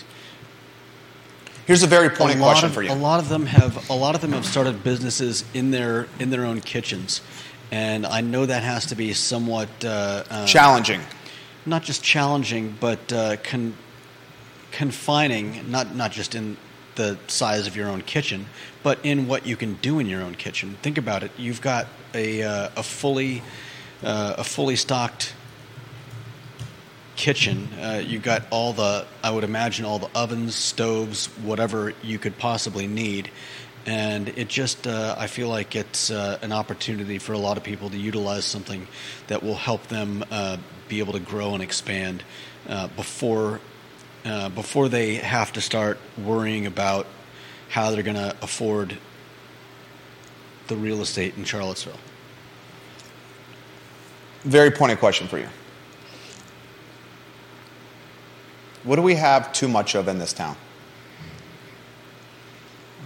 Here's 1.66 1.82
a 1.82 1.88
very 1.88 2.10
pointed 2.12 2.38
a 2.38 2.41
question 2.41 2.68
of, 2.68 2.76
for 2.76 2.84
you. 2.84 2.91
A 2.91 2.93
lot 2.93 3.20
of 3.20 3.28
them 3.28 3.47
have 3.47 3.89
a 3.89 3.93
lot 3.93 4.14
of 4.14 4.22
them 4.22 4.34
have 4.34 4.45
started 4.45 4.84
businesses 4.84 5.43
in 5.56 5.72
their 5.72 6.08
in 6.20 6.30
their 6.30 6.45
own 6.45 6.62
kitchens, 6.62 7.22
and 7.72 8.06
I 8.06 8.22
know 8.22 8.45
that 8.45 8.62
has 8.62 8.88
to 8.88 8.95
be 8.95 9.14
somewhat 9.14 9.70
uh, 9.84 10.24
uh, 10.30 10.45
Challenging. 10.45 11.01
Not 11.66 11.84
just 11.84 12.03
challenging, 12.03 12.76
but 12.80 13.11
uh, 13.11 13.38
con- 13.38 13.76
confining. 14.72 15.70
Not 15.72 15.95
not 15.95 16.11
just 16.11 16.36
in 16.36 16.57
the 16.95 17.18
size 17.28 17.68
of 17.68 17.76
your 17.76 17.89
own 17.89 18.01
kitchen, 18.01 18.47
but 18.84 18.99
in 19.03 19.28
what 19.28 19.45
you 19.45 19.55
can 19.55 19.76
do 19.76 19.99
in 19.99 20.07
your 20.07 20.22
own 20.22 20.36
kitchen. 20.36 20.78
Think 20.82 20.97
about 20.97 21.24
it. 21.24 21.32
You've 21.38 21.61
got 21.61 21.88
a 22.13 22.43
uh, 22.43 22.70
a 22.76 22.84
fully 22.84 23.41
uh, 24.03 24.36
a 24.38 24.43
fully 24.43 24.76
stocked 24.76 25.34
kitchen. 27.16 27.68
Uh, 27.82 28.03
you 28.05 28.20
got 28.20 28.43
all 28.51 28.74
the, 28.74 29.05
I 29.24 29.32
would 29.32 29.43
imagine, 29.43 29.86
all 29.86 29.99
the 29.99 30.09
ovens, 30.13 30.55
stoves, 30.55 31.28
whatever 31.43 31.93
you 32.03 32.20
could 32.20 32.38
possibly 32.38 32.88
need. 32.88 33.32
And 33.86 34.29
it 34.29 34.47
just, 34.47 34.88
uh, 34.88 35.15
I 35.17 35.27
feel 35.27 35.47
like 35.47 35.75
it's 35.75 36.09
uh, 36.09 36.39
an 36.41 36.51
opportunity 36.51 37.19
for 37.19 37.33
a 37.33 37.38
lot 37.38 37.57
of 37.57 37.63
people 37.63 37.89
to 37.91 37.97
utilize 37.97 38.45
something 38.45 38.88
that 39.27 39.43
will 39.43 39.55
help 39.55 39.88
them 39.88 40.25
uh, 40.31 40.57
be 40.89 40.99
able 40.99 41.13
to 41.13 41.19
grow 41.19 41.53
and 41.53 41.61
expand 41.61 42.23
uh, 42.67 42.88
before, 42.88 43.59
uh, 44.23 44.49
before 44.49 44.89
they 44.89 45.15
have 45.15 45.53
to 45.53 45.61
start 45.61 45.99
worrying 46.17 46.65
about 46.65 47.05
how 47.69 47.91
they're 47.91 48.03
going 48.03 48.15
to 48.15 48.36
afford 48.41 48.97
the 50.67 50.75
real 50.75 51.01
estate 51.01 51.38
in 51.38 51.43
Charlottesville. 51.43 51.99
Very 54.43 54.71
pointed 54.71 54.99
question 54.99 55.27
for 55.27 55.38
you. 55.38 55.47
What 58.83 58.97
do 58.97 59.01
we 59.01 59.15
have 59.15 59.51
too 59.51 59.67
much 59.67 59.95
of 59.95 60.07
in 60.07 60.19
this 60.19 60.31
town? 60.31 60.55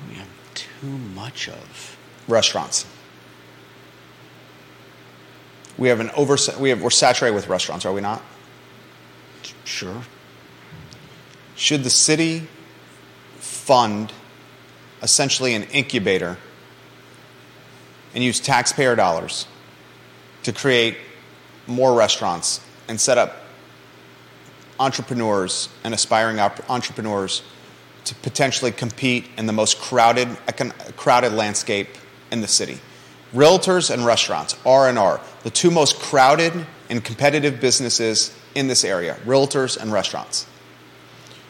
We 0.10 0.16
have 0.16 0.28
too 0.54 0.98
much 1.20 1.50
of. 1.50 1.98
Restaurants. 2.28 2.86
We 5.78 5.90
have 5.90 6.00
an 6.00 6.12
over. 6.12 6.38
We 6.60 6.70
have. 6.70 6.82
We're 6.82 6.90
saturated 6.90 7.36
with 7.36 7.48
restaurants, 7.48 7.86
are 7.86 7.94
we 7.94 8.02
not? 8.02 8.22
Sure. 9.64 10.02
Should 11.56 11.84
the 11.84 11.90
city 11.90 12.48
fund 13.38 14.14
essentially 15.02 15.56
an 15.56 15.64
incubator 15.64 16.38
and 18.14 18.24
use 18.24 18.40
taxpayer 18.40 18.96
dollars 18.96 19.48
to 20.44 20.54
create 20.54 20.98
more 21.68 21.94
restaurants 21.94 22.62
and 22.88 23.00
set 23.00 23.18
up 23.18 23.44
entrepreneurs 24.80 25.70
and 25.84 25.94
aspiring 25.94 26.40
entrepreneurs 26.40 27.44
to 28.10 28.16
potentially 28.16 28.72
compete 28.72 29.26
in 29.38 29.46
the 29.46 29.54
most 29.54 29.80
crowded, 29.80 30.28
crowded 30.98 31.32
landscape 31.32 31.90
in 32.32 32.42
the 32.42 32.48
city. 32.48 32.80
Realtors 33.36 33.92
and 33.92 34.04
restaurants, 34.04 34.58
R&R, 34.66 35.22
the 35.44 35.52
two 35.52 35.70
most 35.70 36.00
crowded 36.00 36.66
and 36.90 37.04
competitive 37.06 37.62
businesses 37.62 38.36
in 38.56 38.68
this 38.68 38.84
area, 38.84 39.16
realtors 39.26 39.78
and 39.78 39.94
restaurants. 39.94 40.48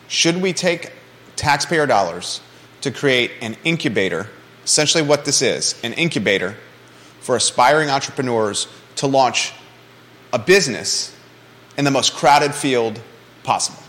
Should 0.10 0.42
we 0.42 0.52
take 0.52 0.92
taxpayer 1.38 1.88
dollars 1.88 2.42
to 2.82 2.92
create 2.92 3.32
an 3.42 3.56
incubator, 3.64 4.30
essentially 4.66 5.02
what 5.04 5.24
this 5.24 5.42
is, 5.42 5.80
an 5.82 5.94
incubator 5.94 6.58
for 7.22 7.38
aspiring 7.38 7.90
entrepreneurs 7.90 8.68
to 8.98 9.08
launch 9.08 9.54
a 10.34 10.40
business 10.40 11.16
in 11.78 11.86
the 11.86 11.92
most 11.92 12.14
crowded 12.14 12.54
field 12.54 13.00
possible. 13.44 13.82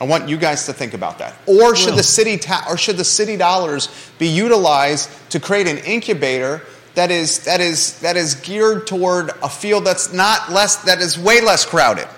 I 0.00 0.04
want 0.04 0.28
you 0.28 0.36
guys 0.36 0.66
to 0.66 0.72
think 0.72 0.94
about 0.94 1.18
that. 1.18 1.34
Or 1.46 1.74
should 1.74 1.96
the 1.96 2.02
city 2.02 2.38
ta- 2.38 2.66
or 2.68 2.76
should 2.76 2.96
the 2.96 3.04
city 3.04 3.36
dollars 3.36 3.88
be 4.18 4.28
utilized 4.28 5.10
to 5.30 5.40
create 5.40 5.66
an 5.66 5.78
incubator 5.78 6.62
that 6.94 7.10
is 7.10 7.44
that 7.44 7.60
is 7.60 7.98
that 8.00 8.16
is 8.16 8.34
geared 8.34 8.86
toward 8.86 9.30
a 9.42 9.48
field 9.48 9.84
that's 9.84 10.12
not 10.12 10.52
less 10.52 10.76
that 10.84 11.00
is 11.00 11.18
way 11.18 11.40
less 11.40 11.64
crowded? 11.64 12.08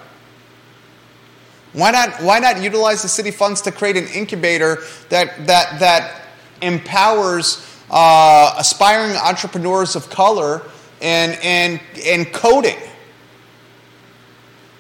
Why 1.73 1.91
not 1.91 2.23
why 2.23 2.39
not 2.39 2.61
utilize 2.61 3.03
the 3.03 3.09
city 3.09 3.31
funds 3.31 3.63
to 3.63 3.73
create 3.73 3.97
an 3.97 4.09
incubator 4.09 4.83
that 5.09 5.47
that 5.47 5.81
that 5.81 6.23
empowers 6.61 7.67
uh, 7.91 8.55
aspiring 8.59 9.17
entrepreneurs 9.17 9.97
of 9.97 10.11
color 10.11 10.63
and 11.01 11.39
and 11.43 11.81
and 12.05 12.33
coding, 12.33 12.79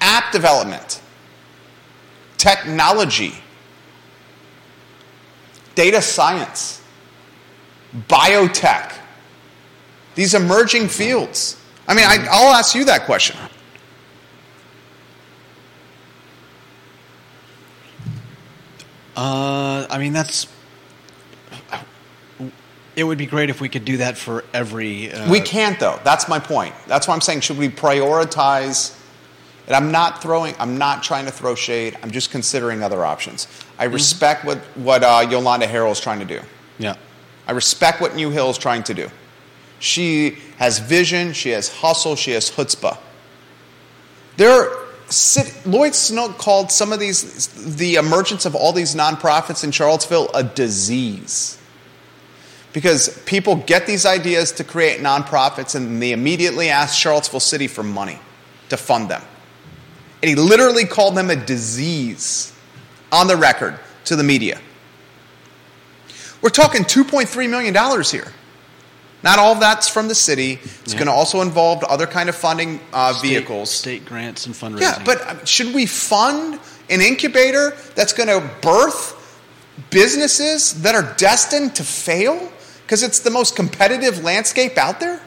app 0.01 0.33
development, 0.33 1.01
technology, 2.41 3.35
data 5.75 6.01
science, 6.01 6.83
biotech, 8.09 8.95
these 10.15 10.33
emerging 10.35 10.89
fields. 10.89 11.61
I 11.87 11.95
mean, 11.95 12.07
I, 12.07 12.27
I'll 12.31 12.55
ask 12.55 12.75
you 12.75 12.87
that 12.87 13.05
question. 13.05 13.37
Uh, 19.17 19.87
I 19.91 19.99
mean, 19.99 20.15
that's. 20.15 20.47
It 22.97 23.05
would 23.05 23.19
be 23.19 23.27
great 23.27 23.51
if 23.51 23.61
we 23.61 23.69
could 23.69 23.85
do 23.85 23.99
that 23.99 24.17
for 24.17 24.45
every. 24.55 25.13
Uh, 25.13 25.31
We 25.31 25.41
can't 25.41 25.79
though. 25.79 26.01
That's 26.05 26.27
my 26.29 26.39
point. 26.39 26.75
That's 26.87 27.07
why 27.07 27.15
I'm 27.15 27.21
saying 27.21 27.41
should 27.41 27.59
we 27.59 27.69
prioritize 27.69 28.97
and 29.71 29.77
I'm 29.77 29.93
not 29.93 30.21
throwing 30.21 30.57
I'm 30.59 30.79
not 30.79 31.05
trying 31.05 31.27
to 31.27 31.31
throw 31.31 31.55
shade. 31.55 31.97
I'm 32.03 32.11
just 32.11 32.33
considering 32.33 32.83
other 32.83 33.05
options. 33.05 33.47
I 33.79 33.85
respect 33.85 34.45
what 34.45 34.59
what 34.75 35.05
uh, 35.05 35.25
Yolanda 35.31 35.69
Harrell 35.69 35.93
is 35.93 36.01
trying 36.01 36.19
to 36.19 36.25
do. 36.25 36.41
Yeah. 36.81 36.97
I 37.47 37.53
respect 37.53 38.01
what 38.01 38.17
New 38.17 38.31
Hill 38.31 38.51
is 38.51 38.59
trying 38.59 38.83
to 38.85 38.95
do. 38.95 39.09
She 39.79 40.39
has 40.59 40.81
vision, 40.81 41.35
she 41.35 41.51
has 41.51 41.69
hustle, 41.69 42.17
she 42.17 42.33
has 42.33 42.51
chutzpah. 42.51 42.99
There 44.39 44.51
are 44.51 44.87
city, 45.07 45.53
Lloyd 45.65 45.95
Snook 45.95 46.37
called 46.37 46.73
some 46.73 46.93
of 46.93 46.99
these 46.99 47.47
the 47.77 47.95
emergence 47.95 48.47
of 48.47 48.57
all 48.57 48.73
these 48.73 48.97
nonprofits 48.97 49.63
in 49.63 49.71
Charlottesville 49.71 50.31
a 50.35 50.43
disease. 50.43 51.59
Because 52.73 53.23
people 53.25 53.55
get 53.55 53.87
these 53.87 54.05
ideas 54.05 54.51
to 54.53 54.65
create 54.65 54.99
nonprofits 54.99 55.77
and 55.77 56.03
they 56.03 56.11
immediately 56.11 56.71
ask 56.71 56.99
Charlottesville 56.99 57.39
City 57.39 57.69
for 57.69 57.85
money 57.85 58.19
to 58.69 58.77
fund 58.77 59.09
them. 59.09 59.23
And 60.23 60.29
he 60.29 60.35
literally 60.35 60.85
called 60.85 61.15
them 61.15 61.31
a 61.31 61.37
disease 61.37 62.53
on 63.11 63.27
the 63.27 63.37
record 63.37 63.79
to 64.05 64.17
the 64.17 64.23
media. 64.25 64.61
We're 66.43 66.51
talking 66.51 66.85
$2.3 66.85 67.51
million 67.51 67.75
here. 68.05 68.33
Not 69.23 69.39
all 69.39 69.53
of 69.53 69.61
that's 69.61 69.89
from 69.89 70.09
the 70.09 70.15
city. 70.15 70.59
It's 70.63 70.93
Yeah. 70.95 70.99
going 71.01 71.07
to 71.07 71.13
also 71.13 71.43
involve 71.43 71.85
other 71.85 72.07
kind 72.07 72.29
of 72.31 72.35
funding 72.37 72.81
uh, 72.93 73.13
State- 73.15 73.29
vehicles. 73.29 73.71
state 73.71 74.07
grants 74.07 74.47
and 74.47 74.55
fundraising. 74.55 74.81
Yeah, 74.81 75.03
but 75.05 75.21
uh, 75.21 75.45
should 75.45 75.75
we 75.75 75.85
fund 75.85 76.59
an 76.89 77.01
incubator 77.03 77.77
that's 77.95 78.15
going 78.15 78.29
to 78.31 78.41
birth 78.63 79.17
businesses 79.91 80.83
that 80.83 80.95
are 80.95 81.15
destined 81.19 81.75
to 81.77 81.85
fail 81.85 82.51
because 82.87 83.03
it's 83.03 83.21
the 83.21 83.31
most 83.31 83.57
competitive 83.57 84.25
landscape 84.25 84.79
out 84.79 85.01
there? 85.01 85.21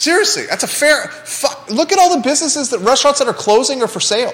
Seriously, 0.00 0.46
that's 0.46 0.64
a 0.64 0.66
fair. 0.66 1.10
Look 1.68 1.92
at 1.92 1.98
all 1.98 2.16
the 2.16 2.22
businesses 2.22 2.70
that 2.70 2.78
restaurants 2.78 3.18
that 3.18 3.28
are 3.28 3.34
closing 3.34 3.82
or 3.82 3.86
for 3.86 4.00
sale. 4.00 4.32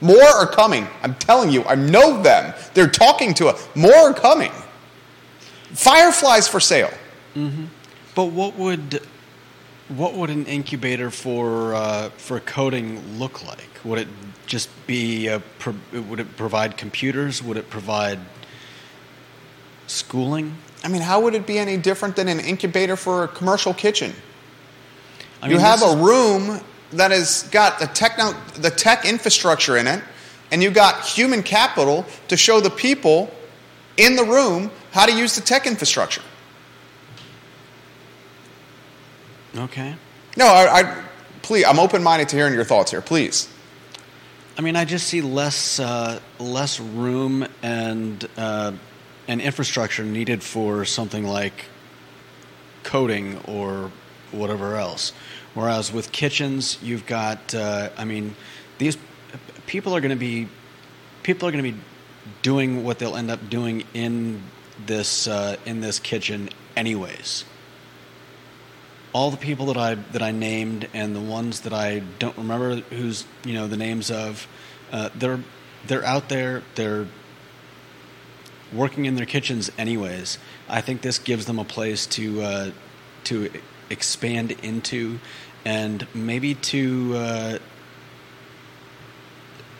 More 0.00 0.22
are 0.22 0.46
coming. 0.46 0.88
I'm 1.02 1.14
telling 1.16 1.50
you, 1.50 1.64
I 1.64 1.74
know 1.74 2.22
them. 2.22 2.54
They're 2.72 2.88
talking 2.88 3.34
to 3.34 3.48
us. 3.48 3.68
More 3.74 3.92
are 3.94 4.14
coming. 4.14 4.50
Fireflies 5.74 6.48
for 6.48 6.60
sale. 6.60 6.90
But 8.14 8.26
what 8.32 8.56
would 8.56 9.02
what 9.88 10.14
would 10.14 10.30
an 10.30 10.46
incubator 10.46 11.10
for 11.10 11.74
uh, 11.74 12.08
for 12.16 12.40
coding 12.40 13.18
look 13.18 13.46
like? 13.46 13.68
Would 13.84 13.98
it 13.98 14.08
just 14.46 14.70
be 14.86 15.26
a, 15.26 15.40
pro- 15.58 15.74
would 16.08 16.20
it 16.20 16.36
provide 16.38 16.78
computers? 16.78 17.42
Would 17.42 17.58
it 17.58 17.68
provide 17.68 18.18
schooling? 19.86 20.56
I 20.82 20.88
mean, 20.88 21.02
how 21.02 21.20
would 21.20 21.34
it 21.34 21.46
be 21.46 21.58
any 21.58 21.76
different 21.76 22.16
than 22.16 22.28
an 22.28 22.40
incubator 22.40 22.96
for 22.96 23.24
a 23.24 23.28
commercial 23.28 23.74
kitchen? 23.74 24.14
I 25.42 25.48
you 25.48 25.58
have 25.58 25.82
a 25.82 25.96
room 25.96 26.60
that 26.92 27.10
has 27.10 27.42
got 27.50 27.80
the 27.80 27.86
techno, 27.86 28.32
the 28.54 28.70
tech 28.70 29.04
infrastructure 29.04 29.76
in 29.76 29.88
it, 29.88 30.02
and 30.52 30.62
you've 30.62 30.74
got 30.74 31.04
human 31.04 31.42
capital 31.42 32.06
to 32.28 32.36
show 32.36 32.60
the 32.60 32.70
people 32.70 33.34
in 33.96 34.14
the 34.14 34.24
room 34.24 34.70
how 34.92 35.04
to 35.06 35.12
use 35.12 35.34
the 35.34 35.40
tech 35.40 35.66
infrastructure. 35.66 36.22
okay. 39.56 39.94
No, 40.36 40.46
I, 40.46 40.80
I 40.80 41.02
please, 41.42 41.64
I'm 41.66 41.78
open-minded 41.78 42.28
to 42.30 42.36
hearing 42.36 42.54
your 42.54 42.64
thoughts 42.64 42.90
here. 42.90 43.02
Please. 43.02 43.48
I 44.56 44.60
mean, 44.60 44.76
I 44.76 44.84
just 44.84 45.06
see 45.08 45.22
less 45.22 45.80
uh, 45.80 46.20
less 46.38 46.78
room 46.78 47.46
and 47.62 48.26
uh, 48.36 48.72
and 49.28 49.40
infrastructure 49.40 50.04
needed 50.04 50.42
for 50.42 50.84
something 50.84 51.26
like 51.26 51.66
coding 52.82 53.38
or 53.46 53.90
whatever 54.30 54.76
else. 54.76 55.12
Whereas 55.54 55.92
with 55.92 56.12
kitchens, 56.12 56.78
you've 56.82 57.06
got, 57.06 57.54
uh, 57.54 57.90
I 57.96 58.04
mean, 58.04 58.34
these 58.78 58.96
people 59.66 59.94
are 59.94 60.00
going 60.00 60.10
to 60.10 60.16
be 60.16 60.48
people 61.22 61.48
are 61.48 61.52
going 61.52 61.64
to 61.64 61.72
be 61.72 61.78
doing 62.42 62.84
what 62.84 62.98
they'll 62.98 63.16
end 63.16 63.30
up 63.30 63.48
doing 63.48 63.84
in 63.94 64.42
this 64.86 65.28
uh, 65.28 65.56
in 65.66 65.80
this 65.80 65.98
kitchen 65.98 66.48
anyways. 66.76 67.44
All 69.12 69.30
the 69.30 69.36
people 69.36 69.66
that 69.66 69.76
I 69.76 69.94
that 69.94 70.22
I 70.22 70.30
named 70.30 70.88
and 70.94 71.14
the 71.14 71.20
ones 71.20 71.60
that 71.60 71.72
I 71.72 72.00
don't 72.18 72.36
remember 72.36 72.76
who's 72.76 73.24
you 73.44 73.54
know 73.54 73.68
the 73.68 73.76
names 73.76 74.10
of, 74.10 74.46
uh, 74.90 75.10
they're 75.14 75.40
they're 75.86 76.04
out 76.04 76.28
there. 76.28 76.62
They're 76.76 77.06
working 78.72 79.04
in 79.04 79.16
their 79.16 79.26
kitchens 79.26 79.70
anyways. 79.76 80.38
I 80.68 80.80
think 80.80 81.02
this 81.02 81.18
gives 81.18 81.44
them 81.44 81.58
a 81.58 81.64
place 81.64 82.06
to 82.06 82.42
uh, 82.42 82.70
to 83.24 83.50
expand 83.92 84.52
into, 84.62 85.20
and 85.64 86.06
maybe 86.14 86.54
to 86.56 87.12
uh, 87.14 87.58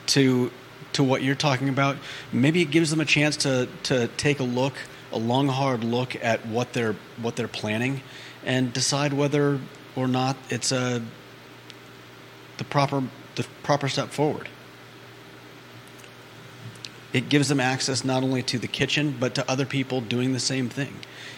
to 0.06 0.52
to 0.92 1.02
what 1.02 1.22
you're 1.22 1.34
talking 1.34 1.68
about. 1.68 1.96
Maybe 2.32 2.62
it 2.62 2.70
gives 2.70 2.90
them 2.90 3.00
a 3.00 3.04
chance 3.04 3.36
to 3.38 3.68
to 3.84 4.08
take 4.16 4.40
a 4.40 4.44
look, 4.44 4.74
a 5.10 5.18
long 5.18 5.48
hard 5.48 5.82
look 5.82 6.14
at 6.22 6.46
what 6.46 6.72
they're 6.72 6.96
what 7.20 7.36
they're 7.36 7.48
planning, 7.48 8.02
and 8.44 8.72
decide 8.72 9.12
whether 9.12 9.58
or 9.96 10.06
not 10.06 10.36
it's 10.50 10.70
a 10.72 11.02
the 12.58 12.64
proper 12.64 13.02
the 13.34 13.46
proper 13.62 13.88
step 13.88 14.10
forward. 14.10 14.48
It 17.12 17.28
gives 17.28 17.48
them 17.48 17.60
access 17.60 18.04
not 18.04 18.22
only 18.22 18.42
to 18.44 18.58
the 18.58 18.68
kitchen 18.68 19.16
but 19.18 19.34
to 19.34 19.50
other 19.50 19.66
people 19.66 20.00
doing 20.00 20.32
the 20.32 20.40
same 20.40 20.68
thing. 20.68 20.94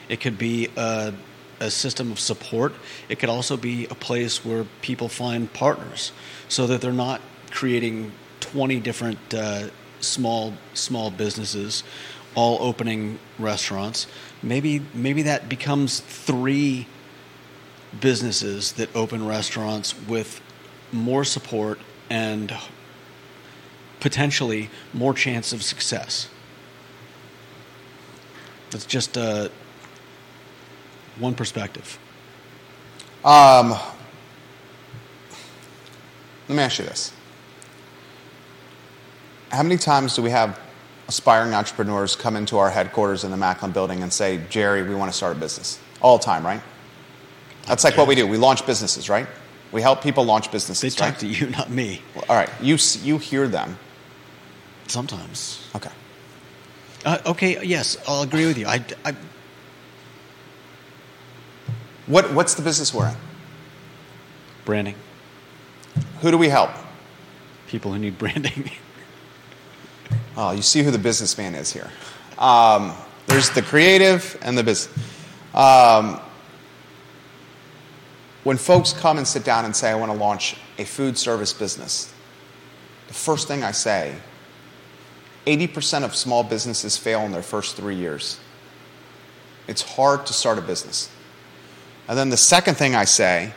It 0.09 0.21
could 0.21 0.39
be 0.39 0.69
a, 0.77 1.15
a 1.65 1.71
system 1.71 2.13
of 2.13 2.21
support. 2.21 2.73
It 3.09 3.19
could 3.19 3.29
also 3.29 3.57
be 3.57 3.87
a 3.87 3.95
place 3.95 4.45
where 4.45 4.65
people 4.83 5.09
find 5.09 5.53
partners, 5.53 6.13
so 6.49 6.67
that 6.67 6.81
they're 6.81 6.93
not 6.93 7.21
creating 7.51 8.13
20 8.41 8.81
different 8.81 9.19
uh, 9.33 9.69
small 10.01 10.53
small 10.75 11.11
businesses 11.11 11.83
all 12.35 12.59
opening 12.61 13.19
restaurants 13.39 14.07
maybe 14.43 14.83
maybe 14.93 15.23
that 15.23 15.49
becomes 15.49 16.01
three 16.01 16.87
businesses 18.01 18.73
that 18.73 18.95
open 18.95 19.27
restaurants 19.27 19.99
with 20.07 20.41
more 20.93 21.25
support 21.25 21.79
and 22.11 22.55
potentially 24.01 24.69
more 24.93 25.15
chance 25.15 25.53
of 25.53 25.63
success 25.63 26.29
that's 28.71 28.85
just 28.85 29.17
uh, 29.17 29.49
one 31.19 31.35
perspective 31.35 31.99
Um, 33.25 33.71
let 36.49 36.57
me 36.57 36.63
ask 36.63 36.79
you 36.79 36.85
this. 36.85 37.13
How 39.51 39.63
many 39.63 39.77
times 39.79 40.15
do 40.17 40.23
we 40.23 40.31
have 40.31 40.59
aspiring 41.09 41.55
entrepreneurs 41.55 42.17
come 42.17 42.37
into 42.37 42.59
our 42.59 42.71
headquarters 42.71 43.25
in 43.25 43.31
the 43.31 43.37
Macklin 43.37 43.71
building 43.73 44.03
and 44.03 44.13
say, 44.13 44.41
Jerry, 44.51 44.83
we 44.83 44.95
want 44.95 45.11
to 45.11 45.17
start 45.17 45.37
a 45.37 45.41
business? 45.41 45.79
All 46.03 46.19
the 46.19 46.25
time, 46.25 46.45
right? 46.45 46.61
That's 47.67 47.85
like 47.85 47.97
what 47.97 48.09
we 48.09 48.15
do. 48.15 48.27
We 48.27 48.37
launch 48.37 48.67
businesses, 48.67 49.09
right? 49.09 49.27
We 49.73 49.81
help 49.81 50.03
people 50.03 50.25
launch 50.25 50.49
they 50.49 50.53
businesses, 50.53 50.95
talk 50.95 51.11
right? 51.11 51.19
to 51.21 51.27
you 51.27 51.47
not 51.51 51.71
me 51.71 52.03
Well, 52.15 52.25
all 52.29 52.37
right. 52.37 52.51
You, 52.61 52.77
you 53.03 53.19
hear 53.19 53.49
them. 53.49 53.79
sometimes 54.89 55.67
Okay. 55.75 55.91
uh, 57.07 57.19
okay 57.27 57.65
yes 57.65 57.97
i'll 58.07 58.23
agree 58.23 58.47
with 58.47 58.59
you 58.59 58.67
I, 58.67 58.85
I, 59.05 59.15
What, 62.07 62.33
what's 62.33 62.55
the 62.55 62.63
business 62.63 62.93
we're 62.93 63.09
in? 63.09 63.17
branding 64.65 64.95
Who 66.21 66.31
do 66.31 66.39
we 66.39 66.49
help? 66.49 66.71
people 67.67 67.93
who 67.93 67.99
need 67.99 68.17
branding 68.19 68.71
Oh, 70.37 70.51
you 70.53 70.63
see 70.63 70.83
who 70.83 70.91
the 70.91 70.99
businessman 70.99 71.55
is 71.55 71.73
here. 71.73 71.91
Um, 72.39 72.93
there's 73.27 73.51
the 73.51 73.63
creative 73.63 74.37
and 74.43 74.59
the 74.59 74.65
business. 74.65 74.97
Um, 75.55 76.21
when 78.43 78.57
folks 78.57 78.93
come 78.93 79.19
and 79.19 79.27
sit 79.27 79.45
down 79.45 79.65
and 79.65 79.75
say, 79.75 79.91
I 79.91 79.95
want 79.95 80.11
to 80.11 80.19
launch 80.19 80.57
a 80.79 80.85
food 80.85 81.17
service 81.17 81.53
business, 81.53 82.13
the 83.09 83.15
first 83.15 83.47
thing 83.47 83.63
I 83.63 83.71
say 83.71 84.17
80% 85.47 86.05
of 86.05 86.17
small 86.17 86.43
businesses 86.43 86.97
fail 86.97 87.21
in 87.21 87.33
their 87.33 87.43
first 87.43 87.77
three 87.77 87.97
years. 87.97 88.41
It's 89.69 89.83
hard 89.83 90.27
to 90.27 90.33
start 90.33 90.59
a 90.59 90.63
business. 90.63 91.11
And 92.09 92.19
then 92.19 92.31
the 92.31 92.37
second 92.37 92.77
thing 92.77 92.95
I 92.95 93.05
say, 93.05 93.53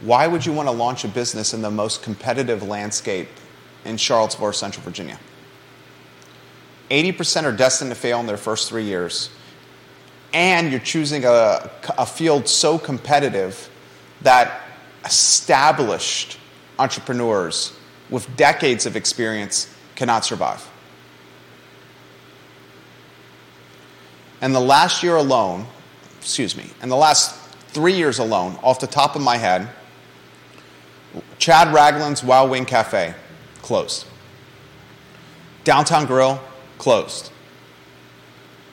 why 0.00 0.26
would 0.26 0.44
you 0.44 0.52
want 0.52 0.68
to 0.68 0.72
launch 0.72 1.04
a 1.04 1.08
business 1.08 1.54
in 1.54 1.62
the 1.62 1.70
most 1.70 2.02
competitive 2.02 2.62
landscape 2.62 3.28
in 3.84 3.96
Charlottesville, 3.96 4.48
or 4.48 4.52
Central 4.52 4.84
Virginia? 4.84 5.18
80% 6.90 7.44
are 7.44 7.52
destined 7.52 7.90
to 7.90 7.94
fail 7.94 8.20
in 8.20 8.26
their 8.26 8.36
first 8.36 8.68
three 8.68 8.84
years. 8.84 9.30
And 10.34 10.70
you're 10.70 10.80
choosing 10.80 11.24
a, 11.24 11.70
a 11.96 12.04
field 12.04 12.48
so 12.48 12.78
competitive 12.78 13.70
that 14.22 14.62
established 15.04 16.38
entrepreneurs 16.78 17.72
with 18.10 18.36
decades 18.36 18.84
of 18.84 18.96
experience 18.96 19.74
cannot 19.94 20.24
survive. 20.24 20.68
And 24.40 24.54
the 24.54 24.60
last 24.60 25.02
year 25.02 25.16
alone, 25.16 25.66
excuse 26.24 26.56
me, 26.56 26.64
in 26.82 26.88
the 26.88 26.96
last 26.96 27.38
three 27.68 27.92
years 27.92 28.18
alone, 28.18 28.58
off 28.62 28.80
the 28.80 28.86
top 28.86 29.14
of 29.14 29.20
my 29.20 29.36
head, 29.36 29.68
Chad 31.38 31.72
Ragland's 31.72 32.24
Wild 32.24 32.50
Wing 32.50 32.64
Cafe 32.64 33.14
closed. 33.60 34.06
Downtown 35.64 36.06
Grill 36.06 36.40
closed. 36.78 37.30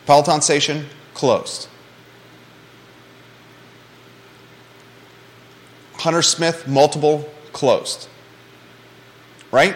Peloton 0.06 0.39
Station 0.41 0.86
closed. 1.14 1.68
Hunter 5.95 6.22
Smith 6.22 6.70
multiple 6.70 7.30
closed. 7.52 8.08
Right? 9.52 9.76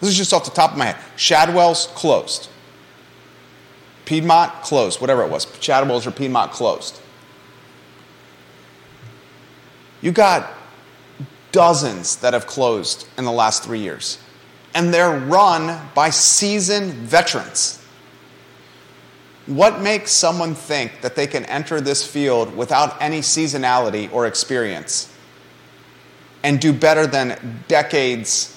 This 0.00 0.10
is 0.10 0.16
just 0.16 0.32
off 0.32 0.44
the 0.44 0.50
top 0.50 0.72
of 0.72 0.78
my 0.78 0.86
head. 0.86 0.96
Shadwell's 1.14 1.86
closed. 1.94 2.48
Piedmont 4.06 4.62
closed, 4.62 5.00
whatever 5.00 5.22
it 5.22 5.30
was. 5.30 5.46
Shadwell's 5.60 6.06
or 6.06 6.12
Piedmont 6.12 6.52
closed. 6.52 7.00
You 10.00 10.12
got 10.12 10.52
dozens 11.52 12.16
that 12.16 12.32
have 12.32 12.46
closed 12.46 13.06
in 13.18 13.24
the 13.24 13.32
last 13.32 13.64
three 13.64 13.80
years. 13.80 14.18
And 14.74 14.94
they're 14.94 15.18
run 15.18 15.88
by 15.94 16.10
seasoned 16.10 16.92
veterans. 16.92 17.82
What 19.46 19.80
makes 19.80 20.12
someone 20.12 20.54
think 20.54 21.00
that 21.00 21.16
they 21.16 21.26
can 21.26 21.44
enter 21.46 21.80
this 21.80 22.06
field 22.06 22.54
without 22.56 23.00
any 23.00 23.20
seasonality 23.20 24.12
or 24.12 24.26
experience 24.26 25.12
and 26.42 26.60
do 26.60 26.72
better 26.72 27.06
than 27.06 27.64
decades, 27.68 28.56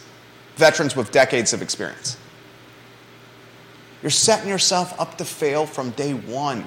veterans 0.58 0.96
with 0.96 1.12
decades 1.12 1.54
of 1.54 1.62
experience? 1.62 2.18
You're 4.02 4.10
setting 4.10 4.50
yourself 4.50 5.00
up 5.00 5.18
to 5.18 5.26
fail 5.26 5.66
from 5.66 5.92
day 5.92 6.14
one. 6.14 6.66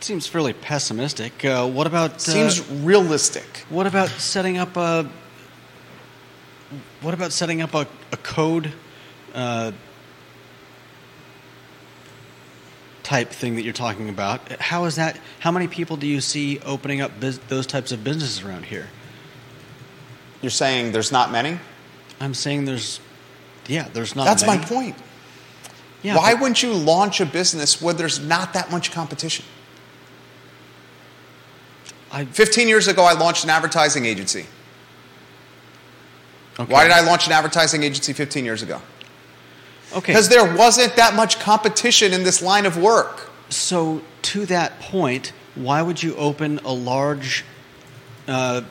Seems 0.00 0.26
fairly 0.26 0.52
pessimistic. 0.52 1.44
Uh, 1.44 1.66
what 1.68 1.86
about 1.86 2.14
uh, 2.14 2.18
Seems 2.18 2.68
realistic. 2.70 3.64
what 3.68 3.86
about 3.86 4.08
setting 4.10 4.58
up 4.58 4.76
a 4.76 5.08
what 7.00 7.14
about 7.14 7.32
setting 7.32 7.62
up 7.62 7.74
a, 7.74 7.86
a 8.12 8.16
code 8.18 8.72
uh, 9.34 9.72
type 13.02 13.30
thing 13.30 13.56
that 13.56 13.62
you're 13.62 13.72
talking 13.72 14.08
about? 14.08 14.60
How 14.60 14.84
is 14.84 14.96
that? 14.96 15.18
How 15.40 15.50
many 15.50 15.68
people 15.68 15.96
do 15.96 16.06
you 16.06 16.20
see 16.20 16.58
opening 16.60 17.00
up 17.00 17.18
bus- 17.20 17.38
those 17.48 17.66
types 17.66 17.92
of 17.92 18.02
businesses 18.04 18.42
around 18.42 18.64
here? 18.66 18.88
You're 20.42 20.50
saying 20.50 20.92
there's 20.92 21.12
not 21.12 21.30
many? 21.30 21.58
I'm 22.20 22.34
saying 22.34 22.64
there's, 22.64 23.00
yeah, 23.66 23.88
there's 23.92 24.14
not. 24.16 24.24
That's 24.24 24.46
my 24.46 24.58
point. 24.58 24.96
Yeah, 26.02 26.16
Why 26.16 26.32
but- 26.32 26.42
wouldn't 26.42 26.62
you 26.62 26.72
launch 26.72 27.20
a 27.20 27.26
business 27.26 27.80
where 27.82 27.94
there's 27.94 28.18
not 28.20 28.52
that 28.54 28.70
much 28.70 28.92
competition? 28.92 29.44
I, 32.12 32.24
15 32.24 32.68
years 32.68 32.86
ago, 32.88 33.04
I 33.04 33.12
launched 33.12 33.44
an 33.44 33.50
advertising 33.50 34.06
agency. 34.06 34.46
okay. 36.58 36.72
Why 36.72 36.84
did 36.84 36.92
I 36.92 37.00
launch 37.00 37.26
an 37.26 37.32
advertising 37.32 37.82
agency 37.82 38.12
15 38.12 38.44
years 38.44 38.62
ago? 38.62 38.80
Okay. 39.92 40.12
Because 40.12 40.28
there 40.28 40.54
wasn't 40.56 40.96
that 40.96 41.14
much 41.14 41.38
competition 41.38 42.12
in 42.12 42.22
this 42.24 42.42
line 42.42 42.66
of 42.66 42.76
work. 42.76 43.30
So, 43.48 44.02
to 44.22 44.46
that 44.46 44.80
point, 44.80 45.32
why 45.54 45.80
would 45.82 46.02
you 46.02 46.14
open 46.16 46.58
a 46.64 46.72
large, 46.72 47.44
uh, 48.26 48.62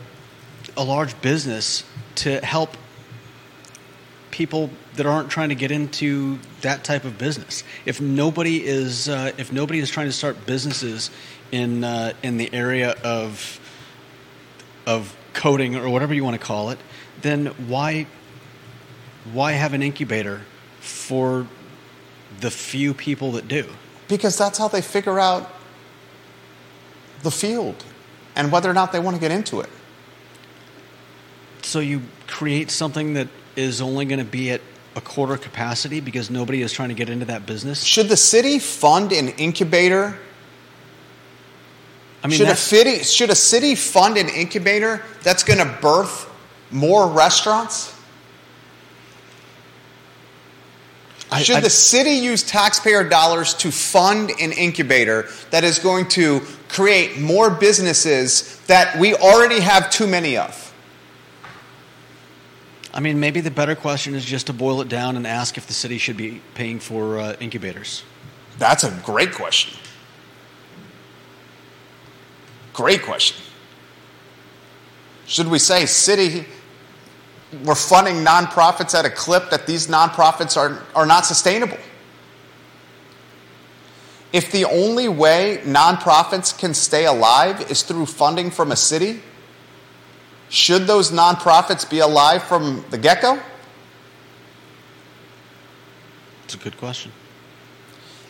a 0.75 0.83
large 0.83 1.19
business 1.21 1.83
to 2.15 2.39
help 2.45 2.75
people 4.31 4.69
that 4.97 5.05
aren't 5.05 5.29
trying 5.29 5.49
to 5.49 5.55
get 5.55 5.71
into 5.71 6.39
that 6.61 6.83
type 6.83 7.03
of 7.03 7.17
business? 7.17 7.63
If 7.85 8.01
nobody 8.01 8.65
is, 8.65 9.09
uh, 9.09 9.31
if 9.37 9.51
nobody 9.51 9.79
is 9.79 9.89
trying 9.89 10.07
to 10.07 10.13
start 10.13 10.45
businesses 10.45 11.09
in 11.51 11.83
uh, 11.83 12.13
in 12.23 12.37
the 12.37 12.53
area 12.53 12.95
of 13.03 13.59
of 14.85 15.15
coding 15.33 15.75
or 15.75 15.89
whatever 15.89 16.13
you 16.13 16.23
want 16.23 16.39
to 16.39 16.45
call 16.45 16.69
it, 16.69 16.79
then 17.21 17.47
why 17.67 18.07
why 19.33 19.53
have 19.53 19.73
an 19.73 19.81
incubator 19.81 20.41
for 20.79 21.47
the 22.39 22.51
few 22.51 22.93
people 22.93 23.33
that 23.33 23.47
do? 23.47 23.65
Because 24.07 24.37
that's 24.37 24.57
how 24.57 24.67
they 24.67 24.81
figure 24.81 25.19
out 25.19 25.51
the 27.23 27.31
field 27.31 27.83
and 28.35 28.51
whether 28.51 28.69
or 28.69 28.73
not 28.73 28.91
they 28.91 28.99
want 28.99 29.15
to 29.15 29.21
get 29.21 29.31
into 29.31 29.61
it. 29.61 29.69
So 31.63 31.79
you 31.79 32.03
create 32.27 32.69
something 32.69 33.13
that 33.13 33.27
is 33.55 33.81
only 33.81 34.05
going 34.05 34.19
to 34.19 34.25
be 34.25 34.51
at 34.51 34.61
a 34.95 35.01
quarter 35.01 35.37
capacity 35.37 35.99
because 35.99 36.29
nobody 36.29 36.61
is 36.61 36.71
trying 36.71 36.89
to 36.89 36.95
get 36.95 37.09
into 37.09 37.25
that 37.25 37.45
business? 37.45 37.83
Should 37.83 38.07
the 38.09 38.17
city 38.17 38.59
fund 38.59 39.11
an 39.11 39.29
incubator? 39.29 40.17
I 42.23 42.27
mean, 42.27 42.37
should, 42.37 42.47
a 42.47 42.55
city, 42.55 43.03
should 43.03 43.29
a 43.29 43.35
city 43.35 43.75
fund 43.75 44.17
an 44.17 44.29
incubator 44.29 45.03
that's 45.21 45.43
going 45.43 45.59
to 45.59 45.77
birth 45.81 46.29
more 46.71 47.07
restaurants? 47.07 47.93
I- 51.31 51.43
Should 51.43 51.57
I- 51.57 51.61
the 51.61 51.69
city 51.69 52.11
use 52.11 52.43
taxpayer 52.43 53.03
dollars 53.03 53.53
to 53.55 53.71
fund 53.71 54.31
an 54.39 54.51
incubator 54.53 55.27
that 55.51 55.63
is 55.63 55.79
going 55.79 56.07
to 56.09 56.41
create 56.69 57.19
more 57.19 57.49
businesses 57.49 58.57
that 58.67 58.97
we 58.97 59.13
already 59.15 59.59
have 59.59 59.89
too 59.89 60.07
many 60.07 60.37
of? 60.37 60.64
I 62.95 63.01
mean, 63.01 63.19
maybe 63.19 63.41
the 63.41 63.51
better 63.51 63.75
question 63.75 64.15
is 64.15 64.23
just 64.23 64.47
to 64.47 64.53
boil 64.53 64.79
it 64.79 64.87
down 64.87 65.17
and 65.17 65.27
ask 65.27 65.57
if 65.57 65.67
the 65.67 65.73
city 65.73 65.97
should 65.97 66.15
be 66.15 66.41
paying 66.53 66.79
for 66.79 67.19
uh, 67.19 67.35
incubators. 67.41 68.03
That's 68.57 68.85
a 68.85 69.01
great 69.03 69.33
question. 69.33 69.77
Great 72.71 73.03
question. 73.03 73.43
Should 75.25 75.47
we 75.47 75.59
say, 75.59 75.85
city, 75.85 76.45
we're 77.65 77.75
funding 77.75 78.23
nonprofits 78.23 78.97
at 78.97 79.03
a 79.03 79.09
clip 79.09 79.49
that 79.49 79.67
these 79.67 79.87
nonprofits 79.87 80.55
are, 80.55 80.81
are 80.95 81.05
not 81.05 81.25
sustainable? 81.25 81.77
If 84.31 84.53
the 84.53 84.65
only 84.65 85.09
way 85.09 85.61
nonprofits 85.65 86.57
can 86.57 86.73
stay 86.73 87.05
alive 87.05 87.69
is 87.69 87.83
through 87.83 88.05
funding 88.05 88.51
from 88.51 88.71
a 88.71 88.75
city, 88.77 89.21
should 90.55 90.87
those 90.87 91.11
nonprofits 91.11 91.87
be 91.87 91.99
alive 91.99 92.41
from 92.41 92.85
the 92.89 92.97
get 92.97 93.21
go? 93.21 93.37
It's 96.45 96.53
a 96.53 96.57
good 96.57 96.77
question. 96.77 97.11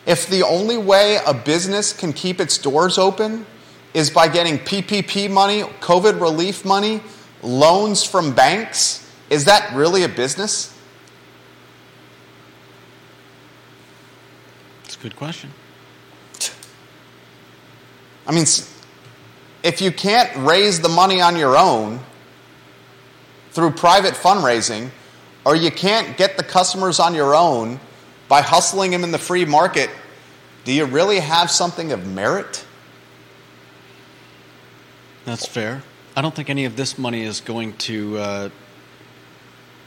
If 0.06 0.28
the 0.28 0.42
only 0.42 0.76
way 0.76 1.20
a 1.24 1.32
business 1.32 1.92
can 1.92 2.12
keep 2.12 2.40
its 2.40 2.58
doors 2.58 2.98
open 2.98 3.46
is 3.94 4.10
by 4.10 4.26
getting 4.26 4.58
PPP 4.58 5.30
money, 5.30 5.62
COVID 5.80 6.20
relief 6.20 6.64
money, 6.64 7.00
loans 7.42 8.02
from 8.02 8.34
banks, 8.34 9.08
is 9.30 9.44
that 9.44 9.72
really 9.72 10.02
a 10.02 10.08
business? 10.08 10.76
It's 14.84 14.96
a 14.96 14.98
good 14.98 15.14
question. 15.14 15.50
I 18.26 18.32
mean, 18.32 18.46
if 19.62 19.80
you 19.80 19.92
can't 19.92 20.36
raise 20.44 20.80
the 20.80 20.88
money 20.88 21.20
on 21.20 21.36
your 21.36 21.56
own 21.56 22.00
through 23.56 23.70
private 23.70 24.12
fundraising, 24.12 24.90
or 25.46 25.56
you 25.56 25.70
can't 25.70 26.18
get 26.18 26.36
the 26.36 26.42
customers 26.42 27.00
on 27.00 27.14
your 27.14 27.34
own 27.34 27.80
by 28.28 28.42
hustling 28.42 28.90
them 28.90 29.02
in 29.02 29.12
the 29.12 29.18
free 29.18 29.46
market, 29.46 29.88
do 30.64 30.72
you 30.72 30.84
really 30.84 31.20
have 31.20 31.50
something 31.50 31.90
of 31.90 32.06
merit? 32.06 32.66
That's 35.24 35.46
fair. 35.46 35.82
I 36.14 36.20
don't 36.20 36.34
think 36.34 36.50
any 36.50 36.66
of 36.66 36.76
this 36.76 36.98
money 36.98 37.22
is 37.22 37.40
going 37.40 37.72
to 37.78 38.18
uh, 38.18 38.48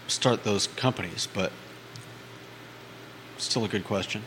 start 0.07 0.43
those 0.43 0.65
companies, 0.65 1.28
but 1.32 1.51
still 3.38 3.65
a 3.65 3.67
good 3.67 3.86
question. 3.86 4.24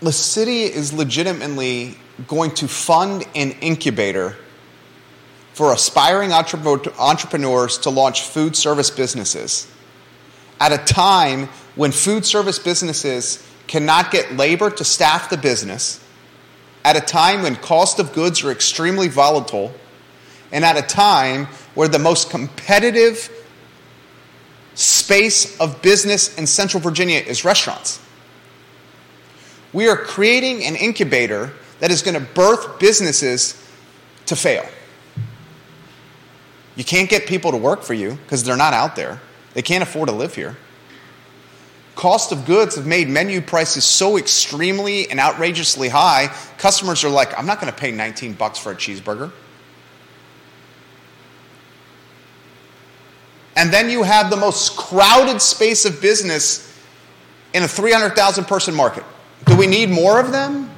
the 0.00 0.10
city 0.10 0.64
is 0.64 0.92
legitimately 0.92 1.96
going 2.26 2.50
to 2.50 2.66
fund 2.66 3.24
an 3.36 3.52
incubator 3.60 4.36
for 5.54 5.72
aspiring 5.72 6.32
entrepreneurs 6.32 7.78
to 7.78 7.90
launch 7.90 8.22
food 8.22 8.56
service 8.56 8.90
businesses 8.90 9.66
at 10.62 10.72
a 10.72 10.78
time 10.78 11.48
when 11.74 11.90
food 11.90 12.24
service 12.24 12.60
businesses 12.60 13.44
cannot 13.66 14.12
get 14.12 14.36
labor 14.36 14.70
to 14.70 14.84
staff 14.84 15.28
the 15.28 15.36
business, 15.36 15.98
at 16.84 16.96
a 16.96 17.00
time 17.00 17.42
when 17.42 17.56
cost 17.56 17.98
of 17.98 18.12
goods 18.12 18.44
are 18.44 18.52
extremely 18.52 19.08
volatile, 19.08 19.72
and 20.52 20.64
at 20.64 20.76
a 20.76 20.82
time 20.82 21.46
where 21.74 21.88
the 21.88 21.98
most 21.98 22.30
competitive 22.30 23.28
space 24.74 25.58
of 25.58 25.82
business 25.82 26.38
in 26.38 26.46
Central 26.46 26.80
Virginia 26.80 27.18
is 27.18 27.44
restaurants. 27.44 28.00
We 29.72 29.88
are 29.88 29.96
creating 29.96 30.64
an 30.64 30.76
incubator 30.76 31.52
that 31.80 31.90
is 31.90 32.02
going 32.02 32.14
to 32.14 32.20
birth 32.34 32.78
businesses 32.78 33.60
to 34.26 34.36
fail. 34.36 34.64
You 36.76 36.84
can't 36.84 37.08
get 37.08 37.26
people 37.26 37.50
to 37.50 37.56
work 37.56 37.82
for 37.82 37.94
you 37.94 38.12
because 38.12 38.44
they're 38.44 38.56
not 38.56 38.72
out 38.72 38.96
there. 38.96 39.20
They 39.54 39.62
can't 39.62 39.82
afford 39.82 40.08
to 40.08 40.14
live 40.14 40.34
here. 40.34 40.56
Cost 41.94 42.32
of 42.32 42.46
goods 42.46 42.76
have 42.76 42.86
made 42.86 43.08
menu 43.08 43.42
prices 43.42 43.84
so 43.84 44.16
extremely 44.16 45.10
and 45.10 45.20
outrageously 45.20 45.90
high, 45.90 46.34
customers 46.56 47.04
are 47.04 47.10
like, 47.10 47.38
I'm 47.38 47.44
not 47.44 47.60
going 47.60 47.70
to 47.70 47.78
pay 47.78 47.90
19 47.90 48.32
bucks 48.32 48.58
for 48.58 48.72
a 48.72 48.74
cheeseburger. 48.74 49.30
And 53.54 53.70
then 53.70 53.90
you 53.90 54.02
have 54.02 54.30
the 54.30 54.36
most 54.36 54.76
crowded 54.76 55.42
space 55.42 55.84
of 55.84 56.00
business 56.00 56.68
in 57.52 57.62
a 57.62 57.68
300,000 57.68 58.44
person 58.46 58.74
market. 58.74 59.04
Do 59.44 59.56
we 59.56 59.66
need 59.66 59.90
more 59.90 60.18
of 60.18 60.32
them? 60.32 60.71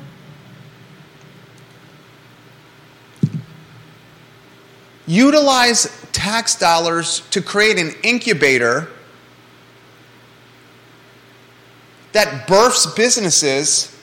Utilize 5.06 6.06
tax 6.12 6.56
dollars 6.58 7.20
to 7.30 7.42
create 7.42 7.78
an 7.78 7.92
incubator 8.02 8.88
that 12.12 12.46
births 12.46 12.86
businesses 12.94 13.94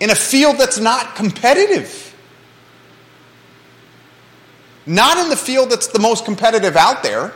in 0.00 0.10
a 0.10 0.14
field 0.14 0.58
that's 0.58 0.78
not 0.78 1.14
competitive. 1.14 2.14
Not 4.84 5.18
in 5.18 5.28
the 5.28 5.36
field 5.36 5.70
that's 5.70 5.86
the 5.86 6.00
most 6.00 6.24
competitive 6.24 6.76
out 6.76 7.02
there. 7.02 7.32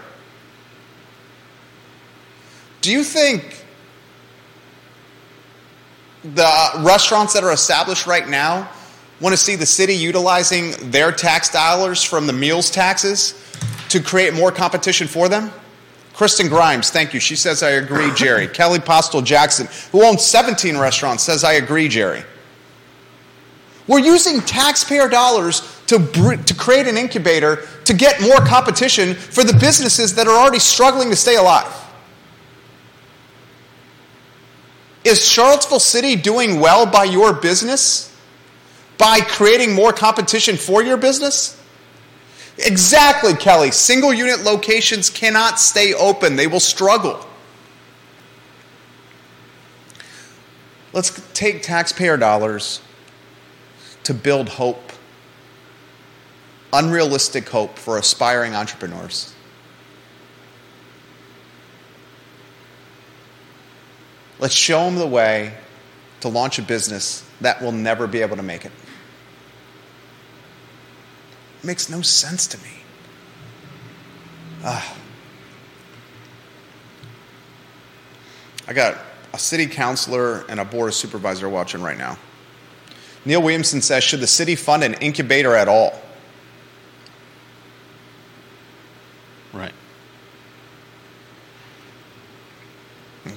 Do 2.81 2.91
you 2.91 3.05
think 3.05 3.65
the 6.23 6.71
restaurants 6.79 7.35
that 7.35 7.45
are 7.45 7.53
established 7.53 8.07
right 8.07 8.29
now 8.29 8.69
want 9.21 9.33
to 9.33 9.37
see 9.37 9.57
the 9.57 9.67
city 9.67 9.95
utilizing 9.95 10.73
their 10.91 11.13
tax 11.13 11.49
dollars 11.49 12.03
from 12.03 12.27
the 12.27 12.33
meals 12.33 12.71
taxes 12.71 13.35
to 13.89 14.01
create 14.01 14.35
more 14.35 14.53
competition 14.53 15.07
for 15.07 15.29
them? 15.29 15.51
Kristen 16.13 16.49
Grimes, 16.49 16.91
thank 16.91 17.13
you. 17.13 17.21
She 17.21 17.37
says, 17.37 17.63
I 17.63 17.71
agree, 17.71 18.11
Jerry. 18.15 18.47
Kelly 18.53 18.79
Postel 18.79 19.23
Jackson, 19.23 19.69
who 19.93 20.05
owns 20.05 20.25
17 20.25 20.77
restaurants, 20.79 21.23
says, 21.23 21.45
I 21.45 21.55
agree, 21.55 21.89
Jerry. 21.89 22.23
We're 23.87 24.01
using 24.01 24.41
taxpayer 24.41 25.09
dollars 25.09 25.61
to, 25.87 25.99
br- 25.99 26.35
to 26.35 26.55
create 26.55 26.87
an 26.87 26.97
incubator 26.97 27.69
to 27.85 27.95
get 27.95 28.21
more 28.21 28.39
competition 28.39 29.15
for 29.15 29.45
the 29.45 29.53
businesses 29.53 30.15
that 30.17 30.27
are 30.27 30.37
already 30.37 30.59
struggling 30.59 31.11
to 31.11 31.17
stay 31.17 31.37
alive. 31.37 31.73
Is 35.05 35.25
Charlottesville 35.25 35.79
City 35.79 36.17
doing 36.17 36.59
well 36.59 36.85
by 36.85 37.05
your 37.05 37.33
business? 37.33 38.16
By 38.99 39.21
creating 39.21 39.75
more 39.75 39.93
competition 39.93 40.57
for 40.57 40.83
your 40.83 40.97
business? 40.97 41.61
Exactly, 42.59 43.35
Kelly. 43.35 43.71
Single 43.71 44.15
unit 44.15 44.41
locations 44.41 45.11
cannot 45.11 45.61
stay 45.61 45.93
open, 45.93 46.37
they 46.37 46.47
will 46.47 46.61
struggle. 46.61 47.27
Let's 50.93 51.21
take 51.35 51.63
taxpayer 51.63 52.17
dollars 52.17 52.81
to 54.05 54.15
build 54.15 54.49
hope, 54.49 54.93
unrealistic 56.73 57.49
hope 57.51 57.79
for 57.79 57.99
aspiring 57.99 58.55
entrepreneurs. 58.55 59.35
Let's 64.39 64.55
show 64.55 64.85
them 64.85 64.97
the 64.97 65.07
way 65.07 65.55
to 66.21 66.29
launch 66.29 66.59
a 66.59 66.63
business 66.63 67.29
that 67.41 67.61
will 67.61 67.73
never 67.73 68.07
be 68.07 68.23
able 68.23 68.37
to 68.37 68.43
make 68.43 68.65
it 68.65 68.73
makes 71.67 71.91
no 71.91 72.01
sense 72.01 72.47
to 72.47 72.59
me. 72.59 72.71
Uh, 74.65 74.95
I 78.69 78.73
got 78.73 78.99
a 79.33 79.39
city 79.39 79.67
councilor 79.67 80.45
and 80.49 80.59
a 80.59 80.65
board 80.65 80.89
of 80.89 80.95
supervisor 80.95 81.49
watching 81.49 81.83
right 81.83 81.99
now. 81.99 82.17
Neil 83.25 83.43
Williamson 83.43 83.83
says, 83.83 84.05
Should 84.05 84.21
the 84.21 84.27
city 84.27 84.55
fund 84.55 84.85
an 84.85 84.95
incubator 84.95 85.55
at 85.55 85.69
all? 85.69 86.01
Right. 89.53 89.75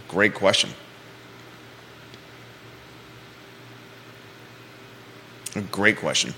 Great 0.08 0.34
question. 0.34 0.70
A 5.56 5.62
great 5.62 5.98
question. 5.98 6.34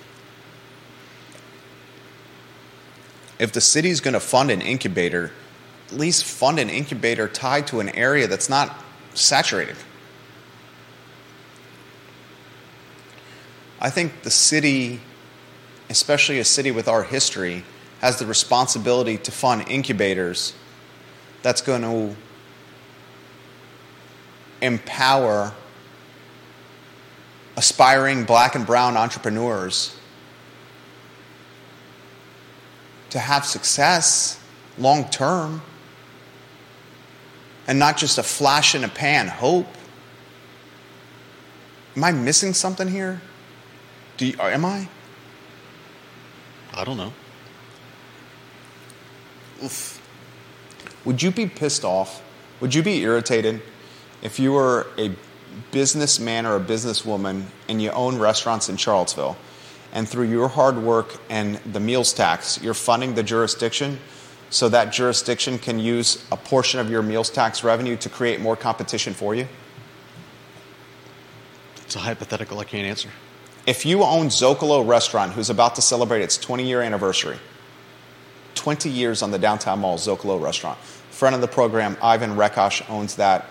If 3.41 3.51
the 3.53 3.59
city's 3.59 4.01
going 4.01 4.13
to 4.13 4.19
fund 4.19 4.51
an 4.51 4.61
incubator, 4.61 5.31
at 5.87 5.97
least 5.97 6.25
fund 6.25 6.59
an 6.59 6.69
incubator 6.69 7.27
tied 7.27 7.65
to 7.67 7.79
an 7.79 7.89
area 7.89 8.27
that's 8.27 8.49
not 8.49 8.85
saturated. 9.15 9.77
I 13.79 13.89
think 13.89 14.21
the 14.21 14.29
city, 14.29 15.01
especially 15.89 16.37
a 16.37 16.43
city 16.43 16.69
with 16.69 16.87
our 16.87 17.01
history, 17.01 17.63
has 17.99 18.19
the 18.19 18.27
responsibility 18.27 19.17
to 19.17 19.31
fund 19.31 19.67
incubators 19.67 20.53
that's 21.41 21.61
going 21.61 21.81
to 21.81 22.15
empower 24.61 25.51
aspiring 27.57 28.25
black 28.25 28.53
and 28.53 28.67
brown 28.67 28.97
entrepreneurs 28.97 29.97
to 33.11 33.19
have 33.19 33.45
success 33.45 34.39
long 34.77 35.07
term 35.09 35.61
and 37.67 37.77
not 37.77 37.97
just 37.97 38.17
a 38.17 38.23
flash 38.23 38.73
in 38.73 38.83
a 38.83 38.89
pan 38.89 39.27
hope. 39.27 39.67
Am 41.95 42.03
I 42.03 42.11
missing 42.11 42.53
something 42.53 42.87
here? 42.87 43.21
Do 44.17 44.25
you, 44.25 44.35
am 44.39 44.65
I? 44.65 44.87
I 46.73 46.83
don't 46.83 46.97
know. 46.97 47.13
Oof. 49.63 50.01
Would 51.05 51.21
you 51.21 51.31
be 51.31 51.47
pissed 51.47 51.83
off? 51.83 52.23
Would 52.61 52.73
you 52.73 52.81
be 52.81 53.01
irritated 53.01 53.61
if 54.21 54.39
you 54.39 54.53
were 54.53 54.87
a 54.97 55.11
businessman 55.71 56.45
or 56.45 56.55
a 56.55 56.59
businesswoman 56.59 57.45
and 57.67 57.81
you 57.81 57.91
own 57.91 58.17
restaurants 58.19 58.69
in 58.69 58.77
Charlottesville 58.77 59.35
and 59.93 60.07
through 60.07 60.29
your 60.29 60.47
hard 60.47 60.77
work 60.77 61.19
and 61.29 61.57
the 61.57 61.79
meals 61.79 62.13
tax, 62.13 62.61
you're 62.61 62.73
funding 62.73 63.15
the 63.15 63.23
jurisdiction 63.23 63.99
so 64.49 64.67
that 64.69 64.91
jurisdiction 64.91 65.57
can 65.57 65.79
use 65.79 66.25
a 66.31 66.37
portion 66.37 66.79
of 66.79 66.89
your 66.89 67.01
meals 67.01 67.29
tax 67.29 67.63
revenue 67.63 67.95
to 67.97 68.09
create 68.09 68.39
more 68.41 68.55
competition 68.55 69.13
for 69.13 69.33
you? 69.33 69.47
It's 71.77 71.95
a 71.95 71.99
hypothetical 71.99 72.59
I 72.59 72.65
can't 72.65 72.85
answer. 72.85 73.09
If 73.65 73.85
you 73.85 74.03
own 74.03 74.27
Zocalo 74.27 74.87
Restaurant, 74.87 75.33
who's 75.33 75.49
about 75.49 75.75
to 75.75 75.81
celebrate 75.81 76.21
its 76.21 76.37
20 76.37 76.67
year 76.67 76.81
anniversary, 76.81 77.37
20 78.55 78.89
years 78.89 79.21
on 79.21 79.31
the 79.31 79.39
downtown 79.39 79.79
mall, 79.79 79.97
Zocalo 79.97 80.41
Restaurant. 80.41 80.77
Friend 81.09 81.35
of 81.35 81.41
the 81.41 81.47
program, 81.47 81.97
Ivan 82.01 82.35
Rekosh, 82.35 82.89
owns 82.89 83.15
that 83.15 83.45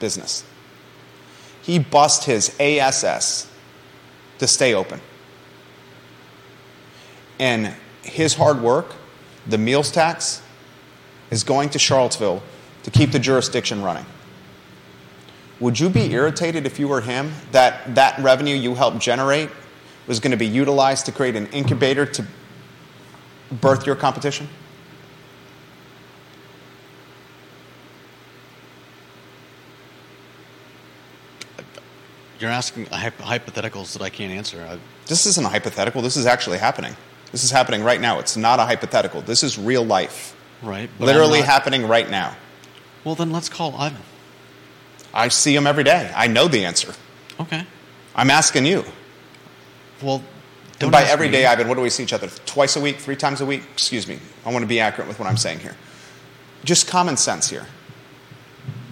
business. 0.00 0.44
He 1.62 1.78
bust 1.78 2.24
his 2.24 2.56
ASS 2.58 3.50
to 4.38 4.46
stay 4.46 4.74
open. 4.74 5.00
And 7.38 7.74
his 8.02 8.34
hard 8.34 8.60
work, 8.60 8.94
the 9.46 9.58
meals 9.58 9.90
tax, 9.90 10.42
is 11.30 11.44
going 11.44 11.70
to 11.70 11.78
Charlottesville 11.78 12.42
to 12.82 12.90
keep 12.90 13.12
the 13.12 13.18
jurisdiction 13.18 13.82
running. 13.82 14.06
Would 15.60 15.78
you 15.78 15.88
be 15.88 16.12
irritated 16.12 16.66
if 16.66 16.78
you 16.78 16.88
were 16.88 17.00
him 17.00 17.32
that 17.52 17.94
that 17.94 18.18
revenue 18.18 18.56
you 18.56 18.74
helped 18.74 18.98
generate 18.98 19.48
was 20.06 20.18
going 20.18 20.32
to 20.32 20.36
be 20.36 20.46
utilized 20.46 21.06
to 21.06 21.12
create 21.12 21.36
an 21.36 21.46
incubator 21.48 22.04
to 22.04 22.26
birth 23.60 23.86
your 23.86 23.94
competition? 23.94 24.48
You're 32.40 32.50
asking 32.50 32.86
hypotheticals 32.86 33.92
that 33.92 34.02
I 34.02 34.10
can't 34.10 34.32
answer. 34.32 34.66
I, 34.68 34.78
This 35.06 35.26
isn't 35.26 35.46
a 35.46 35.48
hypothetical. 35.48 36.02
This 36.02 36.16
is 36.16 36.26
actually 36.26 36.58
happening. 36.58 36.96
This 37.32 37.42
is 37.44 37.50
happening 37.50 37.82
right 37.82 38.00
now. 38.00 38.18
It's 38.18 38.36
not 38.36 38.60
a 38.60 38.64
hypothetical. 38.64 39.22
This 39.22 39.42
is 39.42 39.58
real 39.58 39.84
life. 39.84 40.36
right? 40.62 40.88
Literally 41.00 41.40
not- 41.40 41.48
happening 41.48 41.88
right 41.88 42.08
now. 42.08 42.36
Well, 43.04 43.14
then 43.16 43.32
let's 43.32 43.48
call 43.48 43.74
Ivan. 43.76 44.02
I 45.12 45.28
see 45.28 45.56
him 45.56 45.66
every 45.66 45.82
day. 45.84 46.12
I 46.14 46.26
know 46.28 46.46
the 46.46 46.64
answer. 46.64 46.94
Okay. 47.40 47.66
I'm 48.14 48.30
asking 48.30 48.66
you. 48.66 48.84
Well, 50.00 50.16
And 50.16 50.24
don't 50.78 50.90
by 50.92 51.02
ask 51.02 51.10
every 51.10 51.26
me. 51.26 51.32
day, 51.32 51.46
Ivan, 51.46 51.66
what 51.68 51.74
do 51.74 51.80
we 51.80 51.90
see 51.90 52.02
each 52.04 52.12
other? 52.12 52.28
Twice 52.46 52.76
a 52.76 52.80
week? 52.80 52.98
Three 52.98 53.16
times 53.16 53.40
a 53.40 53.46
week? 53.46 53.62
Excuse 53.72 54.06
me. 54.06 54.18
I 54.46 54.52
want 54.52 54.62
to 54.62 54.66
be 54.68 54.78
accurate 54.80 55.08
with 55.08 55.18
what 55.18 55.28
I'm 55.28 55.36
saying 55.36 55.60
here. 55.60 55.74
Just 56.64 56.86
common 56.86 57.16
sense 57.16 57.48
here. 57.50 57.66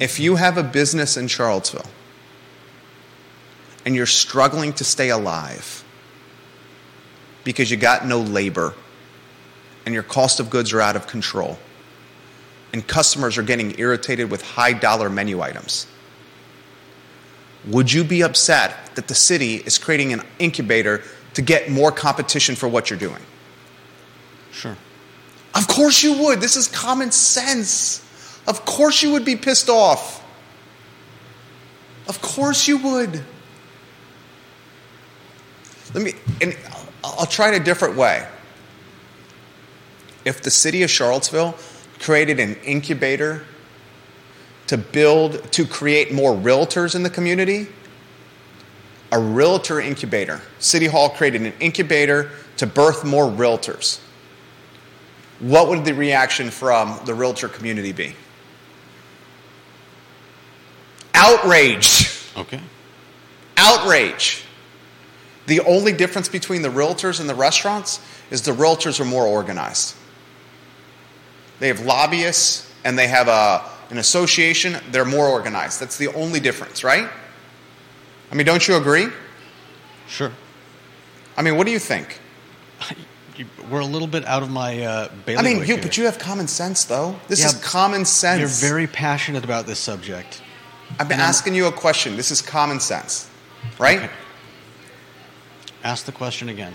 If 0.00 0.18
you 0.18 0.36
have 0.36 0.56
a 0.58 0.62
business 0.62 1.16
in 1.16 1.28
Charlottesville 1.28 1.86
and 3.84 3.94
you're 3.94 4.06
struggling 4.06 4.72
to 4.74 4.84
stay 4.84 5.08
alive 5.10 5.84
because 7.44 7.70
you 7.70 7.76
got 7.76 8.06
no 8.06 8.20
labor 8.20 8.74
and 9.86 9.94
your 9.94 10.02
cost 10.02 10.40
of 10.40 10.50
goods 10.50 10.72
are 10.72 10.80
out 10.80 10.96
of 10.96 11.06
control 11.06 11.58
and 12.72 12.86
customers 12.86 13.38
are 13.38 13.42
getting 13.42 13.78
irritated 13.78 14.30
with 14.30 14.42
high 14.42 14.72
dollar 14.72 15.10
menu 15.10 15.40
items, 15.40 15.86
would 17.66 17.92
you 17.92 18.04
be 18.04 18.22
upset 18.22 18.94
that 18.94 19.08
the 19.08 19.14
city 19.14 19.56
is 19.56 19.78
creating 19.78 20.12
an 20.12 20.22
incubator 20.38 21.02
to 21.34 21.42
get 21.42 21.70
more 21.70 21.92
competition 21.92 22.54
for 22.54 22.68
what 22.68 22.90
you're 22.90 22.98
doing? 22.98 23.20
Sure. 24.52 24.76
Of 25.54 25.68
course 25.68 26.02
you 26.02 26.14
would. 26.24 26.40
This 26.40 26.56
is 26.56 26.68
common 26.68 27.10
sense. 27.10 28.04
Of 28.46 28.64
course 28.64 29.02
you 29.02 29.12
would 29.12 29.24
be 29.24 29.36
pissed 29.36 29.68
off. 29.68 30.24
Of 32.08 32.20
course 32.22 32.66
you 32.66 32.78
would. 32.78 33.22
Let 35.94 36.04
me, 36.04 36.12
and 36.40 36.56
I'll 37.02 37.26
try 37.26 37.52
it 37.52 37.60
a 37.60 37.64
different 37.64 37.96
way. 37.96 38.26
If 40.24 40.42
the 40.42 40.50
city 40.50 40.82
of 40.82 40.90
Charlottesville 40.90 41.54
created 41.98 42.40
an 42.40 42.56
incubator 42.56 43.44
to 44.66 44.76
build, 44.76 45.50
to 45.52 45.66
create 45.66 46.12
more 46.12 46.32
realtors 46.32 46.94
in 46.94 47.02
the 47.02 47.10
community, 47.10 47.68
a 49.12 49.18
realtor 49.18 49.80
incubator, 49.80 50.40
City 50.58 50.86
Hall 50.86 51.08
created 51.08 51.42
an 51.42 51.52
incubator 51.58 52.30
to 52.58 52.66
birth 52.66 53.04
more 53.04 53.24
realtors 53.24 54.00
what 55.40 55.68
would 55.68 55.84
the 55.84 55.94
reaction 55.94 56.50
from 56.50 57.00
the 57.06 57.14
realtor 57.14 57.48
community 57.48 57.92
be? 57.92 58.14
Outrage. 61.14 62.22
Okay. 62.36 62.60
Outrage. 63.56 64.44
The 65.46 65.60
only 65.60 65.92
difference 65.92 66.28
between 66.28 66.62
the 66.62 66.68
realtors 66.68 67.20
and 67.20 67.28
the 67.28 67.34
restaurants 67.34 68.00
is 68.30 68.42
the 68.42 68.52
realtors 68.52 69.00
are 69.00 69.04
more 69.04 69.26
organized. 69.26 69.96
They 71.58 71.68
have 71.68 71.80
lobbyists 71.80 72.72
and 72.84 72.98
they 72.98 73.08
have 73.08 73.28
a, 73.28 73.62
an 73.90 73.98
association, 73.98 74.76
they're 74.90 75.04
more 75.04 75.26
organized. 75.26 75.80
That's 75.80 75.98
the 75.98 76.08
only 76.14 76.40
difference, 76.40 76.84
right? 76.84 77.08
I 78.30 78.34
mean, 78.34 78.46
don't 78.46 78.66
you 78.66 78.76
agree? 78.76 79.08
Sure. 80.08 80.32
I 81.36 81.42
mean, 81.42 81.56
what 81.56 81.66
do 81.66 81.72
you 81.72 81.78
think? 81.78 82.20
We're 83.70 83.80
a 83.80 83.86
little 83.86 84.08
bit 84.08 84.26
out 84.26 84.42
of 84.42 84.50
my 84.50 84.82
uh, 84.82 85.08
I 85.26 85.42
mean, 85.42 85.58
you, 85.58 85.64
here. 85.64 85.78
but 85.80 85.96
you 85.96 86.04
have 86.04 86.18
common 86.18 86.46
sense, 86.46 86.84
though. 86.84 87.18
This 87.28 87.40
Yeah, 87.40 87.46
is 87.46 87.54
common 87.64 88.04
sense. 88.04 88.40
You're 88.40 88.70
very 88.70 88.86
passionate 88.86 89.44
about 89.44 89.66
this 89.66 89.78
subject. 89.78 90.42
I've 90.98 91.08
been 91.08 91.20
asking 91.20 91.54
you 91.54 91.66
a 91.66 91.72
question. 91.72 92.16
This 92.16 92.30
is 92.30 92.42
common 92.42 92.80
sense, 92.80 93.30
right? 93.78 93.98
Okay. 93.98 94.10
Ask 95.82 96.06
the 96.06 96.12
question 96.12 96.48
again. 96.48 96.74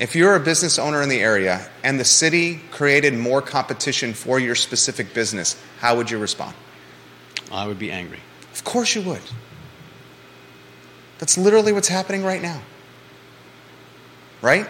If 0.00 0.16
you're 0.16 0.34
a 0.34 0.40
business 0.40 0.78
owner 0.78 1.02
in 1.02 1.08
the 1.08 1.20
area 1.20 1.70
and 1.84 2.00
the 2.00 2.04
city 2.04 2.60
created 2.72 3.14
more 3.14 3.40
competition 3.40 4.12
for 4.12 4.40
your 4.40 4.54
specific 4.54 5.14
business, 5.14 5.60
how 5.78 5.96
would 5.96 6.10
you 6.10 6.18
respond? 6.18 6.54
I 7.52 7.66
would 7.66 7.78
be 7.78 7.92
angry. 7.92 8.18
Of 8.52 8.64
course 8.64 8.94
you 8.94 9.02
would. 9.02 9.22
That's 11.18 11.38
literally 11.38 11.72
what's 11.72 11.88
happening 11.88 12.24
right 12.24 12.42
now. 12.42 12.60
Right? 14.42 14.68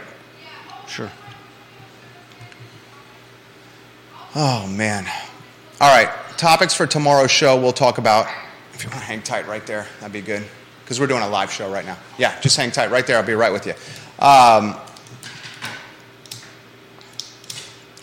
Sure. 0.86 1.10
Oh, 4.36 4.66
man. 4.66 5.06
All 5.80 5.96
right. 5.96 6.10
Topics 6.36 6.74
for 6.74 6.86
tomorrow's 6.86 7.30
show 7.30 7.58
we'll 7.58 7.72
talk 7.72 7.98
about. 7.98 8.26
If 8.74 8.84
you 8.84 8.90
want 8.90 9.00
to 9.00 9.06
hang 9.06 9.22
tight 9.22 9.46
right 9.48 9.66
there, 9.66 9.86
that'd 10.00 10.12
be 10.12 10.20
good. 10.20 10.44
Because 10.84 11.00
we're 11.00 11.06
doing 11.06 11.22
a 11.22 11.28
live 11.28 11.50
show 11.50 11.72
right 11.72 11.84
now. 11.84 11.96
Yeah, 12.18 12.38
just 12.40 12.56
hang 12.56 12.70
tight 12.70 12.90
right 12.90 13.06
there. 13.06 13.16
I'll 13.16 13.24
be 13.24 13.32
right 13.32 13.52
with 13.52 13.66
you. 13.66 13.72
Um, 14.18 14.76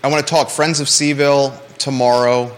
I 0.03 0.07
want 0.07 0.25
to 0.25 0.33
talk 0.33 0.49
Friends 0.49 0.79
of 0.79 0.87
CVille 0.87 1.77
tomorrow, 1.77 2.51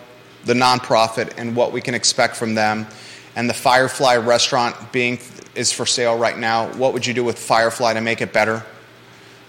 the 0.46 0.54
nonprofit, 0.54 1.34
and 1.38 1.56
what 1.56 1.74
we 1.74 1.82
can 1.82 1.94
expect 1.94 2.38
from 2.38 2.56
them. 2.56 2.88
And 3.36 3.50
the 3.50 3.54
Firefly 3.54 4.16
restaurant 4.18 4.94
being 4.94 5.20
is 5.56 5.72
for 5.72 5.86
sale 5.86 6.18
right 6.18 6.38
now. 6.38 6.72
What 6.74 6.94
would 6.94 7.06
you 7.06 7.14
do 7.14 7.24
with 7.24 7.38
Firefly 7.38 7.94
to 7.94 8.02
make 8.02 8.22
it 8.22 8.32
better? 8.32 8.64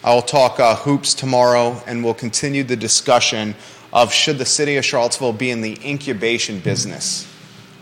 I 0.02 0.12
will 0.12 0.22
talk 0.22 0.58
uh, 0.58 0.74
hoops 0.76 1.14
tomorrow, 1.14 1.80
and 1.86 2.04
we'll 2.04 2.14
continue 2.14 2.64
the 2.64 2.76
discussion 2.76 3.54
of 3.92 4.12
should 4.12 4.38
the 4.38 4.44
city 4.44 4.76
of 4.76 4.84
Charlottesville 4.84 5.32
be 5.32 5.50
in 5.50 5.60
the 5.60 5.78
incubation 5.84 6.58
business 6.58 7.26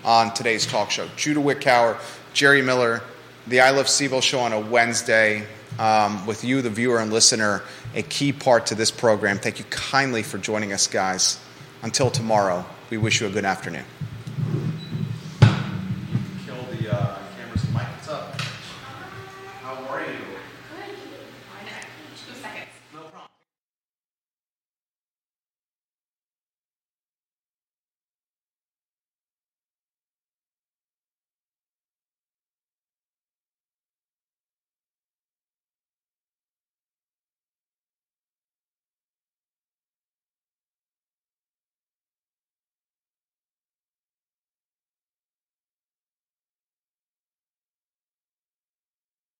on 0.05 0.33
today's 0.35 0.67
talk 0.67 0.91
show. 0.91 1.09
Judah 1.17 1.41
Wickower, 1.41 1.99
Jerry 2.33 2.63
Miller, 2.63 3.03
the 3.47 3.61
I 3.61 3.71
Love 3.71 3.87
CVille 3.87 4.23
show 4.23 4.41
on 4.41 4.53
a 4.53 4.61
Wednesday 4.61 5.47
um, 5.79 6.27
with 6.27 6.45
you, 6.45 6.63
the 6.63 6.71
viewer 6.71 6.99
and 6.99 7.13
listener, 7.13 7.63
a 7.95 8.03
key 8.03 8.33
part 8.33 8.67
to 8.67 8.75
this 8.75 8.91
program. 8.91 9.39
Thank 9.39 9.59
you 9.59 9.65
kindly 9.67 10.23
for 10.23 10.39
joining 10.39 10.73
us, 10.73 10.87
guys. 10.87 11.39
Until 11.83 12.11
tomorrow, 12.11 12.65
we 12.91 12.97
wish 12.97 13.21
you 13.21 13.27
a 13.27 13.31
good 13.31 13.45
afternoon. 13.45 13.85